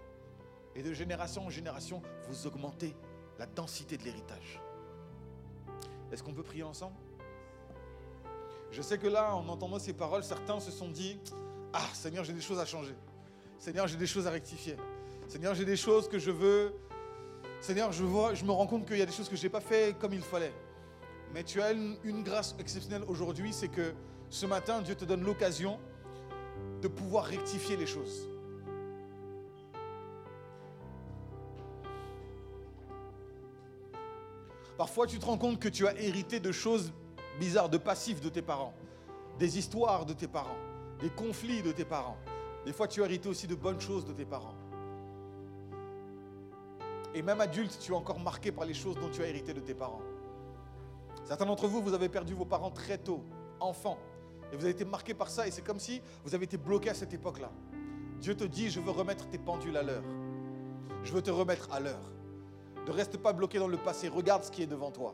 Et 0.75 0.83
de 0.83 0.93
génération 0.93 1.45
en 1.45 1.49
génération, 1.49 2.01
vous 2.27 2.47
augmentez 2.47 2.95
la 3.37 3.45
densité 3.45 3.97
de 3.97 4.03
l'héritage. 4.03 4.61
Est-ce 6.11 6.23
qu'on 6.23 6.33
peut 6.33 6.43
prier 6.43 6.63
ensemble? 6.63 6.95
Je 8.71 8.81
sais 8.81 8.97
que 8.97 9.07
là, 9.07 9.35
en 9.35 9.47
entendant 9.47 9.79
ces 9.79 9.93
paroles, 9.93 10.23
certains 10.23 10.59
se 10.59 10.71
sont 10.71 10.89
dit, 10.89 11.19
ah 11.73 11.87
Seigneur, 11.93 12.23
j'ai 12.23 12.33
des 12.33 12.41
choses 12.41 12.59
à 12.59 12.65
changer. 12.65 12.95
Seigneur, 13.59 13.87
j'ai 13.87 13.97
des 13.97 14.07
choses 14.07 14.27
à 14.27 14.31
rectifier. 14.31 14.75
Seigneur, 15.27 15.55
j'ai 15.55 15.65
des 15.65 15.77
choses 15.77 16.09
que 16.09 16.19
je 16.19 16.31
veux. 16.31 16.73
Seigneur, 17.59 17.91
je, 17.91 18.03
vois, 18.03 18.33
je 18.33 18.43
me 18.43 18.51
rends 18.51 18.67
compte 18.67 18.85
qu'il 18.85 18.97
y 18.97 19.01
a 19.01 19.05
des 19.05 19.11
choses 19.11 19.29
que 19.29 19.35
je 19.35 19.43
n'ai 19.43 19.49
pas 19.49 19.61
fait 19.61 19.97
comme 19.99 20.13
il 20.13 20.21
fallait. 20.21 20.53
Mais 21.33 21.43
tu 21.43 21.61
as 21.61 21.71
une, 21.71 21.97
une 22.03 22.23
grâce 22.23 22.55
exceptionnelle 22.59 23.03
aujourd'hui, 23.07 23.53
c'est 23.53 23.69
que 23.69 23.93
ce 24.29 24.45
matin, 24.45 24.81
Dieu 24.81 24.95
te 24.95 25.05
donne 25.05 25.23
l'occasion 25.23 25.79
de 26.81 26.87
pouvoir 26.87 27.25
rectifier 27.25 27.77
les 27.77 27.85
choses. 27.85 28.27
Parfois, 34.77 35.07
tu 35.07 35.19
te 35.19 35.25
rends 35.25 35.37
compte 35.37 35.59
que 35.59 35.69
tu 35.69 35.87
as 35.87 35.99
hérité 35.99 36.39
de 36.39 36.51
choses 36.51 36.91
bizarres, 37.39 37.69
de 37.69 37.77
passifs 37.77 38.21
de 38.21 38.29
tes 38.29 38.41
parents, 38.41 38.73
des 39.39 39.57
histoires 39.57 40.05
de 40.05 40.13
tes 40.13 40.27
parents, 40.27 40.57
des 40.99 41.09
conflits 41.09 41.61
de 41.61 41.71
tes 41.71 41.85
parents. 41.85 42.17
Des 42.65 42.73
fois, 42.73 42.87
tu 42.87 43.01
as 43.01 43.05
hérité 43.05 43.29
aussi 43.29 43.47
de 43.47 43.55
bonnes 43.55 43.81
choses 43.81 44.05
de 44.05 44.13
tes 44.13 44.25
parents. 44.25 44.55
Et 47.13 47.21
même 47.21 47.41
adulte, 47.41 47.77
tu 47.79 47.91
es 47.91 47.95
encore 47.95 48.19
marqué 48.19 48.51
par 48.51 48.65
les 48.65 48.73
choses 48.73 48.95
dont 48.95 49.09
tu 49.09 49.21
as 49.21 49.27
hérité 49.27 49.53
de 49.53 49.59
tes 49.59 49.73
parents. 49.73 50.01
Certains 51.25 51.45
d'entre 51.45 51.67
vous, 51.67 51.81
vous 51.81 51.93
avez 51.93 52.09
perdu 52.09 52.33
vos 52.33 52.45
parents 52.45 52.71
très 52.71 52.97
tôt, 52.97 53.23
enfants. 53.59 53.97
Et 54.51 54.55
vous 54.55 54.63
avez 54.63 54.71
été 54.71 54.85
marqué 54.85 55.13
par 55.13 55.29
ça. 55.29 55.47
Et 55.47 55.51
c'est 55.51 55.61
comme 55.61 55.79
si 55.79 56.01
vous 56.23 56.35
avez 56.35 56.45
été 56.45 56.57
bloqué 56.57 56.89
à 56.89 56.93
cette 56.93 57.13
époque-là. 57.13 57.51
Dieu 58.19 58.35
te 58.35 58.43
dit, 58.43 58.69
je 58.69 58.79
veux 58.79 58.91
remettre 58.91 59.27
tes 59.29 59.37
pendules 59.37 59.75
à 59.75 59.83
l'heure. 59.83 60.03
Je 61.03 61.11
veux 61.11 61.21
te 61.21 61.31
remettre 61.31 61.71
à 61.71 61.79
l'heure. 61.79 62.11
Ne 62.87 62.91
reste 62.91 63.17
pas 63.17 63.33
bloqué 63.33 63.59
dans 63.59 63.67
le 63.67 63.77
passé. 63.77 64.07
Regarde 64.07 64.43
ce 64.43 64.51
qui 64.51 64.63
est 64.63 64.67
devant 64.67 64.91
toi. 64.91 65.13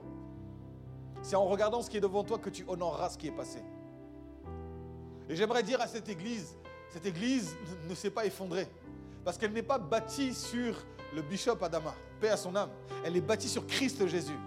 C'est 1.22 1.36
en 1.36 1.46
regardant 1.46 1.82
ce 1.82 1.90
qui 1.90 1.98
est 1.98 2.02
devant 2.02 2.24
toi 2.24 2.38
que 2.38 2.50
tu 2.50 2.64
honoreras 2.68 3.10
ce 3.10 3.18
qui 3.18 3.28
est 3.28 3.32
passé. 3.32 3.60
Et 5.30 5.36
j'aimerais 5.36 5.64
dire 5.64 5.82
à 5.82 5.88
cette 5.88 6.08
église, 6.08 6.56
cette 6.90 7.06
église 7.06 7.56
ne 7.90 7.96
s'est 7.96 8.10
pas 8.10 8.26
effondrée. 8.26 8.68
Parce 9.26 9.38
qu'elle 9.38 9.52
n'est 9.52 9.64
pas 9.64 9.78
bâtie 9.78 10.34
sur 10.34 10.76
le 11.14 11.22
bishop 11.22 11.62
Adama, 11.62 11.94
paix 12.22 12.30
à 12.30 12.38
son 12.38 12.56
âme. 12.56 12.70
Elle 13.04 13.18
est 13.18 13.22
bâtie 13.22 13.50
sur 13.50 13.68
Christ 13.68 14.08
Jésus. 14.08 14.38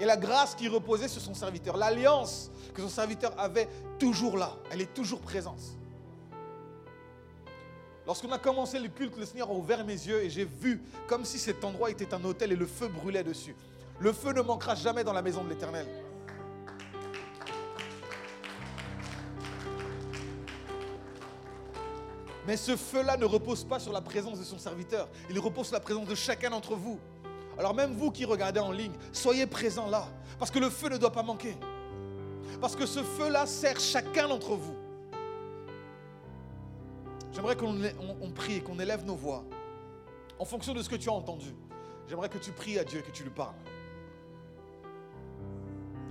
Et 0.00 0.04
la 0.04 0.16
grâce 0.16 0.54
qui 0.54 0.68
reposait 0.68 1.08
sur 1.08 1.20
son 1.20 1.34
serviteur, 1.34 1.76
l'alliance 1.76 2.50
que 2.74 2.82
son 2.82 2.88
serviteur 2.88 3.32
avait 3.38 3.68
toujours 3.98 4.36
là, 4.36 4.56
elle 4.70 4.80
est 4.80 4.94
toujours 4.94 5.20
présente. 5.20 5.77
Lorsqu'on 8.08 8.32
a 8.32 8.38
commencé 8.38 8.78
le 8.78 8.88
culte, 8.88 9.18
le 9.18 9.26
Seigneur 9.26 9.50
a 9.50 9.52
ouvert 9.52 9.84
mes 9.84 9.92
yeux 9.92 10.24
et 10.24 10.30
j'ai 10.30 10.46
vu 10.46 10.80
comme 11.06 11.26
si 11.26 11.38
cet 11.38 11.62
endroit 11.62 11.90
était 11.90 12.14
un 12.14 12.24
hôtel 12.24 12.50
et 12.52 12.56
le 12.56 12.64
feu 12.64 12.88
brûlait 12.88 13.22
dessus. 13.22 13.54
Le 14.00 14.14
feu 14.14 14.32
ne 14.32 14.40
manquera 14.40 14.74
jamais 14.74 15.04
dans 15.04 15.12
la 15.12 15.20
maison 15.20 15.44
de 15.44 15.50
l'Éternel. 15.50 15.86
Mais 22.46 22.56
ce 22.56 22.76
feu-là 22.76 23.18
ne 23.18 23.26
repose 23.26 23.64
pas 23.64 23.78
sur 23.78 23.92
la 23.92 24.00
présence 24.00 24.38
de 24.38 24.44
son 24.44 24.58
serviteur. 24.58 25.06
Il 25.28 25.38
repose 25.38 25.66
sur 25.66 25.74
la 25.74 25.80
présence 25.80 26.08
de 26.08 26.14
chacun 26.14 26.48
d'entre 26.48 26.76
vous. 26.76 26.98
Alors 27.58 27.74
même 27.74 27.92
vous 27.92 28.10
qui 28.10 28.24
regardez 28.24 28.60
en 28.60 28.72
ligne, 28.72 28.94
soyez 29.12 29.46
présents 29.46 29.90
là. 29.90 30.08
Parce 30.38 30.50
que 30.50 30.58
le 30.58 30.70
feu 30.70 30.88
ne 30.88 30.96
doit 30.96 31.12
pas 31.12 31.22
manquer. 31.22 31.58
Parce 32.58 32.74
que 32.74 32.86
ce 32.86 33.02
feu-là 33.02 33.44
sert 33.44 33.78
chacun 33.78 34.28
d'entre 34.28 34.54
vous. 34.54 34.87
J'aimerais 37.32 37.56
qu'on 37.56 37.76
on, 38.22 38.30
prie 38.30 38.62
qu'on 38.62 38.78
élève 38.78 39.04
nos 39.04 39.14
voix 39.14 39.44
en 40.38 40.44
fonction 40.44 40.74
de 40.74 40.82
ce 40.82 40.88
que 40.88 40.96
tu 40.96 41.08
as 41.08 41.12
entendu. 41.12 41.54
J'aimerais 42.08 42.28
que 42.28 42.38
tu 42.38 42.52
pries 42.52 42.78
à 42.78 42.84
Dieu 42.84 43.00
et 43.00 43.02
que 43.02 43.10
tu 43.10 43.22
lui 43.22 43.30
parles. 43.30 43.54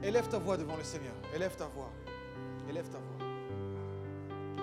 Élève 0.04 0.28
ta 0.28 0.38
voix 0.38 0.58
devant 0.58 0.78
le 0.78 0.84
Seigneur. 0.84 1.14
Élève 1.34 1.56
ta 1.56 1.66
voix. 1.68 1.92
Élève 2.70 2.88
ta 2.88 3.00
voix. 3.00 3.28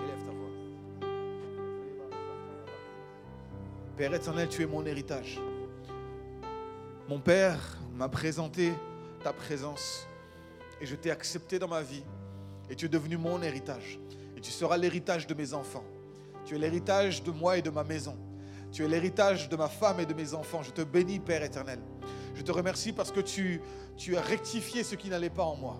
Élève 0.03 0.23
ta 0.23 0.31
voix. 0.31 1.09
Père 3.97 4.13
éternel, 4.13 4.47
tu 4.47 4.61
es 4.63 4.65
mon 4.65 4.85
héritage. 4.85 5.39
Mon 7.07 7.19
Père 7.19 7.77
m'a 7.93 8.09
présenté 8.09 8.73
ta 9.23 9.33
présence 9.33 10.07
et 10.81 10.85
je 10.85 10.95
t'ai 10.95 11.11
accepté 11.11 11.59
dans 11.59 11.67
ma 11.67 11.81
vie 11.81 12.03
et 12.69 12.75
tu 12.75 12.85
es 12.85 12.89
devenu 12.89 13.17
mon 13.17 13.41
héritage 13.41 13.99
et 14.35 14.41
tu 14.41 14.51
seras 14.51 14.77
l'héritage 14.77 15.27
de 15.27 15.33
mes 15.33 15.53
enfants. 15.53 15.83
Tu 16.45 16.55
es 16.55 16.59
l'héritage 16.59 17.23
de 17.23 17.31
moi 17.31 17.57
et 17.57 17.61
de 17.61 17.69
ma 17.69 17.83
maison. 17.83 18.15
Tu 18.71 18.83
es 18.83 18.87
l'héritage 18.87 19.49
de 19.49 19.55
ma 19.55 19.67
femme 19.67 19.99
et 19.99 20.05
de 20.05 20.13
mes 20.13 20.33
enfants. 20.33 20.61
Je 20.61 20.71
te 20.71 20.81
bénis, 20.81 21.19
Père 21.19 21.43
éternel. 21.43 21.79
Je 22.35 22.41
te 22.41 22.51
remercie 22.51 22.91
parce 22.91 23.11
que 23.11 23.21
tu, 23.21 23.61
as 24.15 24.21
rectifié 24.21 24.83
ce 24.83 24.95
qui 24.95 25.09
n'allait 25.09 25.29
pas 25.29 25.43
en 25.43 25.55
moi. 25.55 25.79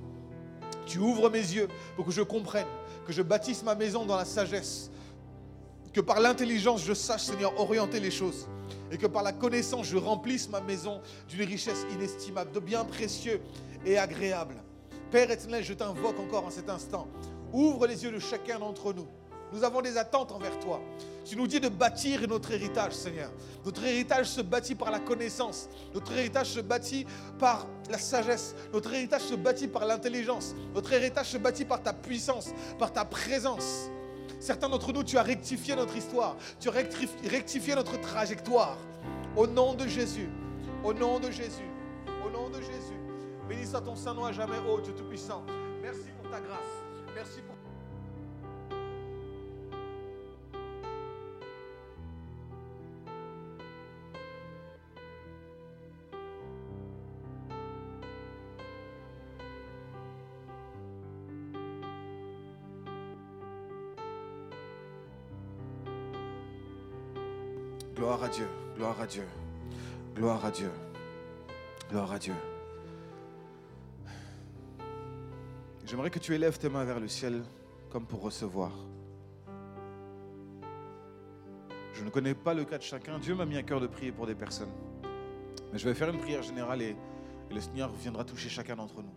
Tu 0.86 0.99
ouvres 0.99 1.30
mes 1.30 1.39
yeux 1.39 1.68
pour 1.95 2.05
que 2.05 2.11
je 2.11 2.22
comprenne, 2.22 2.68
que 3.05 3.13
je 3.13 3.22
bâtisse 3.22 3.63
ma 3.63 3.76
maison 3.76 4.05
dans 4.05 4.16
la 4.16 4.26
sagesse, 4.26 4.89
Que 5.93 6.01
par 6.01 6.20
l'intelligence, 6.20 6.84
je 6.84 6.93
sache, 6.93 7.24
Seigneur, 7.24 7.59
orienter 7.59 7.99
les 7.99 8.11
choses. 8.11 8.47
Et 8.91 8.97
que 8.97 9.07
par 9.07 9.24
la 9.24 9.34
connaissance, 9.34 9.88
je 9.88 9.97
remplisse 9.97 10.49
ma 10.49 10.61
maison 10.61 11.01
d'une 11.28 11.43
richesse 11.43 11.86
inestimable, 11.93 12.51
de 12.51 12.59
biens 12.59 12.86
précieux 12.86 13.41
et 13.86 13.97
agréables. 13.97 14.61
Père 15.11 15.30
éternel, 15.30 15.63
je 15.63 15.74
t'invoque 15.74 16.20
encore 16.20 16.45
en 16.45 16.49
cet 16.49 16.70
instant. 16.70 17.07
Ouvre 17.53 17.88
les 17.88 18.03
yeux 18.03 18.11
de 18.11 18.20
chacun 18.20 18.59
d'entre 18.59 18.93
nous. 18.93 19.07
Nous 19.55 19.63
avons 19.63 19.81
des 19.81 19.97
attentes 19.97 20.33
envers 20.33 20.59
toi. 20.59 20.81
Tu 21.23 21.37
nous 21.37 21.47
dis 21.47 21.61
de 21.61 21.69
bâtir 21.69 22.27
notre 22.27 22.51
héritage, 22.51 22.91
Seigneur. 22.91 23.31
Notre 23.63 23.85
héritage 23.85 24.25
se 24.25 24.41
bâtit 24.41 24.75
par 24.75 24.91
la 24.91 24.99
connaissance. 24.99 25.69
Notre 25.93 26.11
héritage 26.11 26.47
se 26.47 26.59
bâtit 26.59 27.07
par 27.39 27.65
la 27.89 27.97
sagesse. 27.97 28.53
Notre 28.73 28.93
héritage 28.93 29.21
se 29.21 29.35
bâtit 29.35 29.69
par 29.69 29.85
l'intelligence. 29.85 30.53
Notre 30.73 30.91
héritage 30.91 31.27
se 31.27 31.37
bâtit 31.37 31.63
par 31.63 31.81
ta 31.81 31.93
puissance, 31.93 32.49
par 32.77 32.91
ta 32.91 33.05
présence. 33.05 33.89
Certains 34.41 34.67
d'entre 34.67 34.91
nous, 34.91 35.05
tu 35.05 35.17
as 35.17 35.23
rectifié 35.23 35.73
notre 35.73 35.95
histoire. 35.95 36.35
Tu 36.59 36.67
as 36.67 36.73
rectifié 36.73 37.75
notre 37.75 37.97
trajectoire. 38.01 38.77
Au 39.37 39.47
nom 39.47 39.73
de 39.73 39.87
Jésus. 39.87 40.29
Au 40.83 40.93
nom 40.93 41.21
de 41.21 41.31
Jésus. 41.31 41.71
Au 42.25 42.29
nom 42.29 42.49
de 42.49 42.59
Jésus. 42.59 42.99
Bénis 43.47 43.67
soit 43.67 43.79
ton 43.79 43.95
Saint-Nom 43.95 44.25
à 44.25 44.33
jamais, 44.33 44.59
ô 44.67 44.81
Dieu 44.81 44.93
Tout-Puissant. 44.93 45.43
Merci 45.81 46.09
pour 46.21 46.29
ta 46.29 46.41
grâce. 46.41 46.59
Merci 47.15 47.39
pour 47.47 47.54
Gloire 68.05 68.23
à 68.23 68.29
Dieu, 68.29 68.47
gloire 68.75 69.01
à 69.01 69.07
Dieu, 69.07 69.23
gloire 70.15 70.45
à 70.45 70.51
Dieu, 70.51 70.69
gloire 71.89 72.11
à 72.11 72.19
Dieu. 72.19 72.35
J'aimerais 75.87 76.11
que 76.11 76.19
tu 76.19 76.35
élèves 76.35 76.59
tes 76.59 76.69
mains 76.69 76.83
vers 76.83 76.99
le 76.99 77.07
ciel 77.07 77.41
comme 77.89 78.05
pour 78.05 78.21
recevoir. 78.21 78.71
Je 81.93 82.03
ne 82.03 82.11
connais 82.11 82.35
pas 82.35 82.53
le 82.53 82.63
cas 82.63 82.77
de 82.77 82.83
chacun. 82.83 83.17
Dieu 83.17 83.33
m'a 83.33 83.47
mis 83.47 83.57
à 83.57 83.63
cœur 83.63 83.81
de 83.81 83.87
prier 83.87 84.11
pour 84.11 84.27
des 84.27 84.35
personnes. 84.35 84.71
Mais 85.73 85.79
je 85.79 85.89
vais 85.89 85.95
faire 85.95 86.09
une 86.09 86.19
prière 86.19 86.43
générale 86.43 86.83
et, 86.83 86.95
le 87.49 87.59
Seigneur 87.59 87.91
viendra 87.91 88.23
toucher 88.23 88.49
chacun 88.49 88.75
d'entre 88.75 89.01
nous. 89.01 89.15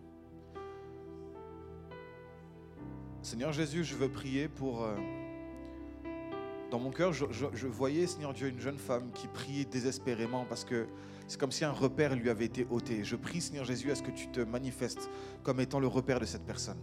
Seigneur 3.21 3.53
Jésus, 3.53 3.83
je 3.83 3.93
veux 3.93 4.09
prier 4.09 4.47
pour... 4.47 4.83
Euh, 4.83 4.95
dans 6.69 6.79
mon 6.79 6.91
cœur, 6.91 7.13
je, 7.13 7.67
voyais, 7.67 8.05
Seigneur 8.05 8.33
Dieu, 8.33 8.47
une 8.47 8.59
jeune 8.59 8.77
femme 8.77 9.11
qui 9.13 9.27
priait 9.27 9.65
désespérément 9.65 10.45
parce 10.47 10.63
que 10.63 10.87
c'est 11.27 11.39
comme 11.39 11.51
si 11.51 11.65
un 11.65 11.71
repère 11.71 12.15
lui 12.15 12.29
avait 12.29 12.45
été 12.45 12.67
ôté. 12.69 13.03
Je 13.03 13.15
prie, 13.15 13.41
Seigneur 13.41 13.65
Jésus, 13.65 13.91
à 13.91 13.95
ce 13.95 14.03
que 14.03 14.11
tu 14.11 14.27
te 14.27 14.39
manifestes 14.39 15.09
comme 15.43 15.59
étant 15.59 15.79
le 15.79 15.87
repère 15.87 16.19
de 16.19 16.25
cette 16.25 16.45
personne. 16.45 16.77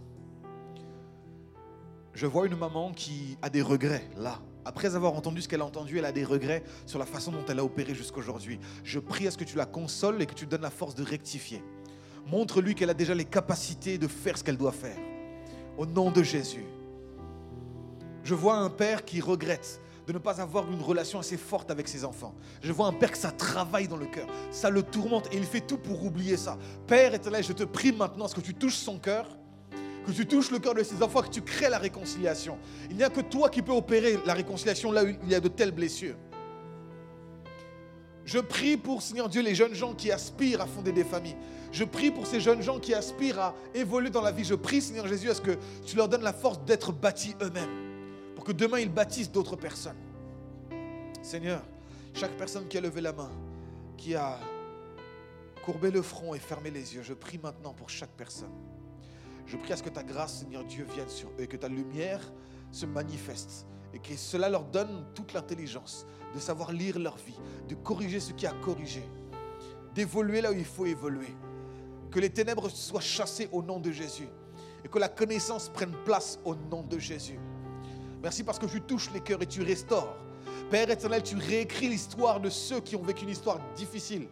Je 2.13 2.25
vois 2.25 2.47
une 2.47 2.55
maman 2.55 2.91
qui 2.91 3.37
a 3.41 3.49
des 3.49 3.61
regrets 3.61 4.09
là. 4.17 4.41
Après 4.65 4.95
avoir 4.95 5.13
entendu 5.13 5.41
ce 5.41 5.47
qu'elle 5.47 5.61
a 5.61 5.65
entendu, 5.65 5.97
elle 5.97 6.05
a 6.05 6.11
des 6.11 6.25
regrets 6.25 6.63
sur 6.85 6.99
la 6.99 7.05
façon 7.05 7.31
dont 7.31 7.45
elle 7.47 7.59
a 7.59 7.63
opéré 7.63 7.95
jusqu'aujourd'hui. 7.95 8.59
Je 8.83 8.99
prie 8.99 9.27
à 9.27 9.31
ce 9.31 9.37
que 9.37 9.45
tu 9.45 9.55
la 9.55 9.65
consoles 9.65 10.21
et 10.21 10.25
que 10.25 10.33
tu 10.33 10.45
donnes 10.45 10.61
la 10.61 10.69
force 10.69 10.95
de 10.95 11.03
rectifier. 11.03 11.63
Montre-lui 12.25 12.75
qu'elle 12.75 12.89
a 12.89 12.93
déjà 12.93 13.13
les 13.13 13.23
capacités 13.23 13.97
de 13.97 14.07
faire 14.07 14.37
ce 14.37 14.43
qu'elle 14.43 14.57
doit 14.57 14.73
faire. 14.73 14.97
Au 15.77 15.85
nom 15.85 16.11
de 16.11 16.23
Jésus. 16.23 16.65
Je 18.27 18.33
vois 18.33 18.57
un 18.57 18.69
père 18.69 19.05
qui 19.05 19.21
regrette 19.21 19.79
de 20.05 20.11
ne 20.11 20.17
pas 20.17 20.41
avoir 20.41 20.69
une 20.69 20.81
relation 20.81 21.17
assez 21.17 21.37
forte 21.37 21.71
avec 21.71 21.87
ses 21.87 22.03
enfants. 22.03 22.35
Je 22.61 22.73
vois 22.73 22.87
un 22.87 22.91
père 22.91 23.13
que 23.13 23.17
ça 23.17 23.31
travaille 23.31 23.87
dans 23.87 23.95
le 23.95 24.05
cœur, 24.05 24.27
ça 24.51 24.69
le 24.69 24.83
tourmente 24.83 25.29
et 25.31 25.37
il 25.37 25.45
fait 25.45 25.61
tout 25.61 25.77
pour 25.77 26.03
oublier 26.03 26.35
ça. 26.35 26.57
Père 26.87 27.13
éternel, 27.13 27.41
je 27.41 27.53
te 27.53 27.63
prie 27.63 27.93
maintenant, 27.93 28.27
ce 28.27 28.35
que 28.35 28.41
tu 28.41 28.53
touches 28.53 28.75
son 28.75 28.99
cœur, 28.99 29.29
que 30.05 30.11
tu 30.11 30.25
touches 30.25 30.51
le 30.51 30.59
cœur 30.59 30.73
de 30.73 30.83
ses 30.83 31.01
enfants, 31.01 31.21
que 31.21 31.29
tu 31.29 31.41
crées 31.41 31.69
la 31.69 31.77
réconciliation. 31.77 32.57
Il 32.89 32.97
n'y 32.97 33.03
a 33.05 33.09
que 33.09 33.21
toi 33.21 33.47
qui 33.47 33.61
peux 33.61 33.71
opérer 33.71 34.19
la 34.25 34.33
réconciliation 34.33 34.91
là 34.91 35.05
où 35.05 35.07
il 35.07 35.29
y 35.29 35.35
a 35.35 35.39
de 35.39 35.47
telles 35.47 35.71
blessures. 35.71 36.17
Je 38.25 38.39
prie 38.39 38.75
pour, 38.75 39.03
Seigneur 39.03 39.29
Dieu, 39.29 39.41
les 39.41 39.55
jeunes 39.55 39.73
gens 39.73 39.93
qui 39.93 40.11
aspirent 40.11 40.59
à 40.59 40.67
fonder 40.67 40.91
des 40.91 41.05
familles. 41.05 41.37
Je 41.71 41.85
prie 41.85 42.11
pour 42.11 42.27
ces 42.27 42.41
jeunes 42.41 42.61
gens 42.61 42.77
qui 42.77 42.93
aspirent 42.93 43.39
à 43.39 43.55
évoluer 43.73 44.09
dans 44.09 44.21
la 44.21 44.33
vie. 44.33 44.43
Je 44.43 44.55
prie, 44.55 44.81
Seigneur 44.81 45.07
Jésus, 45.07 45.29
à 45.29 45.33
ce 45.33 45.39
que 45.39 45.57
tu 45.85 45.95
leur 45.95 46.09
donnes 46.09 46.23
la 46.23 46.33
force 46.33 46.59
d'être 46.65 46.91
bâtis 46.91 47.33
eux-mêmes 47.41 47.86
que 48.47 48.53
demain 48.53 48.79
ils 48.79 48.89
bâtissent 48.89 49.29
d'autres 49.29 49.57
personnes. 49.57 49.97
Seigneur, 51.21 51.61
chaque 52.13 52.37
personne 52.37 52.65
qui 52.69 52.77
a 52.77 52.81
levé 52.81 53.01
la 53.01 53.11
main, 53.11 53.29
qui 53.97 54.15
a 54.15 54.39
courbé 55.65 55.91
le 55.91 56.01
front 56.01 56.33
et 56.33 56.39
fermé 56.39 56.71
les 56.71 56.95
yeux, 56.95 57.01
je 57.03 57.13
prie 57.13 57.37
maintenant 57.39 57.73
pour 57.73 57.89
chaque 57.89 58.11
personne. 58.11 58.53
Je 59.45 59.57
prie 59.57 59.73
à 59.73 59.75
ce 59.75 59.83
que 59.83 59.89
ta 59.89 60.01
grâce, 60.01 60.39
Seigneur 60.39 60.63
Dieu, 60.63 60.85
vienne 60.85 61.09
sur 61.09 61.27
eux 61.27 61.41
et 61.41 61.47
que 61.47 61.57
ta 61.57 61.67
lumière 61.67 62.21
se 62.71 62.85
manifeste 62.85 63.67
et 63.93 63.99
que 63.99 64.15
cela 64.15 64.47
leur 64.47 64.63
donne 64.63 65.07
toute 65.13 65.33
l'intelligence 65.33 66.05
de 66.33 66.39
savoir 66.39 66.71
lire 66.71 66.99
leur 66.99 67.17
vie, 67.17 67.37
de 67.67 67.75
corriger 67.75 68.21
ce 68.21 68.31
qui 68.31 68.47
a 68.47 68.53
corrigé, 68.63 69.03
d'évoluer 69.93 70.39
là 70.39 70.53
où 70.53 70.55
il 70.55 70.63
faut 70.63 70.85
évoluer. 70.85 71.35
Que 72.11 72.21
les 72.21 72.29
ténèbres 72.29 72.69
soient 72.69 73.01
chassées 73.01 73.49
au 73.51 73.61
nom 73.61 73.81
de 73.81 73.91
Jésus 73.91 74.29
et 74.85 74.87
que 74.87 74.99
la 74.99 75.09
connaissance 75.09 75.67
prenne 75.67 75.95
place 76.05 76.39
au 76.45 76.55
nom 76.55 76.83
de 76.83 76.97
Jésus. 76.97 77.39
Merci 78.27 78.43
parce 78.43 78.59
que 78.59 78.65
tu 78.65 78.81
touches 78.81 79.09
les 79.13 79.21
cœurs 79.21 79.41
et 79.41 79.45
tu 79.45 79.63
restaures. 79.63 80.13
Père 80.69 80.89
éternel, 80.89 81.23
tu 81.23 81.37
réécris 81.37 81.87
l'histoire 81.87 82.41
de 82.41 82.49
ceux 82.49 82.81
qui 82.81 82.97
ont 82.97 83.01
vécu 83.01 83.23
une 83.23 83.29
histoire 83.29 83.57
difficile. 83.77 84.27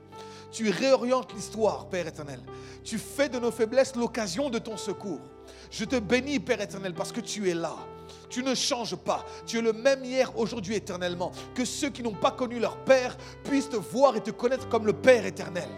Tu 0.51 0.69
réorientes 0.69 1.33
l'histoire, 1.33 1.87
Père 1.87 2.05
éternel. 2.05 2.41
Tu 2.83 2.97
fais 2.97 3.29
de 3.29 3.39
nos 3.39 3.51
faiblesses 3.51 3.95
l'occasion 3.95 4.49
de 4.49 4.59
ton 4.59 4.75
secours. 4.75 5.21
Je 5.71 5.85
te 5.85 5.95
bénis, 5.95 6.41
Père 6.41 6.59
éternel, 6.59 6.93
parce 6.93 7.13
que 7.13 7.21
tu 7.21 7.49
es 7.49 7.53
là. 7.53 7.73
Tu 8.27 8.43
ne 8.43 8.53
changes 8.53 8.97
pas. 8.97 9.25
Tu 9.45 9.59
es 9.59 9.61
le 9.61 9.71
même 9.71 10.03
hier, 10.03 10.37
aujourd'hui, 10.37 10.75
éternellement. 10.75 11.31
Que 11.53 11.63
ceux 11.63 11.89
qui 11.89 12.03
n'ont 12.03 12.15
pas 12.15 12.31
connu 12.31 12.59
leur 12.59 12.75
Père 12.79 13.15
puissent 13.45 13.69
te 13.69 13.77
voir 13.77 14.17
et 14.17 14.21
te 14.21 14.31
connaître 14.31 14.67
comme 14.67 14.85
le 14.85 14.91
Père 14.91 15.25
éternel. 15.25 15.69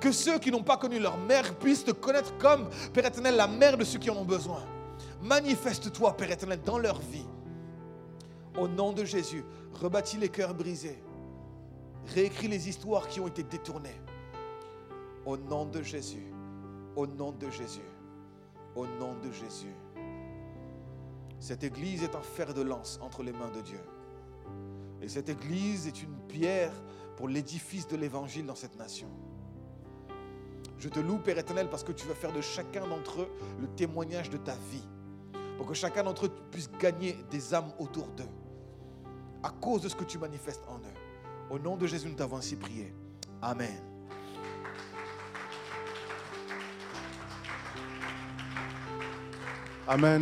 Que 0.00 0.10
ceux 0.10 0.40
qui 0.40 0.50
n'ont 0.50 0.64
pas 0.64 0.76
connu 0.76 0.98
leur 0.98 1.18
mère 1.18 1.54
puissent 1.54 1.84
te 1.84 1.92
connaître 1.92 2.36
comme, 2.38 2.68
Père 2.92 3.06
éternel, 3.06 3.36
la 3.36 3.46
mère 3.46 3.78
de 3.78 3.84
ceux 3.84 4.00
qui 4.00 4.10
en 4.10 4.16
ont 4.16 4.24
besoin. 4.24 4.64
Manifeste-toi, 5.22 6.16
Père 6.16 6.32
éternel, 6.32 6.60
dans 6.64 6.78
leur 6.78 6.98
vie. 6.98 7.26
Au 8.58 8.66
nom 8.66 8.92
de 8.92 9.04
Jésus, 9.04 9.44
rebâtis 9.72 10.18
les 10.18 10.28
cœurs 10.28 10.52
brisés. 10.52 11.00
Réécris 12.08 12.48
les 12.48 12.68
histoires 12.68 13.06
qui 13.06 13.20
ont 13.20 13.28
été 13.28 13.44
détournées. 13.44 14.00
Au 15.24 15.36
nom 15.36 15.64
de 15.64 15.80
Jésus. 15.80 16.26
Au 16.96 17.06
nom 17.06 17.30
de 17.30 17.48
Jésus. 17.50 17.88
Au 18.74 18.84
nom 18.86 19.14
de 19.22 19.30
Jésus. 19.30 19.74
Cette 21.38 21.62
église 21.62 22.02
est 22.02 22.16
un 22.16 22.22
fer 22.22 22.52
de 22.52 22.62
lance 22.62 22.98
entre 23.00 23.22
les 23.22 23.32
mains 23.32 23.50
de 23.50 23.60
Dieu. 23.60 23.80
Et 25.00 25.08
cette 25.08 25.28
église 25.28 25.86
est 25.86 26.02
une 26.02 26.16
pierre 26.26 26.72
pour 27.16 27.28
l'édifice 27.28 27.86
de 27.86 27.96
l'évangile 27.96 28.46
dans 28.46 28.56
cette 28.56 28.76
nation. 28.76 29.08
Je 30.78 30.88
te 30.88 30.98
loue, 30.98 31.18
Père 31.18 31.38
éternel, 31.38 31.68
parce 31.70 31.84
que 31.84 31.92
tu 31.92 32.08
vas 32.08 32.14
faire 32.14 32.32
de 32.32 32.40
chacun 32.40 32.88
d'entre 32.88 33.22
eux 33.22 33.28
le 33.60 33.68
témoignage 33.68 34.28
de 34.28 34.36
ta 34.36 34.54
vie 34.72 34.88
pour 35.62 35.68
que 35.68 35.74
chacun 35.74 36.02
d'entre 36.02 36.26
eux 36.26 36.30
puisse 36.50 36.68
gagner 36.80 37.16
des 37.30 37.54
âmes 37.54 37.70
autour 37.78 38.08
d'eux, 38.16 38.26
à 39.44 39.50
cause 39.50 39.82
de 39.82 39.88
ce 39.88 39.94
que 39.94 40.02
tu 40.02 40.18
manifestes 40.18 40.64
en 40.66 40.78
eux. 40.78 41.50
Au 41.50 41.58
nom 41.60 41.76
de 41.76 41.86
Jésus, 41.86 42.08
nous 42.08 42.16
t'avons 42.16 42.38
ainsi 42.38 42.56
prié. 42.56 42.92
Amen. 43.40 43.80
Amen. 49.86 50.20